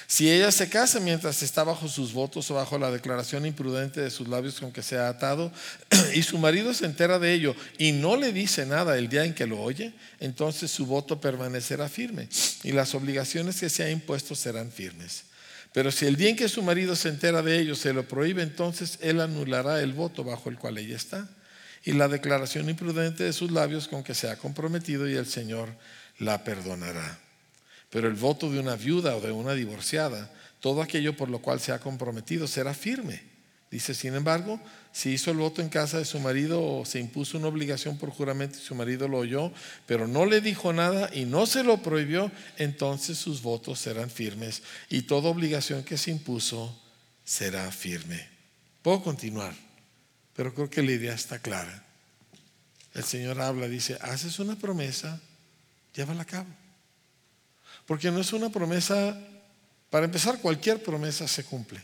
Si 0.06 0.30
ella 0.30 0.52
se 0.52 0.68
casa 0.68 1.00
mientras 1.00 1.42
está 1.42 1.64
bajo 1.64 1.88
sus 1.88 2.12
votos 2.12 2.50
o 2.50 2.54
bajo 2.54 2.78
la 2.78 2.90
declaración 2.90 3.46
imprudente 3.46 4.00
de 4.00 4.10
sus 4.10 4.28
labios 4.28 4.60
con 4.60 4.72
que 4.72 4.82
se 4.82 4.98
ha 4.98 5.08
atado, 5.08 5.50
y 6.14 6.22
su 6.22 6.38
marido 6.38 6.74
se 6.74 6.86
entera 6.86 7.18
de 7.18 7.32
ello 7.32 7.56
y 7.78 7.92
no 7.92 8.16
le 8.16 8.32
dice 8.32 8.66
nada 8.66 8.98
el 8.98 9.08
día 9.08 9.24
en 9.24 9.34
que 9.34 9.46
lo 9.46 9.60
oye, 9.60 9.94
entonces 10.20 10.70
su 10.70 10.86
voto 10.86 11.20
permanecerá 11.20 11.88
firme 11.88 12.28
y 12.62 12.72
las 12.72 12.94
obligaciones 12.94 13.58
que 13.60 13.70
se 13.70 13.82
ha 13.82 13.90
impuesto 13.90 14.34
serán 14.34 14.70
firmes. 14.70 15.24
Pero 15.72 15.90
si 15.90 16.06
el 16.06 16.16
día 16.16 16.30
en 16.30 16.36
que 16.36 16.48
su 16.48 16.62
marido 16.62 16.94
se 16.94 17.08
entera 17.08 17.42
de 17.42 17.58
ello 17.58 17.74
se 17.74 17.92
lo 17.92 18.06
prohíbe, 18.06 18.42
entonces 18.42 18.98
él 19.00 19.20
anulará 19.20 19.80
el 19.80 19.92
voto 19.92 20.22
bajo 20.22 20.48
el 20.48 20.58
cual 20.58 20.78
ella 20.78 20.96
está 20.96 21.28
y 21.84 21.92
la 21.92 22.08
declaración 22.08 22.68
imprudente 22.68 23.24
de 23.24 23.32
sus 23.32 23.50
labios 23.50 23.88
con 23.88 24.04
que 24.04 24.14
se 24.14 24.30
ha 24.30 24.36
comprometido 24.36 25.08
y 25.08 25.14
el 25.14 25.26
Señor 25.26 25.70
la 26.18 26.44
perdonará. 26.44 27.23
Pero 27.94 28.08
el 28.08 28.14
voto 28.14 28.50
de 28.50 28.58
una 28.58 28.74
viuda 28.74 29.14
o 29.14 29.20
de 29.20 29.30
una 29.30 29.54
divorciada, 29.54 30.28
todo 30.58 30.82
aquello 30.82 31.16
por 31.16 31.28
lo 31.28 31.38
cual 31.38 31.60
se 31.60 31.70
ha 31.70 31.78
comprometido 31.78 32.48
será 32.48 32.74
firme. 32.74 33.22
Dice, 33.70 33.94
sin 33.94 34.16
embargo, 34.16 34.60
si 34.90 35.10
hizo 35.10 35.30
el 35.30 35.36
voto 35.36 35.62
en 35.62 35.68
casa 35.68 35.98
de 35.98 36.04
su 36.04 36.18
marido 36.18 36.60
o 36.60 36.84
se 36.84 36.98
impuso 36.98 37.38
una 37.38 37.46
obligación 37.46 37.96
por 37.96 38.10
juramento 38.10 38.58
y 38.58 38.62
su 38.62 38.74
marido 38.74 39.06
lo 39.06 39.18
oyó, 39.18 39.52
pero 39.86 40.08
no 40.08 40.26
le 40.26 40.40
dijo 40.40 40.72
nada 40.72 41.08
y 41.14 41.24
no 41.24 41.46
se 41.46 41.62
lo 41.62 41.82
prohibió, 41.82 42.32
entonces 42.56 43.16
sus 43.16 43.42
votos 43.42 43.78
serán 43.78 44.10
firmes 44.10 44.64
y 44.90 45.02
toda 45.02 45.30
obligación 45.30 45.84
que 45.84 45.96
se 45.96 46.10
impuso 46.10 46.76
será 47.24 47.70
firme. 47.70 48.28
Puedo 48.82 49.04
continuar, 49.04 49.54
pero 50.34 50.52
creo 50.52 50.68
que 50.68 50.82
la 50.82 50.90
idea 50.90 51.14
está 51.14 51.38
clara. 51.38 51.86
El 52.92 53.04
Señor 53.04 53.40
habla, 53.40 53.68
dice, 53.68 53.98
haces 54.00 54.40
una 54.40 54.56
promesa, 54.56 55.20
llévala 55.94 56.22
a 56.22 56.26
cabo. 56.26 56.63
Porque 57.86 58.10
no 58.10 58.20
es 58.20 58.32
una 58.32 58.50
promesa, 58.50 59.18
para 59.90 60.06
empezar, 60.06 60.40
cualquier 60.40 60.82
promesa 60.82 61.28
se 61.28 61.44
cumple. 61.44 61.82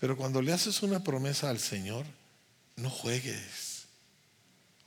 Pero 0.00 0.16
cuando 0.16 0.42
le 0.42 0.52
haces 0.52 0.82
una 0.82 1.04
promesa 1.04 1.50
al 1.50 1.60
Señor, 1.60 2.04
no 2.76 2.90
juegues. 2.90 3.84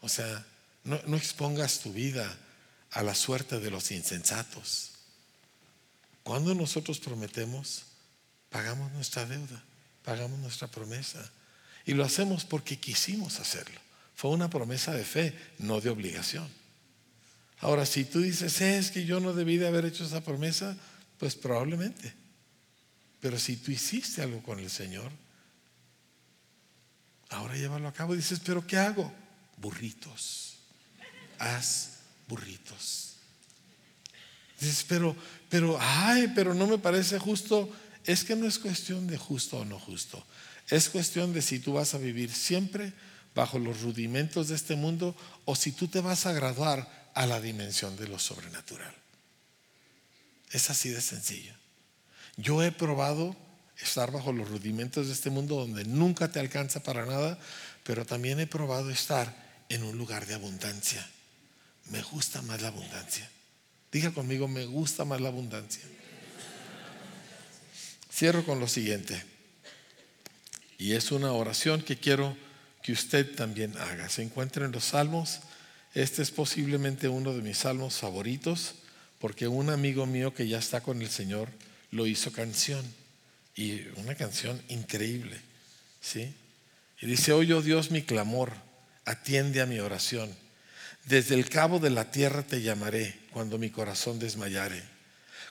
O 0.02 0.10
sea, 0.10 0.46
no, 0.84 1.00
no 1.08 1.18
expongas 1.18 1.80
tu 1.80 1.94
vida 1.94 2.38
a 2.92 3.04
la 3.04 3.16
suerte 3.16 3.60
de 3.60 3.72
los 3.72 3.92
insensatos. 3.92 4.92
Cuando 6.24 6.56
nosotros 6.56 7.00
prometemos, 7.00 7.84
pagamos 8.50 8.92
nuestra 8.94 9.26
deuda, 9.26 9.64
pagamos 10.04 10.40
nuestra 10.40 10.68
promesa. 10.68 11.30
Y 11.86 11.94
lo 11.94 12.04
hacemos 12.04 12.46
porque 12.46 12.80
quisimos 12.80 13.40
hacerlo, 13.40 13.80
Fue 14.16 14.32
una 14.32 14.50
promesa 14.50 14.94
de 14.94 15.04
fe, 15.04 15.38
no 15.60 15.82
de 15.82 15.90
obligación. 15.90 16.50
Ahora, 17.60 17.86
si 17.86 18.06
tú 18.06 18.22
dices, 18.22 18.62
es 18.62 18.92
que 18.92 19.06
yo 19.06 19.20
no 19.20 19.34
debí 19.34 19.58
de 19.58 19.68
haber 19.68 19.86
hecho 19.86 20.04
esa 20.06 20.22
promesa, 20.22 20.76
pues 21.18 21.36
probablemente. 21.36 22.14
Pero 23.20 23.40
si 23.40 23.58
tú 23.58 23.72
hiciste 23.72 24.22
algo 24.22 24.44
con 24.44 24.60
el 24.60 24.70
Señor, 24.70 25.12
ahora 27.30 27.56
llévalo 27.56 27.88
a 27.88 27.94
cabo 27.94 28.14
y 28.14 28.18
dices, 28.18 28.40
pero 28.44 28.66
¿qué 28.68 28.78
hago? 28.78 29.12
Burritos. 29.58 30.58
Haz 31.40 32.00
burritos. 32.28 33.16
Dices, 34.60 34.86
pero, 34.88 35.16
pero, 35.50 35.78
ay, 35.80 36.32
pero 36.36 36.54
no 36.54 36.68
me 36.68 36.78
parece 36.78 37.20
justo. 37.20 37.70
Es 38.06 38.24
que 38.24 38.36
no 38.36 38.48
es 38.48 38.60
cuestión 38.60 39.08
de 39.08 39.18
justo 39.18 39.60
o 39.60 39.66
no 39.66 39.80
justo. 39.80 40.24
Es 40.70 40.90
cuestión 40.90 41.34
de 41.34 41.42
si 41.42 41.60
tú 41.60 41.74
vas 41.74 41.94
a 41.94 41.98
vivir 41.98 42.32
siempre 42.32 42.94
bajo 43.34 43.60
los 43.60 43.82
rudimentos 43.82 44.48
de 44.48 44.56
este 44.56 44.76
mundo 44.76 45.16
o 45.46 45.56
si 45.56 45.72
tú 45.72 45.88
te 45.88 46.00
vas 46.00 46.26
a 46.26 46.34
graduar 46.34 47.05
a 47.16 47.26
la 47.26 47.42
dimensión 47.42 47.98
de 47.98 48.08
lo 48.08 48.20
sobrenatural. 48.20 48.94
Es 50.52 50.70
así 50.70 50.90
de 50.90 51.02
sencillo. 51.02 51.54
Yo 52.38 52.62
he 52.62 52.72
probado 52.72 53.36
estar 53.80 54.12
bajo 54.12 54.32
los 54.32 54.50
rudimentos 54.50 55.08
de 55.08 55.14
este 55.14 55.30
mundo 55.30 55.56
donde 55.56 55.86
nunca 55.86 56.28
te 56.28 56.40
alcanza 56.40 56.84
para 56.84 57.06
nada, 57.06 57.40
pero 57.84 58.06
también 58.06 58.40
he 58.40 58.48
probado 58.48 58.90
estar 58.90 59.34
en 59.70 59.84
un 59.84 59.98
lugar 59.98 60.26
de 60.26 60.36
abundancia. 60.36 61.06
Me 61.90 62.02
gusta 62.02 62.42
más 62.44 62.62
la 62.62 62.70
abundancia. 62.70 63.30
Diga 63.92 64.12
conmigo, 64.12 64.48
me 64.48 64.66
gusta 64.66 65.06
más 65.06 65.22
la 65.22 65.30
abundancia. 65.30 65.84
Cierro 68.14 68.46
con 68.46 68.60
lo 68.60 68.68
siguiente. 68.68 69.22
Y 70.78 70.94
es 70.94 71.12
una 71.12 71.32
oración 71.32 71.82
que 71.82 71.98
quiero 71.98 72.36
que 72.82 72.92
usted 72.92 73.36
también 73.36 73.78
haga. 73.78 74.10
Se 74.10 74.22
encuentra 74.22 74.66
en 74.66 74.72
los 74.72 74.86
salmos. 74.86 75.40
Este 75.96 76.22
es 76.22 76.30
posiblemente 76.30 77.08
uno 77.08 77.34
de 77.34 77.42
mis 77.42 77.60
salmos 77.60 77.96
favoritos 77.96 78.76
porque 79.18 79.48
un 79.48 79.70
amigo 79.70 80.06
mío 80.06 80.34
que 80.34 80.46
ya 80.46 80.60
está 80.60 80.82
con 80.82 81.02
el 81.02 81.10
Señor 81.10 81.48
lo 81.90 82.06
hizo 82.06 82.34
canción. 82.34 82.86
Y 83.56 83.82
una 83.96 84.16
canción 84.16 84.62
increíble. 84.68 85.40
¿sí? 86.02 86.36
Y 87.02 87.06
dice, 87.08 87.32
oye 87.32 87.54
oh 87.54 87.62
Dios 87.62 87.92
mi 87.92 88.02
clamor, 88.02 88.52
atiende 89.06 89.62
a 89.62 89.66
mi 89.66 89.80
oración. 89.80 90.30
Desde 91.06 91.36
el 91.36 91.50
cabo 91.50 91.80
de 91.80 91.92
la 91.92 92.12
tierra 92.12 92.44
te 92.44 92.62
llamaré 92.62 93.18
cuando 93.32 93.58
mi 93.58 93.70
corazón 93.70 94.20
desmayare. 94.20 94.84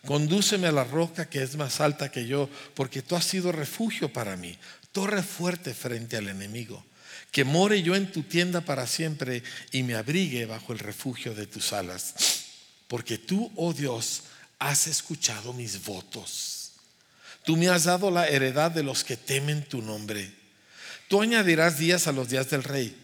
Condúceme 0.04 0.66
a 0.66 0.72
la 0.72 0.84
roca 0.84 1.30
que 1.30 1.42
es 1.42 1.56
más 1.56 1.80
alta 1.80 2.10
que 2.10 2.26
yo, 2.26 2.50
porque 2.74 3.00
tú 3.00 3.16
has 3.16 3.24
sido 3.24 3.50
refugio 3.50 4.12
para 4.12 4.36
mí, 4.36 4.58
torre 4.92 5.22
fuerte 5.22 5.72
frente 5.72 6.18
al 6.18 6.28
enemigo. 6.28 6.84
Que 7.34 7.42
more 7.42 7.82
yo 7.82 7.96
en 7.96 8.12
tu 8.12 8.22
tienda 8.22 8.60
para 8.60 8.86
siempre 8.86 9.42
y 9.72 9.82
me 9.82 9.96
abrigue 9.96 10.46
bajo 10.46 10.72
el 10.72 10.78
refugio 10.78 11.34
de 11.34 11.48
tus 11.48 11.72
alas. 11.72 12.14
Porque 12.86 13.18
tú, 13.18 13.50
oh 13.56 13.72
Dios, 13.72 14.22
has 14.60 14.86
escuchado 14.86 15.52
mis 15.52 15.84
votos. 15.84 16.74
Tú 17.44 17.56
me 17.56 17.68
has 17.68 17.84
dado 17.84 18.10
la 18.10 18.28
heredad 18.28 18.70
de 18.70 18.84
los 18.84 19.02
que 19.02 19.16
temen 19.16 19.64
tu 19.64 19.82
nombre. 19.82 20.32
Tú 21.08 21.20
añadirás 21.20 21.78
días 21.78 22.06
a 22.06 22.12
los 22.12 22.30
días 22.30 22.48
del 22.50 22.62
rey 22.62 22.96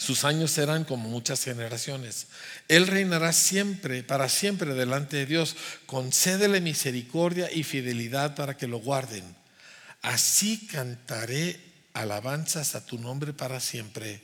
sus 0.00 0.24
años 0.24 0.50
serán 0.50 0.84
como 0.84 1.10
muchas 1.10 1.44
generaciones. 1.44 2.28
Él 2.68 2.86
reinará 2.86 3.34
siempre, 3.34 4.02
para 4.02 4.30
siempre 4.30 4.72
delante 4.72 5.18
de 5.18 5.26
Dios. 5.26 5.56
Concédele 5.84 6.62
misericordia 6.62 7.52
y 7.52 7.64
fidelidad 7.64 8.34
para 8.34 8.56
que 8.56 8.66
lo 8.66 8.78
guarden. 8.78 9.22
Así 10.00 10.66
cantaré 10.68 11.60
alabanzas 11.92 12.74
a 12.74 12.84
tu 12.84 12.98
nombre 12.98 13.32
para 13.32 13.60
siempre, 13.60 14.22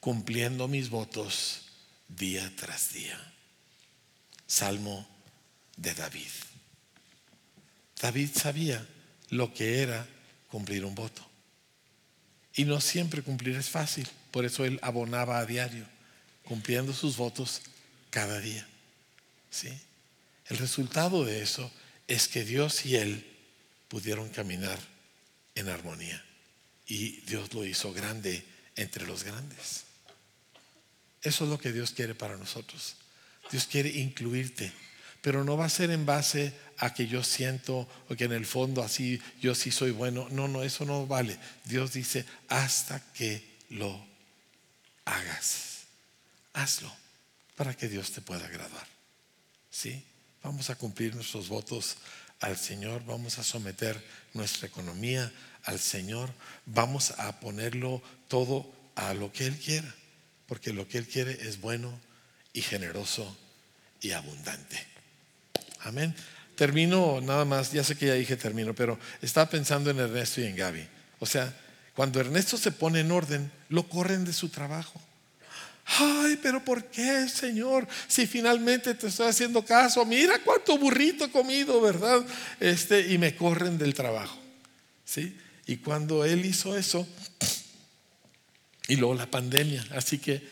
cumpliendo 0.00 0.68
mis 0.68 0.90
votos 0.90 1.62
día 2.08 2.50
tras 2.56 2.92
día. 2.92 3.18
Salmo 4.46 5.06
de 5.76 5.94
David. 5.94 6.30
David 8.00 8.30
sabía 8.34 8.86
lo 9.30 9.52
que 9.52 9.82
era 9.82 10.06
cumplir 10.50 10.84
un 10.84 10.94
voto. 10.94 11.26
Y 12.54 12.64
no 12.64 12.80
siempre 12.80 13.22
cumplir 13.22 13.56
es 13.56 13.68
fácil. 13.68 14.08
Por 14.30 14.44
eso 14.44 14.64
él 14.64 14.78
abonaba 14.82 15.38
a 15.38 15.46
diario, 15.46 15.86
cumpliendo 16.44 16.92
sus 16.92 17.16
votos 17.16 17.62
cada 18.10 18.40
día. 18.40 18.66
¿Sí? 19.50 19.68
El 20.46 20.58
resultado 20.58 21.24
de 21.24 21.42
eso 21.42 21.70
es 22.06 22.26
que 22.28 22.44
Dios 22.44 22.86
y 22.86 22.96
él 22.96 23.26
pudieron 23.88 24.28
caminar 24.30 24.78
en 25.54 25.68
armonía. 25.68 26.24
Y 26.88 27.20
Dios 27.20 27.52
lo 27.52 27.64
hizo 27.64 27.92
grande 27.92 28.42
entre 28.74 29.06
los 29.06 29.22
grandes. 29.22 29.84
Eso 31.22 31.44
es 31.44 31.50
lo 31.50 31.58
que 31.58 31.72
Dios 31.72 31.92
quiere 31.92 32.14
para 32.14 32.36
nosotros. 32.36 32.96
Dios 33.50 33.66
quiere 33.66 33.90
incluirte, 33.90 34.72
pero 35.20 35.44
no 35.44 35.56
va 35.56 35.66
a 35.66 35.70
ser 35.70 35.90
en 35.90 36.06
base 36.06 36.54
a 36.78 36.94
que 36.94 37.06
yo 37.06 37.22
siento 37.22 37.88
o 38.08 38.16
que 38.16 38.24
en 38.24 38.32
el 38.32 38.46
fondo 38.46 38.82
así 38.82 39.20
yo 39.40 39.54
sí 39.54 39.70
soy 39.70 39.90
bueno. 39.90 40.28
No, 40.30 40.48
no, 40.48 40.62
eso 40.62 40.84
no 40.84 41.06
vale. 41.06 41.38
Dios 41.64 41.92
dice 41.92 42.24
hasta 42.48 43.00
que 43.12 43.58
lo 43.68 44.04
hagas. 45.04 45.84
Hazlo 46.54 46.92
para 47.56 47.76
que 47.76 47.88
Dios 47.88 48.12
te 48.12 48.20
pueda 48.20 48.46
agradar. 48.46 48.86
¿Sí? 49.70 50.02
Vamos 50.42 50.70
a 50.70 50.76
cumplir 50.76 51.14
nuestros 51.14 51.48
votos 51.48 51.96
al 52.40 52.56
Señor, 52.56 53.04
vamos 53.04 53.38
a 53.38 53.44
someter 53.44 54.02
nuestra 54.32 54.68
economía 54.68 55.32
al 55.68 55.78
Señor, 55.78 56.30
vamos 56.64 57.10
a 57.18 57.40
ponerlo 57.40 58.00
todo 58.26 58.66
a 58.94 59.12
lo 59.12 59.30
que 59.30 59.46
Él 59.46 59.58
quiera, 59.58 59.94
porque 60.46 60.72
lo 60.72 60.88
que 60.88 60.96
Él 60.96 61.06
quiere 61.06 61.32
es 61.46 61.60
bueno 61.60 61.92
y 62.54 62.62
generoso 62.62 63.36
y 64.00 64.12
abundante. 64.12 64.78
Amén. 65.80 66.14
Termino 66.56 67.20
nada 67.20 67.44
más, 67.44 67.70
ya 67.70 67.84
sé 67.84 67.96
que 67.96 68.06
ya 68.06 68.14
dije 68.14 68.34
termino, 68.34 68.74
pero 68.74 68.98
estaba 69.20 69.50
pensando 69.50 69.90
en 69.90 69.98
Ernesto 69.98 70.40
y 70.40 70.46
en 70.46 70.56
Gaby. 70.56 70.88
O 71.18 71.26
sea, 71.26 71.54
cuando 71.94 72.18
Ernesto 72.18 72.56
se 72.56 72.72
pone 72.72 73.00
en 73.00 73.12
orden, 73.12 73.52
lo 73.68 73.86
corren 73.90 74.24
de 74.24 74.32
su 74.32 74.48
trabajo. 74.48 74.98
Ay, 75.84 76.38
pero 76.42 76.64
¿por 76.64 76.84
qué, 76.86 77.28
Señor? 77.28 77.86
Si 78.06 78.26
finalmente 78.26 78.94
te 78.94 79.08
estoy 79.08 79.28
haciendo 79.28 79.62
caso, 79.62 80.06
mira 80.06 80.38
cuánto 80.42 80.78
burrito 80.78 81.26
he 81.26 81.30
comido, 81.30 81.78
¿verdad? 81.82 82.24
Este, 82.58 83.12
y 83.12 83.18
me 83.18 83.36
corren 83.36 83.76
del 83.76 83.92
trabajo. 83.92 84.38
¿Sí? 85.04 85.36
Y 85.68 85.76
cuando 85.76 86.24
él 86.24 86.46
hizo 86.46 86.76
eso, 86.78 87.06
y 88.88 88.96
luego 88.96 89.14
la 89.14 89.30
pandemia, 89.30 89.86
así 89.90 90.16
que 90.16 90.42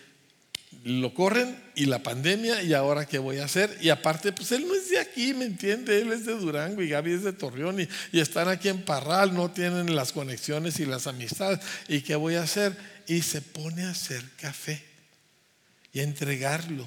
lo 0.85 1.15
corren 1.15 1.59
y 1.75 1.87
la 1.87 2.03
pandemia 2.03 2.63
y 2.63 2.75
ahora 2.75 3.07
qué 3.07 3.19
voy 3.19 3.39
a 3.39 3.47
hacer. 3.47 3.79
Y 3.81 3.89
aparte, 3.89 4.33
pues 4.33 4.53
él 4.53 4.69
no 4.69 4.75
es 4.75 4.91
de 4.91 4.99
aquí, 4.99 5.33
¿me 5.33 5.47
entiende? 5.47 6.03
Él 6.03 6.13
es 6.13 6.27
de 6.27 6.35
Durango 6.35 6.83
y 6.83 6.91
Gaby 6.91 7.13
es 7.13 7.23
de 7.23 7.33
Torreón 7.33 7.81
y, 7.81 7.89
están 8.21 8.49
aquí 8.49 8.69
en 8.69 8.85
Parral, 8.85 9.33
no 9.33 9.51
tienen 9.51 9.97
las 9.97 10.13
conexiones 10.13 10.79
y 10.81 10.85
las 10.85 11.07
amistades. 11.07 11.61
¿Y 11.89 12.03
qué 12.03 12.15
voy 12.15 12.35
a 12.35 12.43
hacer? 12.43 12.77
Y 13.09 13.23
se 13.23 13.41
pone 13.41 13.85
a 13.85 13.91
hacer 13.91 14.23
café 14.39 14.85
y 15.95 16.01
a 16.01 16.03
entregarlo 16.03 16.87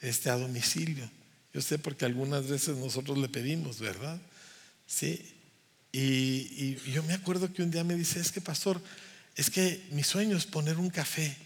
este, 0.00 0.30
a 0.30 0.36
domicilio. 0.36 1.08
Yo 1.54 1.60
sé 1.60 1.78
porque 1.78 2.06
algunas 2.06 2.48
veces 2.48 2.76
nosotros 2.76 3.18
le 3.18 3.28
pedimos, 3.28 3.78
¿verdad? 3.78 4.20
Sí. 4.88 5.36
Y, 5.92 6.76
yo 6.92 7.02
me 7.02 7.14
acuerdo 7.14 7.52
que 7.52 7.62
un 7.62 7.70
día 7.70 7.84
me 7.84 7.94
dice, 7.94 8.20
es 8.20 8.30
que 8.30 8.40
pastor, 8.40 8.80
es 9.36 9.50
que 9.50 9.82
mi 9.90 10.02
sueño 10.04 10.36
es 10.36 10.46
poner 10.46 10.78
un 10.78 10.90
café 10.90 11.36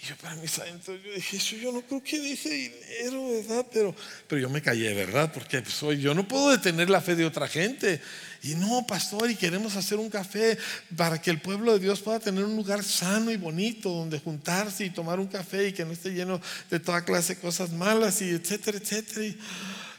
y 0.00 0.06
yo 0.06 0.16
para 0.16 0.36
mis 0.36 0.56
adentros, 0.60 1.00
yo 1.02 1.12
dije, 1.12 1.38
eso 1.38 1.56
yo 1.56 1.72
no 1.72 1.82
creo 1.82 2.00
que 2.02 2.20
deje 2.20 2.48
dinero, 2.48 3.30
¿verdad? 3.30 3.66
Pero, 3.72 3.94
pero 4.28 4.40
yo 4.40 4.48
me 4.48 4.62
callé, 4.62 4.94
¿verdad? 4.94 5.32
Porque 5.32 5.64
soy, 5.64 5.96
pues, 5.96 6.04
yo 6.04 6.14
no 6.14 6.28
puedo 6.28 6.50
detener 6.50 6.88
la 6.88 7.00
fe 7.00 7.16
de 7.16 7.26
otra 7.26 7.48
gente. 7.48 8.00
Y 8.44 8.54
no, 8.54 8.86
pastor, 8.86 9.28
y 9.28 9.34
queremos 9.34 9.74
hacer 9.74 9.98
un 9.98 10.08
café 10.08 10.56
para 10.96 11.20
que 11.20 11.30
el 11.30 11.40
pueblo 11.40 11.72
de 11.72 11.80
Dios 11.80 12.00
pueda 12.00 12.20
tener 12.20 12.44
un 12.44 12.54
lugar 12.54 12.84
sano 12.84 13.32
y 13.32 13.36
bonito 13.36 13.90
donde 13.90 14.20
juntarse 14.20 14.84
y 14.84 14.90
tomar 14.90 15.18
un 15.18 15.26
café 15.26 15.68
y 15.68 15.72
que 15.72 15.84
no 15.84 15.90
esté 15.90 16.10
lleno 16.10 16.40
de 16.70 16.78
toda 16.78 17.04
clase 17.04 17.34
de 17.34 17.40
cosas 17.40 17.70
malas 17.70 18.22
y 18.22 18.30
etcétera, 18.30 18.78
etcétera. 18.78 19.24
Y 19.24 19.36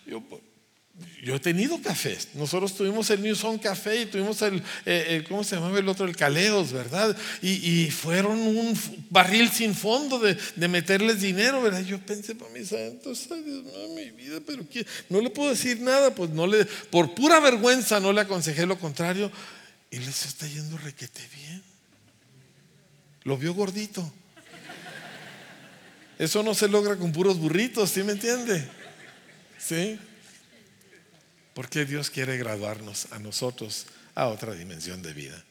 yo, 0.08 0.24
yo 1.22 1.36
he 1.36 1.40
tenido 1.40 1.82
cafés. 1.82 2.30
Nosotros 2.34 2.76
tuvimos 2.76 3.10
el 3.10 3.22
New 3.22 3.36
Song 3.36 3.60
Café 3.60 4.02
y 4.02 4.06
tuvimos 4.06 4.42
el, 4.42 4.64
eh, 4.86 5.24
¿cómo 5.28 5.44
se 5.44 5.56
llamaba 5.56 5.78
el 5.78 5.88
otro? 5.88 6.06
El 6.06 6.16
Caleos, 6.16 6.72
¿verdad? 6.72 7.16
Y, 7.42 7.90
fueron 7.92 8.40
un 8.40 8.80
barril 9.10 9.50
sin 9.50 9.76
fondo 9.76 10.20
de, 10.20 10.38
meterles 10.68 11.22
dinero, 11.22 11.62
¿verdad? 11.62 11.82
Yo 11.82 12.00
pensé 12.00 12.36
para 12.36 12.52
mis 12.52 12.70
santos, 12.70 13.28
ay 13.32 13.42
Dios 13.42 13.64
mío, 13.64 13.90
mi 13.96 14.12
vida, 14.12 14.40
pero 14.46 14.64
no 15.10 15.22
le 15.22 15.30
puedo 15.30 15.50
decir 15.50 15.82
nada, 15.82 16.14
pues 16.16 16.30
no 16.30 16.48
le, 16.48 16.66
por 16.66 17.14
pura 17.14 17.40
vergüenza 17.40 18.00
no 18.00 18.14
le 18.14 18.22
aconsejé 18.22 18.66
lo 18.66 18.80
contrario 18.80 19.32
y 19.92 19.98
les 19.98 20.26
está 20.26 20.48
yendo 20.48 20.78
requete 20.78 21.22
bien. 21.36 21.64
Lo 23.24 23.38
vio 23.38 23.54
gordito. 23.54 24.12
Eso 26.18 26.44
no 26.44 26.54
se 26.54 26.68
logra 26.68 26.96
con 26.98 27.12
puros 27.12 27.38
burritos, 27.38 27.90
¿sí 27.90 28.04
me 28.04 28.12
entiende? 28.12 28.68
¿Sí? 29.58 29.98
Porque 31.60 31.84
Dios 31.84 32.10
quiere 32.10 32.38
graduarnos 32.38 33.08
a 33.12 33.20
nosotros 33.20 33.88
a 34.16 34.28
otra 34.28 34.54
dimensión 34.54 35.02
de 35.02 35.12
vida. 35.12 35.44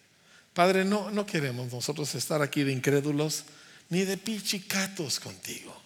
Padre, 0.54 0.86
no, 0.86 1.10
no 1.10 1.26
queremos 1.26 1.70
nosotros 1.70 2.14
estar 2.14 2.40
aquí 2.40 2.62
de 2.64 2.72
incrédulos 2.72 3.44
ni 3.90 4.04
de 4.04 4.16
pichicatos 4.16 5.20
contigo. 5.20 5.78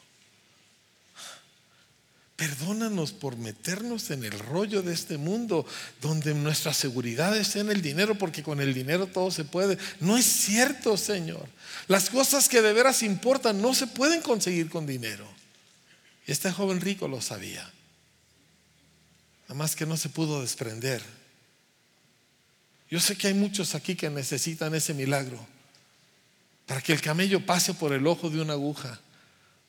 Perdónanos 2.36 3.10
por 3.10 3.36
meternos 3.36 4.12
en 4.12 4.22
el 4.22 4.38
rollo 4.38 4.82
de 4.82 4.94
este 4.94 5.18
mundo 5.18 5.66
donde 6.00 6.34
nuestra 6.34 6.72
seguridad 6.72 7.36
está 7.36 7.58
en 7.58 7.72
el 7.72 7.82
dinero 7.82 8.16
porque 8.16 8.44
con 8.44 8.60
el 8.60 8.72
dinero 8.74 9.08
todo 9.08 9.32
se 9.32 9.42
puede. 9.42 9.76
No 9.98 10.16
es 10.16 10.24
cierto, 10.24 10.96
Señor. 10.96 11.48
Las 11.88 12.10
cosas 12.10 12.48
que 12.48 12.62
de 12.62 12.72
veras 12.72 13.02
importan 13.02 13.60
no 13.60 13.74
se 13.74 13.88
pueden 13.88 14.22
conseguir 14.22 14.70
con 14.70 14.86
dinero. 14.86 15.26
Este 16.28 16.52
joven 16.52 16.80
rico 16.80 17.08
lo 17.08 17.20
sabía. 17.20 17.68
Nada 19.52 19.64
más 19.64 19.76
que 19.76 19.84
no 19.84 19.98
se 19.98 20.08
pudo 20.08 20.40
desprender. 20.40 21.02
Yo 22.90 22.98
sé 22.98 23.18
que 23.18 23.26
hay 23.26 23.34
muchos 23.34 23.74
aquí 23.74 23.94
que 23.94 24.08
necesitan 24.08 24.74
ese 24.74 24.94
milagro 24.94 25.46
para 26.64 26.80
que 26.80 26.94
el 26.94 27.02
camello 27.02 27.44
pase 27.44 27.74
por 27.74 27.92
el 27.92 28.06
ojo 28.06 28.30
de 28.30 28.40
una 28.40 28.54
aguja 28.54 28.98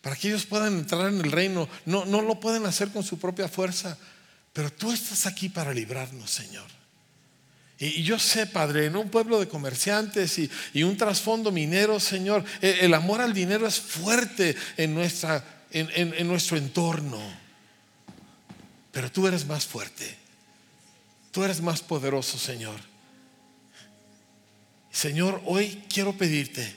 para 0.01 0.15
que 0.15 0.29
ellos 0.29 0.45
puedan 0.45 0.77
entrar 0.77 1.09
en 1.09 1.19
el 1.19 1.29
reino. 1.33 1.67
No, 1.85 2.05
no 2.05 2.21
lo 2.21 2.39
pueden 2.39 2.65
hacer 2.65 2.91
con 2.91 3.03
su 3.03 3.19
propia 3.19 3.49
fuerza, 3.49 3.97
pero 4.53 4.71
tú 4.71 4.93
estás 4.93 5.25
aquí 5.25 5.49
para 5.49 5.73
librarnos, 5.73 6.31
Señor. 6.31 6.69
Y, 7.77 8.03
yo 8.03 8.17
sé, 8.19 8.47
Padre, 8.47 8.85
en 8.85 8.95
un 8.95 9.09
pueblo 9.09 9.37
de 9.37 9.49
comerciantes 9.49 10.39
y, 10.39 10.83
un 10.83 10.95
trasfondo 10.95 11.51
minero, 11.51 11.99
Señor, 11.99 12.45
el, 12.61 12.79
el, 12.79 12.93
amor 12.93 13.19
al 13.19 13.33
dinero 13.33 13.67
es 13.67 13.81
fuerte 13.81 14.55
en 14.77 14.93
nuestro 14.93 16.57
entorno. 16.57 17.42
Pero 18.93 19.11
tú 19.11 19.27
eres 19.27 19.45
más 19.47 19.65
fuerte. 19.65 20.15
Tú 21.31 21.43
eres 21.43 21.61
más 21.61 21.81
poderoso, 21.81 22.37
Señor. 22.37 22.79
Señor, 24.91 25.41
hoy 25.45 25.83
quiero 25.91 26.13
pedirte 26.13 26.75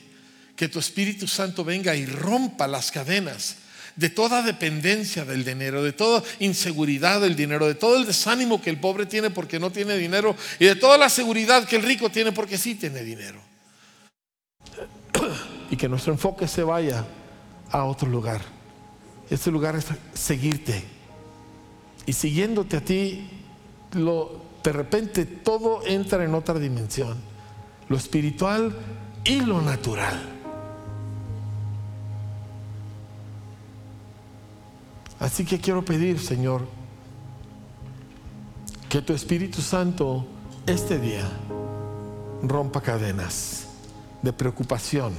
que 0.55 0.67
tu 0.67 0.79
Espíritu 0.79 1.27
Santo 1.27 1.63
venga 1.63 1.95
y 1.95 2.07
rompa 2.07 2.67
las 2.67 2.91
cadenas 2.91 3.57
de 3.95 4.09
toda 4.09 4.41
dependencia 4.41 5.25
del 5.25 5.45
dinero, 5.45 5.83
de 5.83 5.93
toda 5.93 6.23
inseguridad 6.39 7.21
del 7.21 7.35
dinero, 7.35 7.67
de 7.67 7.75
todo 7.75 7.97
el 7.97 8.07
desánimo 8.07 8.63
que 8.63 8.71
el 8.71 8.79
pobre 8.79 9.05
tiene 9.05 9.29
porque 9.29 9.59
no 9.59 9.71
tiene 9.71 9.95
dinero 9.95 10.35
y 10.59 10.65
de 10.65 10.75
toda 10.75 10.97
la 10.97 11.09
seguridad 11.09 11.67
que 11.67 11.75
el 11.75 11.83
rico 11.83 12.09
tiene 12.09 12.31
porque 12.31 12.57
sí 12.57 12.73
tiene 12.73 13.03
dinero. 13.03 13.39
Y 15.69 15.77
que 15.77 15.87
nuestro 15.87 16.13
enfoque 16.13 16.47
se 16.47 16.63
vaya 16.63 17.05
a 17.69 17.83
otro 17.83 18.09
lugar. 18.09 18.41
Ese 19.29 19.51
lugar 19.51 19.75
es 19.75 19.85
seguirte. 20.15 20.96
Y 22.07 22.13
siguiéndote 22.13 22.77
a 22.77 22.81
ti, 22.81 23.29
lo, 23.91 24.41
de 24.63 24.71
repente 24.71 25.25
todo 25.25 25.85
entra 25.85 26.23
en 26.23 26.33
otra 26.33 26.57
dimensión. 26.57 27.15
Lo 27.89 27.97
espiritual 27.97 28.75
y 29.23 29.41
lo 29.41 29.61
natural. 29.61 30.17
Así 35.19 35.45
que 35.45 35.59
quiero 35.59 35.83
pedir, 35.83 36.19
Señor, 36.19 36.65
que 38.87 39.01
tu 39.01 39.13
Espíritu 39.13 39.61
Santo 39.61 40.25
este 40.65 40.99
día 40.99 41.27
rompa 42.41 42.81
cadenas 42.81 43.67
de 44.21 44.31
preocupación, 44.31 45.13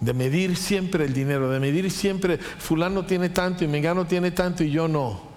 de 0.00 0.14
medir 0.14 0.56
siempre 0.56 1.04
el 1.04 1.12
dinero, 1.12 1.50
de 1.50 1.60
medir 1.60 1.90
siempre, 1.90 2.38
fulano 2.38 3.04
tiene 3.06 3.28
tanto 3.28 3.64
y 3.64 3.68
mengano 3.68 4.06
tiene 4.06 4.30
tanto 4.30 4.64
y 4.64 4.70
yo 4.70 4.88
no. 4.88 5.33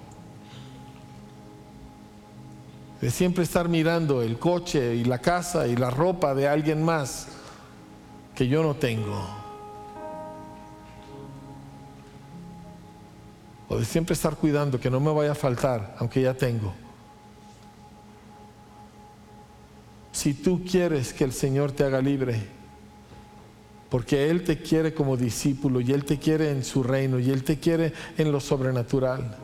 De 3.02 3.12
siempre 3.12 3.44
estar 3.44 3.70
mirando 3.70 4.24
el 4.24 4.40
coche 4.40 4.96
y 4.96 5.04
la 5.04 5.20
casa 5.20 5.68
y 5.68 5.76
la 5.76 5.90
ropa 5.90 6.34
de 6.34 6.48
alguien 6.48 6.84
más 6.84 7.28
que 8.34 8.48
yo 8.48 8.64
no 8.64 8.76
tengo. 8.76 9.24
O 13.70 13.78
de 13.78 13.86
siempre 13.86 14.14
estar 14.14 14.36
cuidando 14.36 14.80
que 14.80 14.90
no 14.90 15.00
me 15.00 15.14
vaya 15.14 15.34
a 15.34 15.36
faltar, 15.36 15.96
aunque 16.00 16.22
ya 16.22 16.34
tengo. 16.34 16.74
Si 20.12 20.34
tú 20.34 20.64
quieres 20.64 21.14
que 21.14 21.24
el 21.24 21.34
Señor 21.34 21.74
te 21.74 21.84
haga 21.84 22.02
libre, 22.02 22.42
porque 23.90 24.30
Él 24.30 24.44
te 24.44 24.62
quiere 24.62 24.94
como 24.94 25.18
discípulo 25.18 25.80
y 25.82 25.92
Él 25.92 26.06
te 26.06 26.18
quiere 26.18 26.50
en 26.50 26.64
su 26.64 26.82
reino 26.82 27.20
y 27.20 27.30
Él 27.30 27.44
te 27.44 27.60
quiere 27.60 27.94
en 28.18 28.32
lo 28.32 28.40
sobrenatural, 28.40 29.38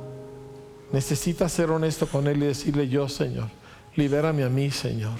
necesitas 0.94 1.52
ser 1.52 1.72
honesto 1.72 2.08
con 2.08 2.28
Él 2.28 2.44
y 2.44 2.46
decirle 2.46 2.88
yo, 2.88 3.10
Señor, 3.10 3.50
libérame 3.96 4.44
a 4.44 4.50
mí, 4.50 4.72
Señor. 4.72 5.18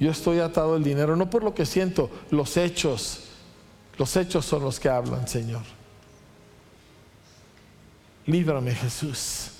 Yo 0.00 0.10
estoy 0.10 0.40
atado 0.40 0.74
al 0.74 0.82
dinero, 0.82 1.16
no 1.16 1.30
por 1.30 1.44
lo 1.44 1.54
que 1.54 1.64
siento, 1.64 2.10
los 2.30 2.56
hechos, 2.56 3.20
los 3.96 4.14
hechos 4.16 4.44
son 4.44 4.64
los 4.64 4.80
que 4.80 4.88
hablan, 4.88 5.28
Señor. 5.28 5.62
Líbrame 8.26 8.74
Jesús. 8.74 9.50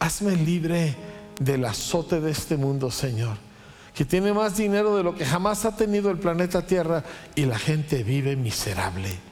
Hazme 0.00 0.36
libre 0.36 0.96
del 1.38 1.64
azote 1.66 2.18
de 2.20 2.30
este 2.30 2.56
mundo, 2.56 2.90
Señor, 2.90 3.36
que 3.94 4.06
tiene 4.06 4.32
más 4.32 4.56
dinero 4.56 4.96
de 4.96 5.02
lo 5.02 5.14
que 5.14 5.26
jamás 5.26 5.66
ha 5.66 5.76
tenido 5.76 6.10
el 6.10 6.18
planeta 6.18 6.66
Tierra 6.66 7.04
y 7.34 7.44
la 7.44 7.58
gente 7.58 8.02
vive 8.02 8.36
miserable. 8.36 9.31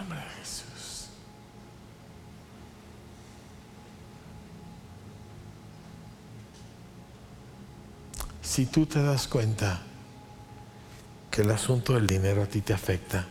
Nombre 0.00 0.18
de 0.18 0.24
Jesús. 0.40 0.70
si 8.50 8.66
tú 8.66 8.84
te 8.84 9.00
das 9.00 9.28
cuenta 9.28 9.80
que 11.30 11.42
el 11.42 11.52
asunto 11.52 11.92
del 11.92 12.08
dinero 12.08 12.42
a 12.42 12.46
ti 12.46 12.60
te 12.60 12.72
afecta, 12.72 13.28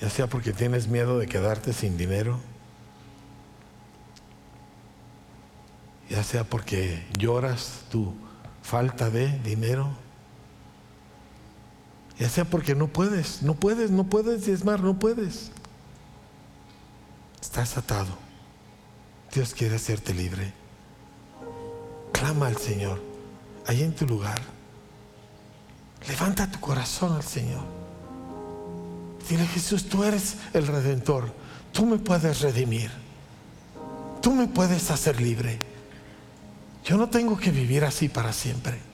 ya 0.00 0.08
sea 0.08 0.26
porque 0.26 0.54
tienes 0.54 0.88
miedo 0.88 1.18
de 1.18 1.26
quedarte 1.26 1.74
sin 1.74 1.98
dinero, 1.98 2.40
ya 6.08 6.24
sea 6.24 6.44
porque 6.44 7.06
lloras 7.18 7.84
tu 7.90 8.14
falta 8.62 9.10
de 9.10 9.38
dinero, 9.40 9.90
ya 12.18 12.28
sea 12.28 12.44
porque 12.44 12.74
no 12.74 12.88
puedes, 12.88 13.42
no 13.42 13.54
puedes, 13.54 13.90
no 13.90 14.04
puedes 14.04 14.44
diezmar, 14.44 14.80
no 14.80 14.98
puedes. 14.98 15.50
Estás 17.40 17.76
atado. 17.76 18.16
Dios 19.32 19.54
quiere 19.54 19.76
hacerte 19.76 20.12
libre. 20.14 20.52
Clama 22.12 22.48
al 22.48 22.56
Señor, 22.56 23.00
ahí 23.66 23.82
en 23.82 23.94
tu 23.94 24.06
lugar. 24.06 24.40
Levanta 26.08 26.50
tu 26.50 26.58
corazón 26.58 27.14
al 27.14 27.22
Señor. 27.22 27.64
Dile, 29.28 29.46
Jesús, 29.46 29.88
tú 29.88 30.02
eres 30.02 30.36
el 30.54 30.66
redentor. 30.66 31.32
Tú 31.72 31.86
me 31.86 31.98
puedes 31.98 32.40
redimir. 32.40 32.90
Tú 34.22 34.32
me 34.32 34.48
puedes 34.48 34.90
hacer 34.90 35.20
libre. 35.20 35.58
Yo 36.84 36.96
no 36.96 37.08
tengo 37.08 37.36
que 37.36 37.50
vivir 37.50 37.84
así 37.84 38.08
para 38.08 38.32
siempre. 38.32 38.87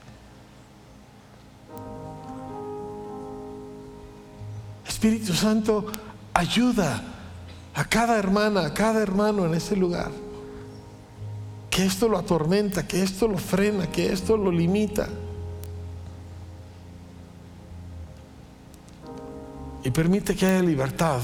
Espíritu 5.05 5.33
Santo, 5.33 5.85
ayuda 6.33 6.99
a 7.75 7.85
cada 7.85 8.17
hermana, 8.17 8.65
a 8.65 8.73
cada 8.73 9.03
hermano 9.03 9.45
en 9.45 9.53
ese 9.53 9.75
lugar 9.75 10.09
que 11.69 11.85
esto 11.85 12.09
lo 12.09 12.17
atormenta, 12.17 12.87
que 12.87 13.03
esto 13.03 13.27
lo 13.27 13.37
frena, 13.37 13.85
que 13.91 14.11
esto 14.11 14.35
lo 14.35 14.51
limita. 14.51 15.07
Y 19.83 19.91
permite 19.91 20.35
que 20.35 20.47
haya 20.47 20.63
libertad 20.63 21.19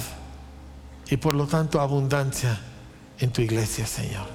y 1.10 1.18
por 1.18 1.34
lo 1.34 1.48
tanto 1.48 1.82
abundancia 1.82 2.60
en 3.18 3.32
tu 3.32 3.42
iglesia, 3.42 3.88
Señor. 3.88 4.28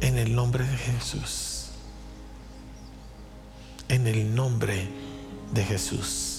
En 0.00 0.18
el 0.18 0.34
nombre 0.34 0.64
de 0.64 0.76
Jesús. 0.78 1.68
En 3.88 4.08
el 4.08 4.34
nombre 4.34 4.88
de 5.52 5.64
Jesús. 5.64 6.37